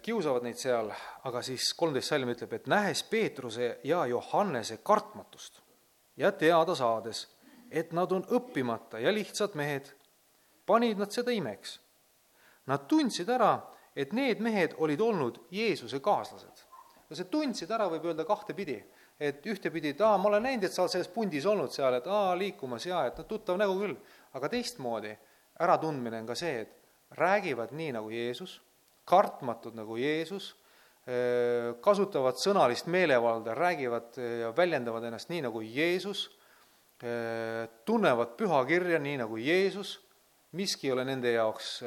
kiusavad 0.02 0.44
neid 0.46 0.58
seal, 0.60 0.90
aga 1.26 1.42
siis 1.42 1.72
kolmteist 1.78 2.12
salm 2.12 2.30
ütleb, 2.30 2.52
et 2.54 2.68
nähes 2.70 3.02
Peetruse 3.10 3.78
ja 3.84 4.04
Johannese 4.06 4.78
kartmatust 4.84 5.60
ja 6.16 6.32
teada 6.32 6.74
saades, 6.78 7.26
et 7.70 7.92
nad 7.96 8.12
on 8.12 8.24
õppimata 8.30 9.00
ja 9.02 9.12
lihtsad 9.14 9.56
mehed, 9.58 9.88
panid 10.66 11.00
nad 11.00 11.12
seda 11.12 11.32
imeks. 11.34 11.78
Nad 12.70 12.86
tundsid 12.88 13.30
ära, 13.32 13.56
et 13.96 14.12
need 14.14 14.42
mehed 14.44 14.76
olid 14.78 15.00
olnud 15.00 15.40
Jeesuse 15.50 16.00
kaaslased. 16.00 16.68
no 17.10 17.16
see 17.16 17.28
tundsid 17.28 17.70
ära, 17.70 17.90
võib 17.92 18.06
öelda 18.08 18.24
kahtepidi, 18.24 18.78
et 19.20 19.44
ühtepidi, 19.46 19.90
et 19.92 20.00
aa, 20.00 20.16
ma 20.18 20.30
olen 20.30 20.46
näinud, 20.46 20.64
et 20.64 20.72
sa 20.72 20.84
oled 20.84 20.94
selles 20.94 21.10
pundis 21.12 21.44
olnud 21.46 21.72
seal, 21.74 21.98
et 21.98 22.06
aa, 22.08 22.32
liikumas 22.38 22.86
ja 22.86 23.02
et 23.06 23.18
noh, 23.20 23.26
tuttav 23.28 23.58
nägu 23.60 23.74
küll, 23.80 23.96
aga 24.32 24.48
teistmoodi 24.48 25.12
äratundmine 25.60 26.22
on 26.22 26.30
ka 26.30 26.36
see, 26.38 26.62
et 26.64 27.18
räägivad 27.18 27.74
nii 27.76 27.90
nagu 27.98 28.08
Jeesus, 28.10 28.60
kartmatud 29.08 29.76
nagu 29.78 29.96
Jeesus 30.00 30.52
kasutavad 31.82 32.38
sõnalist 32.38 32.86
meelevalda, 32.86 33.56
räägivad 33.58 34.14
ja 34.18 34.52
väljendavad 34.54 35.02
ennast 35.08 35.32
nii 35.32 35.40
nagu 35.48 35.62
Jeesus, 35.66 36.28
tunnevad 37.88 38.36
pühakirja 38.38 39.00
nii 39.02 39.16
nagu 39.24 39.40
Jeesus, 39.42 39.96
miski 40.54 40.86
ei 40.86 40.92
ole 40.94 41.04
nende 41.08 41.32
jaoks 41.34 41.80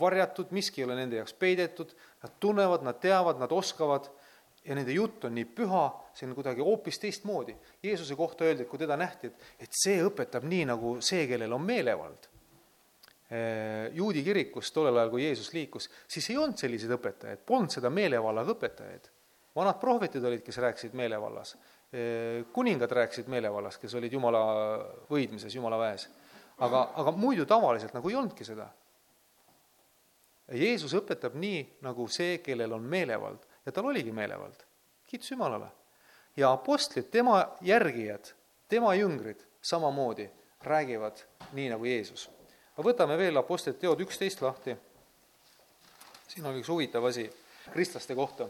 varjatud, 0.00 0.50
miski 0.56 0.82
ei 0.82 0.88
ole 0.88 0.96
nende 0.98 1.20
jaoks 1.20 1.36
peidetud, 1.38 1.94
nad 2.24 2.34
tunnevad, 2.42 2.82
nad 2.82 2.98
teavad, 2.98 3.38
nad 3.38 3.54
oskavad 3.54 4.10
ja 4.66 4.74
nende 4.74 4.96
jutt 4.96 5.28
on 5.28 5.38
nii 5.38 5.46
püha, 5.54 5.84
see 6.10 6.26
on 6.26 6.34
kuidagi 6.34 6.66
hoopis 6.66 6.98
teistmoodi. 6.98 7.54
Jeesuse 7.86 8.18
kohta 8.18 8.48
öeldi, 8.48 8.66
et 8.66 8.72
kui 8.72 8.82
teda 8.82 8.98
nähti, 8.98 9.30
et, 9.30 9.48
et 9.68 9.82
see 9.84 10.02
õpetab 10.02 10.50
nii, 10.50 10.66
nagu 10.74 10.96
see, 11.04 11.28
kellel 11.30 11.54
on 11.54 11.62
meelevald 11.62 12.26
juudi 13.94 14.24
kirikus 14.26 14.72
tollel 14.74 14.96
ajal, 14.98 15.10
kui 15.12 15.24
Jeesus 15.24 15.52
liikus, 15.54 15.86
siis 16.10 16.26
ei 16.32 16.38
olnud 16.40 16.58
selliseid 16.58 16.90
õpetajaid, 16.96 17.42
polnud 17.46 17.70
seda 17.70 17.90
meelevallaga 17.90 18.56
õpetajaid. 18.56 19.10
vanad 19.54 19.78
prohvetid 19.80 20.24
olid, 20.24 20.42
kes 20.46 20.58
rääkisid 20.62 20.94
meelevallas, 20.94 21.54
äh, 21.54 22.46
kuningad 22.52 22.90
rääkisid 22.90 23.28
meelevallas, 23.28 23.78
kes 23.78 23.94
olid 23.94 24.12
Jumala 24.12 24.42
võidmises, 25.10 25.54
Jumala 25.54 25.78
väes. 25.78 26.08
aga, 26.58 26.90
aga 26.96 27.10
muidu 27.10 27.46
tavaliselt 27.46 27.94
nagu 27.94 28.08
ei 28.08 28.14
olnudki 28.14 28.44
seda. 28.44 28.68
Jeesus 30.52 30.92
õpetab 30.94 31.34
nii, 31.34 31.78
nagu 31.80 32.08
see, 32.08 32.38
kellel 32.38 32.72
on 32.72 32.82
meelevald 32.82 33.46
ja 33.66 33.72
tal 33.72 33.86
oligi 33.86 34.12
meelevald, 34.12 34.66
kiitus 35.06 35.30
Jumalale. 35.30 35.70
ja 36.36 36.52
apostlid, 36.52 37.10
tema 37.10 37.56
järgijad, 37.60 38.34
tema 38.68 38.94
jüngrid 38.94 39.46
samamoodi 39.62 40.30
räägivad 40.62 41.22
nii 41.52 41.68
nagu 41.68 41.84
Jeesus 41.84 42.28
aga 42.80 42.88
võtame 42.88 43.16
veel 43.20 43.36
Apostlite 43.36 43.82
teod 43.82 44.00
üksteist 44.00 44.40
lahti. 44.40 44.72
siin 46.30 46.46
on 46.46 46.56
üks 46.56 46.68
huvitav 46.72 47.04
asi 47.04 47.26
kristlaste 47.74 48.14
kohta. 48.14 48.48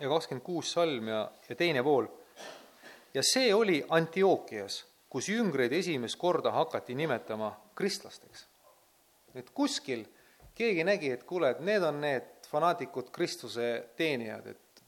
ja 0.00 0.08
kakskümmend 0.08 0.42
kuus 0.42 0.72
salm 0.72 1.08
ja, 1.08 1.30
ja 1.48 1.56
teine 1.56 1.82
pool. 1.82 2.08
ja 3.14 3.22
see 3.22 3.54
oli 3.54 3.84
Antiookias, 3.88 4.84
kus 5.08 5.28
jüngreid 5.28 5.72
esimest 5.72 6.18
korda 6.18 6.50
hakati 6.50 6.94
nimetama 6.94 7.54
kristlasteks. 7.74 8.46
et 9.34 9.50
kuskil 9.50 10.04
keegi 10.54 10.84
nägi, 10.84 11.12
et 11.12 11.22
kuule, 11.22 11.50
et 11.50 11.60
need 11.60 11.82
on 11.82 12.00
need 12.00 12.50
fanaatikud 12.50 13.10
Kristuse 13.14 13.90
teenijad, 13.96 14.46
et 14.46 14.82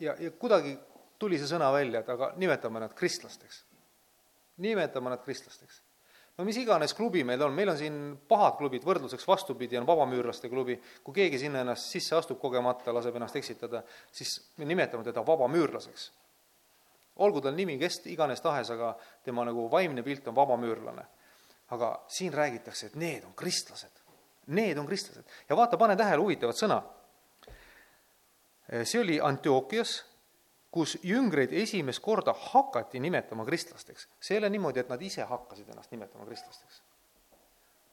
ja, 0.00 0.14
ja 0.18 0.30
kuidagi 0.30 0.78
tuli 1.18 1.38
see 1.38 1.50
sõna 1.50 1.72
välja, 1.72 2.00
et 2.00 2.08
aga 2.08 2.32
nimetame 2.36 2.80
nad 2.80 2.94
kristlasteks. 2.94 3.64
nimetame 4.56 5.10
nad 5.10 5.24
kristlasteks 5.24 5.82
no 6.42 6.46
mis 6.48 6.58
iganes 6.58 6.90
klubi 6.98 7.22
meil 7.22 7.42
on, 7.46 7.52
meil 7.54 7.70
on 7.70 7.76
siin 7.78 7.98
pahad 8.28 8.56
klubid, 8.58 8.82
võrdluseks 8.82 9.26
vastupidi 9.28 9.78
on 9.78 9.86
vabamüürlaste 9.86 10.50
klubi, 10.50 10.74
kui 11.06 11.14
keegi 11.20 11.38
sinna 11.44 11.60
ennast 11.62 11.92
sisse 11.94 12.16
astub 12.18 12.40
kogemata, 12.42 12.90
laseb 12.94 13.14
ennast 13.14 13.38
eksitada, 13.38 13.84
siis 14.10 14.34
me 14.58 14.66
nimetame 14.66 15.06
teda 15.06 15.22
vabamüürlaseks. 15.26 16.10
olgu 17.22 17.40
tal 17.40 17.54
nimi 17.54 17.78
kes 17.78 18.00
iganes 18.10 18.40
tahes, 18.40 18.70
aga 18.74 18.96
tema 19.24 19.44
nagu 19.44 19.68
vaimne 19.70 20.02
pilt 20.02 20.26
on 20.28 20.34
vabamüürlane. 20.34 21.06
aga 21.70 21.92
siin 22.08 22.32
räägitakse, 22.32 22.86
et 22.86 22.96
need 22.96 23.24
on 23.24 23.34
kristlased, 23.34 24.02
need 24.46 24.78
on 24.78 24.86
kristlased 24.86 25.24
ja 25.48 25.56
vaata, 25.56 25.76
pane 25.76 25.96
tähele 25.96 26.20
huvitavat 26.20 26.56
sõna. 26.56 26.82
see 28.82 29.00
oli 29.00 29.20
Antiookias 29.20 30.11
kus 30.72 30.96
jüngreid 31.04 31.52
esimest 31.52 32.00
korda 32.00 32.32
hakati 32.32 33.00
nimetama 33.00 33.44
kristlasteks. 33.44 34.08
see 34.20 34.36
ei 34.36 34.40
ole 34.40 34.50
niimoodi, 34.50 34.80
et 34.80 34.88
nad 34.88 35.02
ise 35.02 35.26
hakkasid 35.28 35.68
ennast 35.68 35.92
nimetama 35.92 36.24
kristlasteks. 36.24 36.82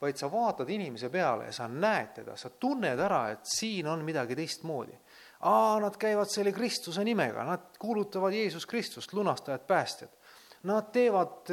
vaid 0.01 0.15
sa 0.15 0.31
vaatad 0.31 0.69
inimese 0.69 1.09
peale 1.09 1.49
ja 1.49 1.51
sa 1.51 1.67
näed 1.67 2.13
teda, 2.21 2.37
sa 2.39 2.49
tunned 2.49 2.99
ära, 2.99 3.29
et 3.31 3.43
siin 3.43 3.87
on 3.87 4.05
midagi 4.05 4.35
teistmoodi. 4.35 4.95
aa, 5.39 5.79
nad 5.79 5.97
käivad 5.97 6.31
selle 6.31 6.51
Kristuse 6.51 7.03
nimega, 7.03 7.43
nad 7.43 7.75
kuulutavad 7.79 8.33
Jeesus 8.33 8.65
Kristust, 8.65 9.13
lunastajat, 9.13 9.67
päästjat. 9.67 10.15
Nad 10.63 10.89
teevad, 10.91 11.47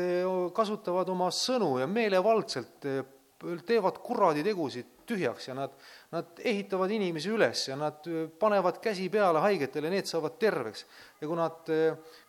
kasutavad 0.52 1.08
oma 1.08 1.28
sõnu 1.30 1.76
ja 1.78 1.86
meelevaldselt 1.86 2.86
teevad 3.66 3.98
kuraditegusid 4.02 4.95
tühjaks 5.08 5.48
ja 5.48 5.54
nad, 5.56 5.72
nad 6.12 6.40
ehitavad 6.42 6.90
inimesi 6.92 7.30
üles 7.32 7.62
ja 7.68 7.76
nad 7.78 8.06
panevad 8.40 8.78
käsi 8.82 9.08
peale 9.12 9.40
haigetele, 9.44 9.90
need 9.92 10.08
saavad 10.08 10.36
terveks. 10.40 10.84
ja 11.20 11.28
kui 11.28 11.38
nad, 11.38 11.72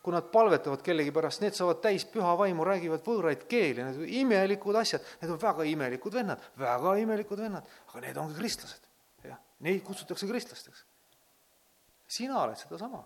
kui 0.02 0.14
nad 0.14 0.28
palvetavad 0.32 0.82
kellegi 0.84 1.12
pärast, 1.14 1.42
need 1.44 1.56
saavad 1.58 1.82
täis 1.84 2.06
püha 2.08 2.34
vaimu, 2.38 2.66
räägivad 2.66 3.04
võõraid 3.06 3.46
keeli, 3.50 3.84
need 3.84 4.14
imelikud 4.22 4.78
asjad, 4.80 5.04
need 5.22 5.34
on 5.34 5.40
väga 5.42 5.66
imelikud 5.68 6.18
vennad, 6.20 6.44
väga 6.58 6.96
imelikud 7.02 7.44
vennad, 7.44 7.72
aga 7.90 8.04
need 8.06 8.20
ongi 8.22 8.38
kristlased. 8.38 8.90
jah, 9.24 9.40
neid 9.66 9.82
kutsutakse 9.86 10.28
kristlasteks. 10.30 10.84
sina 12.06 12.42
oled 12.42 12.56
sedasama. 12.56 13.04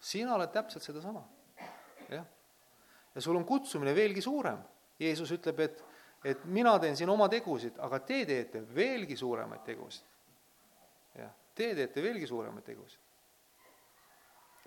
sina 0.00 0.34
oled 0.34 0.50
täpselt 0.52 0.82
sedasama. 0.82 1.22
jah. 2.08 2.26
ja 3.14 3.20
sul 3.20 3.36
on 3.36 3.44
kutsumine 3.44 3.94
veelgi 3.94 4.22
suurem. 4.22 4.58
Jeesus 4.98 5.30
ütleb, 5.30 5.60
et 5.62 5.82
et 6.24 6.44
mina 6.44 6.74
teen 6.82 6.96
siin 6.96 7.10
oma 7.10 7.28
tegusid, 7.30 7.78
aga 7.84 8.00
te 8.06 8.22
teete 8.26 8.62
veelgi 8.74 9.16
suuremaid 9.16 9.62
tegusid. 9.66 10.04
jah, 11.18 11.30
te 11.54 11.74
teete 11.78 12.02
veelgi 12.02 12.26
suuremaid 12.26 12.64
tegusid. 12.64 13.00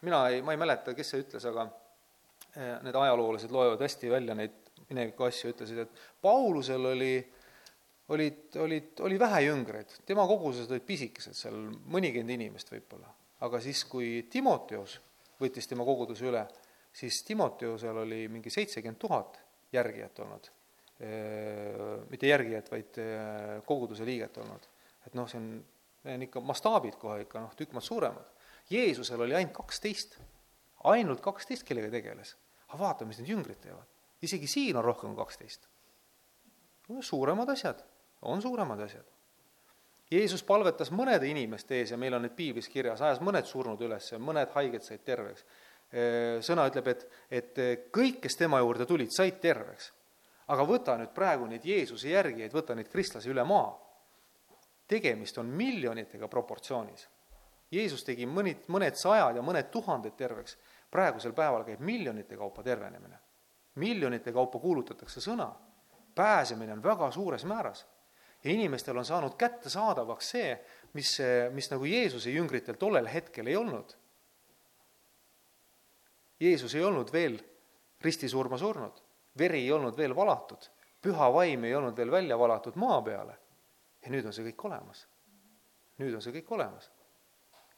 mina 0.02 0.28
ei, 0.30 0.42
ma 0.42 0.56
ei 0.56 0.62
mäleta, 0.62 0.96
kes 0.96 1.14
see 1.14 1.26
ütles, 1.26 1.46
aga 1.50 1.68
eh, 2.56 2.78
need 2.86 2.96
ajaloolased 2.96 3.52
loevad 3.52 3.84
hästi 3.84 4.10
välja 4.10 4.36
neid 4.36 4.58
mineviku 4.90 5.28
asju, 5.28 5.52
ütlesid, 5.54 5.84
et 5.84 6.02
Paulusel 6.22 6.86
oli, 6.86 7.14
olid, 8.16 8.42
olid, 8.64 8.90
oli 9.08 9.20
vähe 9.20 9.44
jüngreid, 9.46 9.94
tema 10.08 10.26
kogused 10.28 10.72
olid 10.72 10.88
pisikesed, 10.88 11.38
seal 11.38 11.60
mõnikümmend 11.92 12.36
inimest 12.40 12.72
võib-olla. 12.72 13.12
aga 13.42 13.60
siis, 13.60 13.84
kui 13.90 14.24
Timoteos 14.30 15.00
võttis 15.42 15.68
tema 15.68 15.86
koguduse 15.86 16.28
üle, 16.30 16.46
siis 16.94 17.24
Timoteosel 17.28 18.04
oli 18.04 18.28
mingi 18.30 18.52
seitsekümmend 18.54 19.00
tuhat 19.02 19.40
järgijat 19.74 20.20
olnud 20.20 20.52
mitte 21.02 22.28
järgijat, 22.30 22.68
vaid 22.70 22.98
koguduse 23.66 24.06
liiget 24.06 24.36
olnud. 24.38 24.68
et 25.08 25.16
noh, 25.18 25.26
see 25.30 25.40
on 25.42 25.48
on 26.06 26.26
ikka 26.26 26.42
mastaabid 26.42 26.98
kohe 27.02 27.22
ikka 27.26 27.42
noh, 27.44 27.54
tükk 27.58 27.76
maad 27.76 27.86
suuremad. 27.86 28.28
Jeesusel 28.72 29.22
oli 29.22 29.36
ainult 29.38 29.54
kaksteist, 29.54 30.18
ainult 30.90 31.22
kaksteist, 31.22 31.66
kellega 31.68 31.92
tegeles. 31.94 32.36
aga 32.72 32.80
vaata, 32.80 33.06
mis 33.06 33.20
need 33.20 33.30
jüngrid 33.30 33.60
teevad. 33.62 33.88
isegi 34.22 34.48
siin 34.48 34.78
on 34.78 34.84
rohkem 34.84 35.10
kui 35.10 35.24
kaksteist. 35.24 35.68
suuremad 37.02 37.50
asjad, 37.50 37.84
on 38.22 38.42
suuremad 38.42 38.80
asjad. 38.80 39.06
Jeesus 40.12 40.44
palvetas 40.44 40.92
mõnede 40.92 41.28
inimeste 41.28 41.76
ees 41.76 41.92
ja 41.92 41.98
meil 41.98 42.14
on 42.14 42.22
need 42.22 42.36
piiblis 42.36 42.68
kirjas, 42.70 43.02
ajas 43.02 43.22
mõned 43.22 43.46
surnud 43.46 43.82
üles, 43.82 44.12
mõned 44.20 44.50
haiged 44.56 44.84
said 44.84 45.04
terveks. 45.06 45.46
sõna 46.40 46.68
ütleb, 46.68 46.88
et, 46.88 47.08
et 47.30 47.58
kõik, 47.92 48.22
kes 48.22 48.36
tema 48.36 48.60
juurde 48.60 48.86
tulid, 48.86 49.12
said 49.12 49.40
terveks. 49.42 49.92
Aga 50.52 50.66
võta 50.68 50.98
nüüd 51.00 51.14
praegu 51.16 51.48
neid 51.48 51.66
Jeesuse 51.66 52.12
järgijaid, 52.12 52.52
võta 52.54 52.76
neid 52.76 52.90
kristlasi 52.92 53.32
üle 53.32 53.44
maa 53.48 53.72
tegemist 54.92 55.38
on 55.38 55.46
miljonitega 55.46 56.28
proportsioonis. 56.28 57.08
Jeesus 57.72 58.04
tegi 58.04 58.28
mõni, 58.28 58.58
mõned 58.74 58.98
sajad 59.00 59.38
ja 59.40 59.44
mõned 59.46 59.70
tuhanded 59.72 60.18
terveks, 60.20 60.58
praegusel 60.92 61.32
päeval 61.38 61.64
käib 61.68 61.80
miljonite 61.88 62.36
kaupa 62.38 62.64
tervenemine. 62.64 63.20
miljonite 63.76 64.34
kaupa 64.36 64.60
kuulutatakse 64.60 65.22
sõna, 65.24 65.46
pääsemine 66.16 66.74
on 66.74 66.84
väga 66.84 67.12
suures 67.12 67.46
määras. 67.46 67.86
ja 68.44 68.52
inimestel 68.52 68.98
on 68.98 69.06
saanud 69.06 69.36
kättesaadavaks 69.38 70.30
see, 70.30 70.60
mis, 70.94 71.18
mis 71.54 71.72
nagu 71.72 71.86
Jeesuse 71.86 72.30
jüngritel 72.30 72.76
tollel 72.76 73.08
hetkel 73.08 73.48
ei 73.48 73.56
olnud. 73.56 73.96
Jeesus 76.40 76.76
ei 76.76 76.84
olnud 76.84 77.14
veel 77.14 77.40
ristisurma 78.02 78.58
surnud, 78.58 79.02
veri 79.38 79.64
ei 79.64 79.72
olnud 79.72 79.98
veel 79.98 80.16
valatud, 80.16 80.68
püha 81.02 81.34
vaim 81.34 81.64
ei 81.64 81.76
olnud 81.76 81.98
veel 81.98 82.12
välja 82.12 82.38
valatud 82.40 82.76
maa 82.76 83.02
peale 83.02 83.38
ja 84.02 84.12
nüüd 84.12 84.26
on 84.26 84.34
see 84.34 84.46
kõik 84.50 84.66
olemas. 84.70 85.06
nüüd 86.02 86.16
on 86.18 86.22
see 86.22 86.34
kõik 86.34 86.54
olemas. 86.58 86.92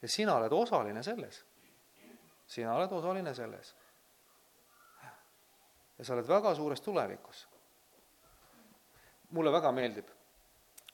ja 0.02 0.08
sina 0.08 0.36
oled 0.36 0.52
osaline 0.52 1.04
selles. 1.04 1.46
sina 2.48 2.76
oled 2.76 2.92
osaline 2.92 3.34
selles. 3.36 3.76
ja 5.98 6.06
sa 6.06 6.14
oled 6.14 6.28
väga 6.28 6.56
suures 6.56 6.82
tulevikus. 6.82 7.48
mulle 9.30 9.52
väga 9.52 9.72
meeldib, 9.72 10.08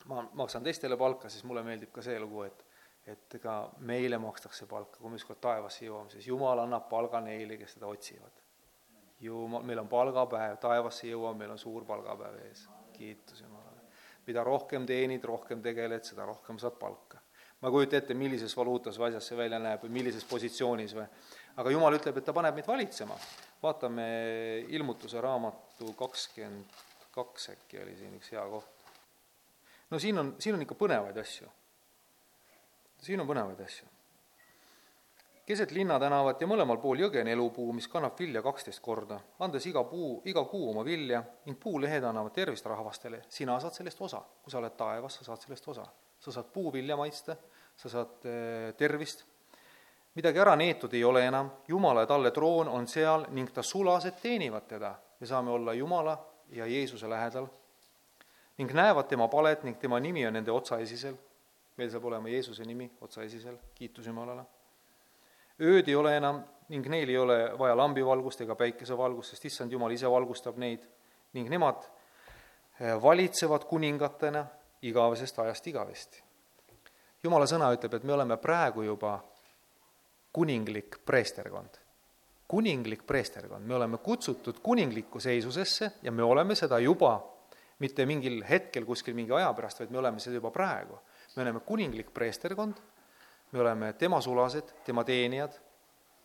ma 0.05 0.23
maksan 0.33 0.63
teistele 0.63 0.97
palka, 0.97 1.29
siis 1.29 1.43
mulle 1.43 1.63
meeldib 1.63 1.91
ka 1.91 2.01
see 2.01 2.19
lugu, 2.19 2.43
et 2.43 2.65
et 3.09 3.35
ega 3.35 3.71
meile 3.79 4.17
makstakse 4.21 4.67
palka, 4.69 4.99
kui 4.99 5.09
me 5.09 5.17
ükskord 5.17 5.39
taevasse 5.41 5.85
jõuame, 5.85 6.11
siis 6.13 6.27
Jumal 6.27 6.59
annab 6.61 6.89
palga 6.89 7.21
neile, 7.25 7.57
kes 7.57 7.73
teda 7.77 7.87
otsivad. 7.87 8.41
Jumal, 9.19 9.63
meil 9.67 9.81
on 9.81 9.87
palgapäev, 9.91 10.55
taevasse 10.63 11.09
jõuame, 11.09 11.43
meil 11.43 11.51
on 11.51 11.59
suur 11.59 11.83
palgapäev 11.85 12.37
ees, 12.45 12.67
kiitus 12.95 13.41
Jumalale 13.41 13.69
mida 14.29 14.43
rohkem 14.45 14.85
teenid, 14.89 15.25
rohkem 15.25 15.61
tegeled, 15.65 16.05
seda 16.05 16.27
rohkem 16.29 16.59
saad 16.61 16.77
palka. 16.81 17.21
ma 17.59 17.67
ei 17.67 17.73
kujuta 17.75 17.97
ette, 17.97 18.15
millises 18.15 18.53
valuutas 18.55 18.95
või 18.95 19.09
asjas 19.09 19.25
see 19.27 19.35
välja 19.35 19.57
näeb 19.59 19.81
või 19.83 19.91
millises 19.97 20.23
positsioonis 20.23 20.93
või, 20.95 21.03
aga 21.59 21.73
jumal 21.73 21.97
ütleb, 21.97 22.15
et 22.15 22.27
ta 22.27 22.35
paneb 22.35 22.55
meid 22.55 22.67
valitsema. 22.67 23.17
vaatame 23.59 24.05
ilmutuse 24.77 25.21
raamatu 25.21 25.93
kakskümmend 25.99 26.77
kaks 27.11 27.49
äkki 27.55 27.81
oli 27.81 27.95
siin 27.97 28.15
üks 28.15 28.31
hea 28.31 28.45
koht. 28.53 28.85
no 29.89 29.99
siin 29.99 30.19
on, 30.19 30.35
siin 30.39 30.55
on 30.55 30.63
ikka 30.63 30.77
põnevaid 30.79 31.17
asju. 31.19 31.49
siin 33.01 33.19
on 33.19 33.27
põnevaid 33.27 33.65
asju 33.65 33.98
keset 35.49 35.71
linnatänavat 35.71 36.41
ja 36.43 36.47
mõlemal 36.47 36.77
pool 36.77 36.99
jõge 37.01 37.23
on 37.23 37.29
elupuu, 37.31 37.71
mis 37.73 37.87
kannab 37.89 38.19
vilja 38.19 38.41
kaksteist 38.45 38.83
korda, 38.85 39.17
andes 39.41 39.65
iga 39.65 39.81
puu, 39.89 40.19
iga 40.29 40.43
kuu 40.45 40.67
oma 40.69 40.83
vilja 40.85 41.23
ning 41.47 41.57
puulehed 41.57 42.03
annavad 42.05 42.35
tervist 42.35 42.67
rahvastele. 42.69 43.23
sina 43.29 43.55
saad 43.59 43.73
sellest 43.73 44.01
osa, 44.01 44.21
kui 44.43 44.51
sa 44.51 44.59
oled 44.59 44.75
taevas, 44.77 45.15
sa 45.15 45.25
saad 45.25 45.41
sellest 45.41 45.67
osa. 45.67 45.85
sa 46.19 46.31
saad 46.31 46.51
puuvilja 46.53 46.97
maitsta, 46.97 47.35
sa 47.75 47.89
saad 47.89 48.25
eh, 48.29 48.73
tervist, 48.77 49.23
midagi 50.15 50.39
ära 50.39 50.55
neetud 50.55 50.93
ei 50.93 51.03
ole 51.03 51.25
enam, 51.25 51.49
Jumala 51.67 52.05
ja 52.05 52.07
talle 52.07 52.31
troon 52.31 52.67
on 52.67 52.87
seal 52.87 53.25
ning 53.31 53.49
ta 53.53 53.63
sulased 53.63 54.21
teenivad 54.21 54.67
teda. 54.67 54.93
me 55.19 55.27
saame 55.27 55.51
olla 55.51 55.73
Jumala 55.73 56.17
ja 56.51 56.65
Jeesuse 56.65 57.09
lähedal 57.09 57.47
ning 58.57 58.71
näevad 58.73 59.07
tema 59.07 59.27
palet 59.27 59.63
ning 59.63 59.79
tema 59.79 59.99
nimi 59.99 60.27
on 60.27 60.33
nende 60.33 60.51
otsaesisel. 60.51 61.17
meil 61.77 61.89
saab 61.89 62.05
olema 62.05 62.29
Jeesuse 62.29 62.63
nimi 62.65 62.91
otsaesisel, 63.01 63.57
kiitus 63.75 64.05
Jumalale 64.05 64.58
ööd 65.59 65.87
ei 65.87 65.95
ole 65.95 66.15
enam 66.17 66.43
ning 66.69 66.85
neil 66.87 67.09
ei 67.09 67.17
ole 67.17 67.37
vaja 67.57 67.75
lambivalgust 67.77 68.41
ega 68.45 68.55
päikesevalgust, 68.55 69.33
sest 69.33 69.45
issand 69.49 69.71
Jumal 69.73 69.91
ise 69.91 70.09
valgustab 70.09 70.57
neid 70.61 70.85
ning 71.33 71.49
nemad 71.49 71.83
eh, 72.79 72.95
valitsevad 73.01 73.65
kuningatena 73.69 74.45
igavesest 74.81 75.39
ajast 75.39 75.67
igavesti. 75.67 76.23
jumala 77.23 77.45
sõna 77.45 77.73
ütleb, 77.75 77.93
et 77.93 78.03
me 78.03 78.13
oleme 78.13 78.37
praegu 78.37 78.85
juba 78.85 79.19
kuninglik 80.31 81.01
preesterkond. 81.05 81.79
kuninglik 82.47 83.03
preesterkond, 83.07 83.65
me 83.65 83.75
oleme 83.75 83.97
kutsutud 83.97 84.59
kuninglikku 84.63 85.19
seisusesse 85.19 85.91
ja 86.01 86.11
me 86.11 86.23
oleme 86.23 86.55
seda 86.55 86.79
juba, 86.79 87.19
mitte 87.79 88.05
mingil 88.05 88.43
hetkel 88.49 88.85
kuskil 88.85 89.13
mingi 89.13 89.33
aja 89.33 89.53
pärast, 89.53 89.79
vaid 89.79 89.91
me 89.91 89.97
oleme 89.97 90.19
seda 90.19 90.35
juba 90.35 90.51
praegu. 90.51 90.99
me 91.35 91.41
oleme 91.41 91.59
kuninglik 91.59 92.13
preesterkond 92.13 92.77
me 93.51 93.59
oleme 93.59 93.93
tema 93.93 94.21
sulased, 94.21 94.73
tema 94.85 95.03
teenijad 95.03 95.51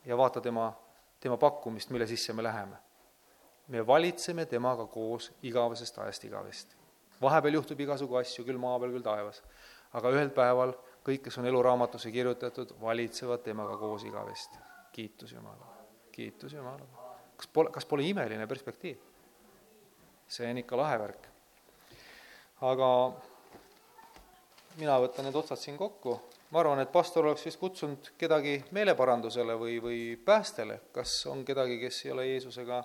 ja 0.04 0.16
vaata 0.16 0.40
tema, 0.40 0.72
tema 1.20 1.36
pakkumist, 1.36 1.90
mille 1.90 2.06
sisse 2.06 2.32
me 2.32 2.42
läheme. 2.42 2.76
me 3.68 3.86
valitseme 3.86 4.46
temaga 4.46 4.86
koos 4.86 5.32
igavesest 5.42 5.98
ajast 5.98 6.24
igavesti. 6.24 6.76
vahepeal 7.22 7.54
juhtub 7.54 7.80
igasugu 7.80 8.16
asju, 8.16 8.44
küll 8.44 8.58
maa 8.58 8.78
peal, 8.78 8.92
küll 8.92 9.02
taevas. 9.02 9.42
aga 9.92 10.10
ühel 10.10 10.30
päeval 10.30 10.74
kõik, 11.04 11.22
kes 11.24 11.38
on 11.38 11.46
eluraamatusse 11.46 12.10
kirjutatud, 12.10 12.74
valitsevad 12.80 13.42
temaga 13.42 13.76
koos 13.76 14.04
igavesti. 14.04 14.58
kiitus 14.92 15.32
Jumalale, 15.32 15.88
kiitus 16.12 16.52
Jumalale. 16.52 16.88
kas 17.36 17.46
pole, 17.46 17.70
kas 17.70 17.86
pole 17.86 18.04
imeline 18.08 18.46
perspektiiv? 18.46 18.98
see 20.28 20.50
on 20.50 20.58
ikka 20.58 20.76
lahe 20.76 20.98
värk. 20.98 21.26
aga 22.60 23.12
mina 24.76 25.00
võtan 25.00 25.24
need 25.24 25.36
otsad 25.36 25.58
siin 25.58 25.78
kokku 25.78 26.20
ma 26.54 26.60
arvan, 26.62 26.78
et 26.84 26.90
pastor 26.94 27.26
oleks 27.26 27.42
vist 27.48 27.58
kutsunud 27.58 28.12
kedagi 28.18 28.60
meeleparandusele 28.76 29.56
või, 29.58 29.80
või 29.82 30.02
päästele, 30.22 30.76
kas 30.94 31.16
on 31.26 31.40
kedagi, 31.46 31.80
kes 31.80 32.04
ei 32.04 32.12
ole 32.14 32.26
Jeesusega 32.28 32.76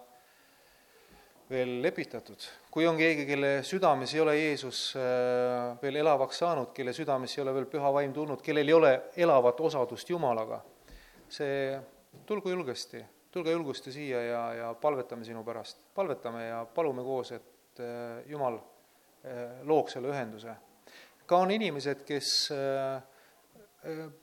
veel 1.52 1.76
lepitatud. 1.84 2.48
kui 2.74 2.88
on 2.90 2.98
keegi, 2.98 3.28
kelle 3.30 3.52
südames 3.66 4.14
ei 4.14 4.22
ole 4.24 4.34
Jeesus 4.38 4.80
äh, 4.98 5.78
veel 5.82 6.00
elavaks 6.02 6.42
saanud, 6.42 6.72
kelle 6.74 6.94
südames 6.98 7.38
ei 7.38 7.44
ole 7.44 7.54
veel 7.54 7.68
püha 7.70 7.92
vaim 7.94 8.14
tulnud, 8.14 8.42
kellel 8.42 8.74
ei 8.74 8.74
ole 8.74 8.92
elavat 9.18 9.62
osadust 9.62 10.10
Jumalaga, 10.10 10.64
see, 11.30 11.78
tulgu 12.26 12.50
julgesti, 12.50 13.04
tulge 13.30 13.54
julgusti 13.54 13.94
siia 13.94 14.24
ja, 14.24 14.42
ja 14.64 14.72
palvetame 14.82 15.30
sinu 15.30 15.44
pärast. 15.46 15.86
palvetame 15.94 16.48
ja 16.48 16.66
palume 16.66 17.06
koos, 17.06 17.36
et 17.38 17.86
äh, 17.86 18.26
Jumal 18.26 18.58
äh, 18.58 19.62
looks 19.62 19.94
selle 19.94 20.10
ühenduse. 20.10 20.58
ka 21.30 21.38
on 21.38 21.54
inimesed, 21.54 22.02
kes 22.10 22.34
äh, 22.58 23.19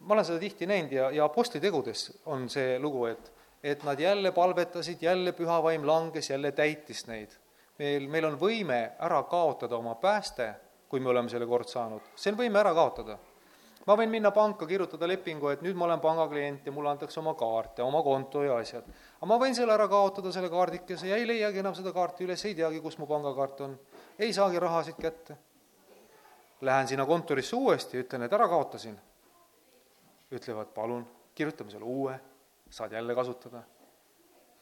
ma 0.00 0.14
olen 0.14 0.24
seda 0.24 0.38
tihti 0.38 0.66
näinud 0.66 0.92
ja, 0.92 1.10
ja 1.10 1.24
apostlitegudes 1.24 2.08
on 2.32 2.48
see 2.52 2.78
lugu, 2.82 3.06
et, 3.10 3.32
et 3.62 3.84
nad 3.84 4.00
jälle 4.00 4.32
palvetasid, 4.32 5.02
jälle 5.02 5.32
püha 5.32 5.62
vaim 5.62 5.86
langes, 5.86 6.30
jälle 6.30 6.52
täitis 6.52 7.06
neid. 7.06 7.36
meil, 7.78 8.08
meil 8.08 8.24
on 8.24 8.38
võime 8.40 8.80
ära 8.98 9.22
kaotada 9.22 9.76
oma 9.76 9.94
pääste, 9.94 10.54
kui 10.88 11.00
me 11.00 11.10
oleme 11.12 11.28
selle 11.28 11.46
kord 11.46 11.68
saanud, 11.68 12.12
see 12.16 12.32
on 12.32 12.38
võime 12.38 12.60
ära 12.60 12.74
kaotada. 12.74 13.18
ma 13.86 13.96
võin 13.96 14.10
minna 14.10 14.30
panka, 14.30 14.66
kirjutada 14.66 15.06
lepingu, 15.08 15.48
et 15.48 15.62
nüüd 15.62 15.76
ma 15.76 15.84
olen 15.84 16.00
pangaklient 16.00 16.66
ja 16.66 16.72
mulle 16.72 16.90
antakse 16.90 17.20
oma 17.20 17.34
kaart 17.34 17.78
ja 17.78 17.84
oma 17.84 18.02
konto 18.02 18.42
ja 18.42 18.56
asjad. 18.56 18.84
aga 19.18 19.32
ma 19.32 19.40
võin 19.42 19.54
selle 19.54 19.72
ära 19.72 19.88
kaotada, 19.88 20.32
selle 20.32 20.50
kaardikese, 20.50 21.08
ja 21.08 21.16
ei 21.16 21.26
leiagi 21.26 21.64
enam 21.64 21.74
seda 21.74 21.92
kaarti 21.92 22.24
üles, 22.24 22.44
ei 22.44 22.54
teagi, 22.54 22.80
kus 22.80 22.98
mu 22.98 23.06
pangakaart 23.06 23.60
on. 23.60 23.78
ei 24.18 24.32
saagi 24.32 24.58
rahasid 24.58 25.00
kätte. 25.00 25.36
Lähen 26.60 26.88
sinna 26.88 27.04
kontorisse 27.06 27.56
uuesti, 27.56 27.98
ütlen, 28.00 28.22
et 28.24 28.32
ära 28.32 28.48
kaotasin 28.48 28.96
ütlevad, 30.32 30.72
palun, 30.74 31.06
kirjutame 31.34 31.70
sulle 31.70 31.84
uue, 31.84 32.20
saad 32.70 32.92
jälle 32.92 33.14
kasutada. 33.14 33.62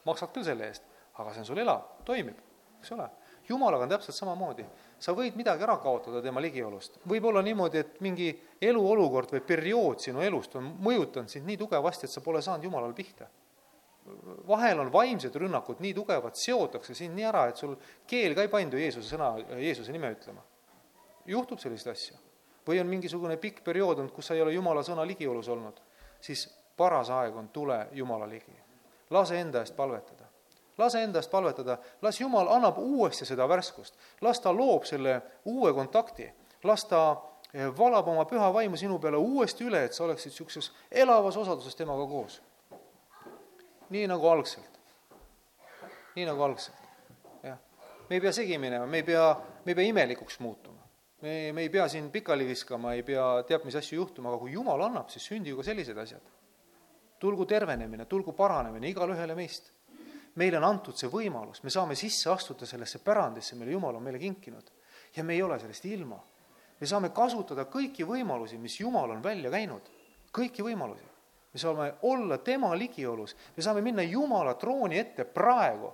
maksad 0.04 0.32
küll 0.34 0.44
selle 0.44 0.66
eest, 0.68 0.84
aga 1.16 1.32
see 1.32 1.40
on 1.40 1.46
sul 1.48 1.60
elav, 1.62 1.84
toimib, 2.04 2.40
eks 2.78 2.92
ole. 2.92 3.06
jumalaga 3.48 3.84
on 3.84 3.92
täpselt 3.94 4.16
samamoodi. 4.16 4.66
sa 4.98 5.12
võid 5.12 5.36
midagi 5.36 5.62
ära 5.62 5.76
kaotada 5.76 6.22
tema 6.22 6.40
ligiolust. 6.40 6.98
võib 7.08 7.24
olla 7.24 7.42
niimoodi, 7.42 7.78
et 7.78 8.00
mingi 8.00 8.28
eluolukord 8.60 9.32
või 9.32 9.40
periood 9.40 10.00
sinu 10.00 10.20
elust 10.20 10.56
on 10.56 10.74
mõjutanud 10.80 11.28
sind 11.28 11.46
nii 11.46 11.56
tugevasti, 11.56 12.06
et 12.06 12.12
sa 12.12 12.20
pole 12.20 12.42
saanud 12.42 12.64
jumalale 12.64 12.94
pihta. 12.94 13.28
vahel 14.48 14.80
on 14.80 14.92
vaimsed 14.92 15.34
rünnakud 15.34 15.80
nii 15.80 15.94
tugevad, 15.94 16.34
seotakse 16.34 16.94
sind 16.94 17.14
nii 17.14 17.24
ära, 17.24 17.46
et 17.48 17.56
sul 17.56 17.76
keel 18.06 18.34
ka 18.34 18.42
ei 18.42 18.48
paindu 18.48 18.76
Jeesuse 18.76 19.16
sõna, 19.16 19.32
Jeesuse 19.56 19.92
nime 19.92 20.12
ütlema. 20.12 20.44
juhtub 21.26 21.58
selliseid 21.58 21.96
asju 21.96 22.24
või 22.66 22.80
on 22.80 22.86
mingisugune 22.86 23.36
pikk 23.36 23.64
periood 23.64 23.98
olnud, 23.98 24.12
kus 24.12 24.26
sa 24.26 24.34
ei 24.34 24.42
ole 24.42 24.52
Jumala 24.52 24.82
sõna 24.82 25.06
ligiolus 25.06 25.48
olnud, 25.48 25.80
siis 26.20 26.46
paras 26.76 27.10
aeg 27.10 27.36
on 27.36 27.48
tule 27.48 27.86
Jumala 27.92 28.28
ligi. 28.28 28.60
lase 29.10 29.40
enda 29.40 29.60
eest 29.60 29.76
palvetada. 29.76 30.24
lase 30.78 31.02
enda 31.02 31.18
eest 31.18 31.30
palvetada, 31.30 31.78
las 32.02 32.20
Jumal 32.20 32.48
annab 32.48 32.78
uuesti 32.78 33.24
seda 33.24 33.48
värskust, 33.48 33.94
las 34.20 34.40
ta 34.40 34.52
loob 34.52 34.84
selle 34.84 35.22
uue 35.44 35.72
kontakti, 35.72 36.32
las 36.64 36.84
ta 36.84 37.16
valab 37.54 38.08
oma 38.08 38.24
püha 38.24 38.52
vaimu 38.52 38.76
sinu 38.76 38.98
peale 38.98 39.16
uuesti 39.16 39.64
üle, 39.64 39.84
et 39.84 39.92
sa 39.92 40.04
oleksid 40.04 40.32
niisuguses 40.32 40.72
elavas 40.90 41.36
osaduses 41.36 41.76
temaga 41.76 42.06
koos. 42.06 42.42
nii 43.90 44.06
nagu 44.06 44.28
algselt. 44.28 44.80
nii 46.16 46.26
nagu 46.26 46.42
algselt, 46.42 46.88
jah. 47.42 47.58
me 48.08 48.16
ei 48.16 48.20
pea 48.20 48.32
segi 48.32 48.58
minema, 48.58 48.86
me 48.86 48.96
ei 48.96 49.02
pea, 49.02 49.36
me 49.64 49.70
ei 49.70 49.74
pea 49.74 49.84
imelikuks 49.84 50.40
muutuma. 50.40 50.84
Me, 51.25 51.53
me 51.57 51.64
ei 51.64 51.70
pea 51.72 51.89
siin 51.89 52.11
pikali 52.12 52.47
viskama, 52.47 52.93
ei 52.95 53.03
pea 53.07 53.25
teab 53.49 53.64
mis 53.64 53.79
asju 53.81 53.99
juhtuma, 54.03 54.31
aga 54.31 54.43
kui 54.43 54.53
Jumal 54.53 54.85
annab, 54.87 55.09
siis 55.12 55.25
sündigu 55.33 55.62
ka 55.62 55.70
sellised 55.70 55.99
asjad. 55.99 56.33
tulgu 57.18 57.47
tervenemine, 57.49 58.05
tulgu 58.05 58.35
paranemine 58.37 58.91
igale 58.91 59.16
ühele 59.16 59.35
meist. 59.35 59.72
meile 60.37 60.59
on 60.59 60.68
antud 60.68 60.99
see 60.99 61.09
võimalus, 61.09 61.62
me 61.64 61.70
saame 61.70 61.95
sisse 61.97 62.31
astuda 62.31 62.66
sellesse 62.66 62.99
pärandisse, 62.99 63.57
mille 63.57 63.72
Jumal 63.72 63.97
on 63.97 64.03
meile 64.03 64.18
kinkinud. 64.18 64.70
ja 65.16 65.25
me 65.25 65.35
ei 65.35 65.43
ole 65.43 65.59
sellest 65.59 65.85
ilma 65.85 66.20
me 66.81 66.89
saame 66.89 67.11
kasutada 67.14 67.66
kõiki 67.70 68.07
võimalusi, 68.07 68.59
mis 68.61 68.79
Jumal 68.81 69.14
on 69.14 69.22
välja 69.22 69.51
käinud, 69.51 69.91
kõiki 70.35 70.64
võimalusi. 70.66 71.11
me 71.55 71.61
saame 71.61 71.93
olla 72.03 72.39
tema 72.39 72.75
ligiolus, 72.75 73.37
me 73.57 73.62
saame 73.62 73.81
minna 73.81 74.03
Jumala 74.03 74.55
trooni 74.55 74.99
ette 74.99 75.25
praegu, 75.25 75.93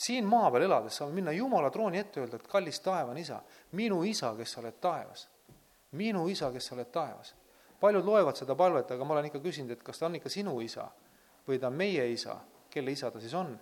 siin 0.00 0.24
maa 0.24 0.48
peal 0.50 0.64
elades 0.64 0.96
saame 0.96 1.12
minna 1.18 1.32
Jumala 1.36 1.70
trooni 1.70 2.00
ette, 2.00 2.22
öelda, 2.22 2.40
et 2.40 2.48
kallis 2.48 2.80
taevane 2.80 3.20
isa, 3.20 3.40
minu 3.76 4.00
isa, 4.08 4.32
kes 4.38 4.56
sa 4.56 4.62
oled 4.62 4.78
taevas, 4.80 5.26
minu 6.00 6.26
isa, 6.32 6.48
kes 6.54 6.70
sa 6.70 6.76
oled 6.78 6.88
taevas. 6.92 7.34
paljud 7.80 8.04
loevad 8.04 8.36
seda 8.36 8.54
palvet, 8.56 8.90
aga 8.92 9.04
ma 9.04 9.14
olen 9.14 9.30
ikka 9.30 9.40
küsinud, 9.40 9.72
et 9.72 9.82
kas 9.82 9.98
ta 9.98 10.06
on 10.06 10.16
ikka 10.18 10.28
sinu 10.28 10.58
isa 10.60 10.84
või 11.48 11.58
ta 11.60 11.68
on 11.68 11.76
meie 11.76 12.06
isa, 12.12 12.36
kelle 12.70 12.92
isa 12.92 13.10
ta 13.10 13.20
siis 13.20 13.34
on 13.34 13.54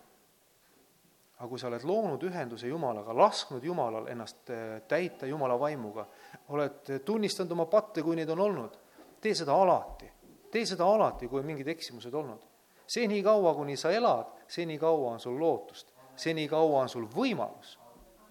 aga 1.39 1.47
kui 1.47 1.59
sa 1.59 1.69
oled 1.69 1.85
loonud 1.87 2.23
ühenduse 2.27 2.67
Jumalaga, 2.67 3.15
lasknud 3.15 3.63
Jumalal 3.65 4.09
ennast 4.11 4.51
eh, 4.51 4.81
täita 4.91 5.27
Jumala 5.27 5.55
vaimuga, 5.59 6.07
oled 6.51 6.91
tunnistanud 7.07 7.55
oma 7.55 7.69
patte, 7.71 8.03
kui 8.03 8.19
neid 8.19 8.31
on 8.35 8.43
olnud, 8.43 8.79
tee 9.23 9.35
seda 9.39 9.55
alati. 9.55 10.11
tee 10.51 10.67
seda 10.67 10.87
alati, 10.89 11.29
kui 11.29 11.41
on 11.41 11.47
mingid 11.47 11.69
eksimused 11.69 12.15
olnud. 12.15 12.43
senikaua, 12.87 13.55
kuni 13.55 13.77
sa 13.77 13.91
elad, 13.93 14.35
senikaua 14.49 15.13
on 15.13 15.21
sul 15.21 15.39
lootust, 15.39 15.93
senikaua 16.19 16.83
on 16.83 16.89
sul 16.89 17.07
võimalus. 17.15 17.79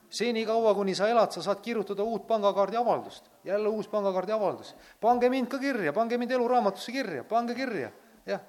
senikaua, 0.09 0.73
kuni 0.75 0.95
sa 0.95 1.09
elad, 1.11 1.31
sa 1.35 1.41
saad 1.43 1.59
kirjutada 1.59 2.03
uut 2.03 2.27
pangakaardi 2.27 2.77
avaldust, 2.79 3.25
jälle 3.43 3.67
uus 3.67 3.87
pangakaardi 3.87 4.31
avaldus. 4.31 4.75
pange 5.01 5.29
mind 5.29 5.47
ka 5.47 5.59
kirja, 5.59 5.93
pange 5.93 6.17
mind 6.17 6.31
eluraamatusse 6.31 6.91
kirja, 6.91 7.23
pange 7.23 7.55
kirja, 7.55 7.91
jah. 8.25 8.41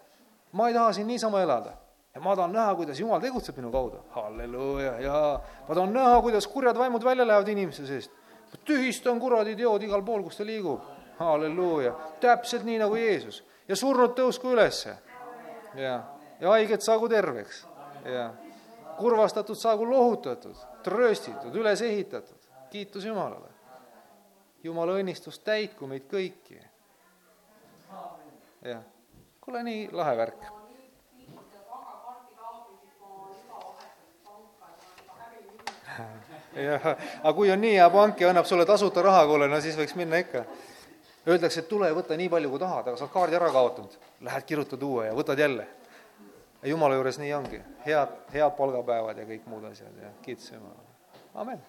ma 0.52 0.68
ei 0.68 0.74
taha 0.74 0.92
siin 0.92 1.06
niisama 1.06 1.42
elada 1.42 1.72
ja 2.14 2.20
ma 2.20 2.36
tahan 2.36 2.52
näha, 2.52 2.74
kuidas 2.74 3.00
Jumal 3.00 3.20
tegutseb 3.20 3.56
minu 3.56 3.70
kaudu, 3.70 4.00
halleluuja, 4.10 5.00
ja 5.00 5.40
ma 5.68 5.74
tahan 5.74 5.92
näha, 5.92 6.20
kuidas 6.22 6.46
kurjad 6.46 6.78
vaimud 6.78 7.04
välja 7.04 7.26
lähevad 7.26 7.48
inimese 7.48 7.86
seest. 7.86 8.10
tühistan 8.64 9.20
kuradi 9.20 9.56
teod 9.56 9.82
igal 9.82 10.02
pool, 10.02 10.22
kus 10.22 10.36
ta 10.36 10.44
liigub, 10.44 10.80
halleluuja, 11.18 11.92
täpselt 12.20 12.64
nii 12.64 12.78
nagu 12.78 12.96
Jeesus 12.96 13.44
ja 13.68 13.76
surnud 13.76 14.16
tõusku 14.18 14.54
ülesse. 14.54 14.96
ja, 15.74 16.02
ja 16.40 16.50
haiged 16.50 16.80
saagu 16.80 17.08
terveks 17.08 17.66
ja 18.04 18.30
kurvastatud 18.98 19.56
saagu 19.58 19.86
lohutatud, 19.90 20.56
trööstitud, 20.82 21.54
üles 21.54 21.82
ehitatud, 21.82 22.50
kiitus 22.72 23.04
Jumalale. 23.04 23.54
Jumala 24.64 24.98
õnnistus 24.98 25.38
täitku 25.38 25.86
meid 25.86 26.08
kõiki. 26.10 26.58
jah, 28.66 28.82
kuule, 29.40 29.62
nii 29.62 29.88
lahe 29.94 30.16
värk 30.18 30.48
jah, 36.68 36.86
aga 37.22 37.32
kui 37.34 37.50
on 37.52 37.60
nii 37.62 37.76
hea 37.76 37.88
pank 37.92 38.20
ja 38.20 38.30
annab 38.32 38.46
sulle 38.48 38.66
tasuta 38.66 39.02
raha, 39.02 39.24
kuule, 39.26 39.48
no 39.50 39.60
siis 39.62 39.78
võiks 39.78 39.96
minna 39.98 40.20
ikka. 40.22 40.44
Öeldakse, 41.28 41.60
et 41.60 41.68
tule 41.68 41.90
võta 41.92 42.16
nii 42.16 42.30
palju, 42.32 42.50
kui 42.52 42.60
tahad, 42.62 42.86
aga 42.86 42.96
sa 42.96 43.04
oled 43.04 43.12
kaardi 43.12 43.36
ära 43.36 43.50
kaotanud. 43.52 43.96
Lähed 44.24 44.46
kirjutad 44.48 44.82
uue 44.86 45.08
ja 45.10 45.16
võtad 45.16 45.40
jälle. 45.40 45.66
Jumala 46.62 46.94
juures 46.94 47.18
nii 47.18 47.34
ongi, 47.34 47.60
head, 47.86 48.14
head 48.32 48.50
palgapäevad 48.56 49.18
ja 49.18 49.26
kõik 49.28 49.46
muud 49.46 49.64
asjad 49.70 50.02
ja 50.02 50.10
kiitus 50.22 50.52
Jumalale. 50.52 50.88
amen. 51.34 51.62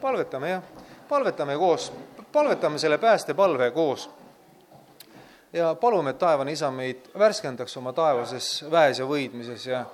palvetame 0.00 0.50
jah, 0.50 0.62
palvetame 1.08 1.56
koos, 1.56 1.92
palvetame 2.32 2.78
selle 2.78 2.98
päästepalve 2.98 3.70
koos 3.70 4.10
ja 5.52 5.74
palume, 5.74 6.10
et 6.10 6.18
taevane 6.18 6.52
isa 6.52 6.70
meid 6.70 7.08
värskendaks 7.18 7.76
oma 7.76 7.92
taevases 7.92 8.64
väes 8.70 8.98
ja 8.98 9.06
võidmises 9.06 9.66
ja 9.66 9.84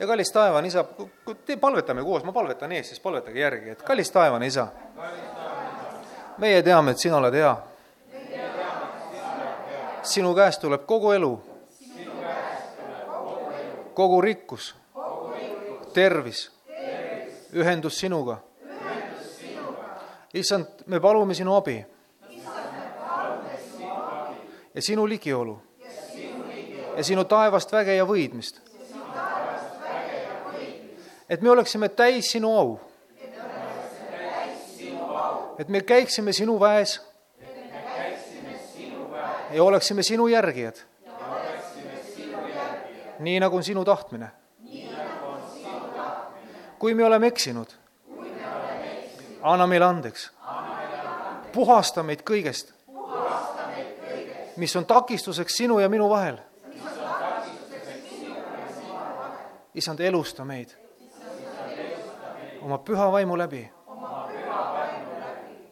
ja 0.00 0.06
kallis 0.06 0.32
taevane 0.32 0.68
isa, 0.68 0.84
te 1.46 1.56
palvetame 1.56 2.02
koos, 2.02 2.24
ma 2.24 2.32
palvetan 2.32 2.72
ees, 2.72 2.88
siis 2.88 3.00
palvetage 3.00 3.40
järgi, 3.40 3.74
et 3.74 3.82
kallis 3.84 4.10
taevane 4.10 4.46
isa, 4.48 4.66
meie 6.40 6.62
teame, 6.64 6.94
et 6.94 7.02
sina 7.02 7.18
oled 7.20 7.36
hea. 7.36 7.52
Sinu 10.02 10.34
käest 10.34 10.60
tuleb 10.60 10.86
kogu 10.86 11.12
elu, 11.12 11.32
kogu 13.94 14.20
rikkus, 14.20 14.74
tervis, 15.94 16.50
ühendus 17.52 17.98
sinuga. 17.98 18.38
issand, 20.34 20.66
me 20.86 21.00
palume 21.00 21.34
sinu 21.34 21.54
abi. 21.56 21.86
Ja 24.74 24.82
sinu 24.82 25.08
ligiolu. 25.08 25.62
Ja 26.96 27.04
sinu 27.04 27.24
taevast 27.24 27.72
väge 27.72 27.94
ja 27.94 28.04
võidmist. 28.06 28.60
Et 31.28 31.42
me 31.42 31.50
oleksime 31.50 31.88
täis 31.88 32.30
sinu 32.30 32.56
au. 32.58 32.78
et 35.58 35.68
me 35.68 35.80
käiksime 35.80 36.32
sinu 36.32 36.60
väes. 36.60 37.00
Ja 39.50 39.64
oleksime 39.64 40.02
sinu 40.02 40.26
järgijad. 40.28 40.76
nii 43.18 43.40
nagu 43.40 43.56
on 43.56 43.64
sinu 43.64 43.84
tahtmine. 43.84 44.30
kui 46.78 46.94
me 46.94 47.04
oleme 47.04 47.26
eksinud, 47.26 47.66
anna 49.42 49.66
meile 49.66 49.84
andeks. 49.84 50.30
puhasta 51.52 52.02
meid 52.02 52.22
kõigest, 52.30 52.72
mis 54.56 54.76
on 54.76 54.86
takistuseks 54.86 55.56
sinu 55.56 55.78
ja 55.78 55.88
minu 55.88 56.10
vahel. 56.10 56.38
issand, 59.74 60.00
elusta 60.00 60.44
meid 60.44 60.80
oma 62.62 62.78
püha 62.78 63.12
vaimu 63.12 63.38
läbi. 63.38 63.70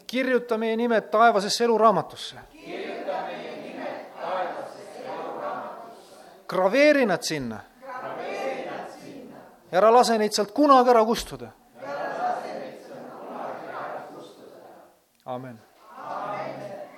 kirjuta 0.06 0.58
meie 0.58 0.76
nimed 0.76 1.10
taevasesse 1.10 1.64
eluraamatusse. 1.64 2.36
Graveeri 6.48 7.06
nad 7.06 7.24
sinna. 7.24 7.60
ära 9.70 9.90
lase 9.90 10.18
neid 10.18 10.32
sealt 10.32 10.54
kunagi 10.54 10.90
ära 10.90 11.04
kustuda. 11.04 11.50
amen 15.24 15.58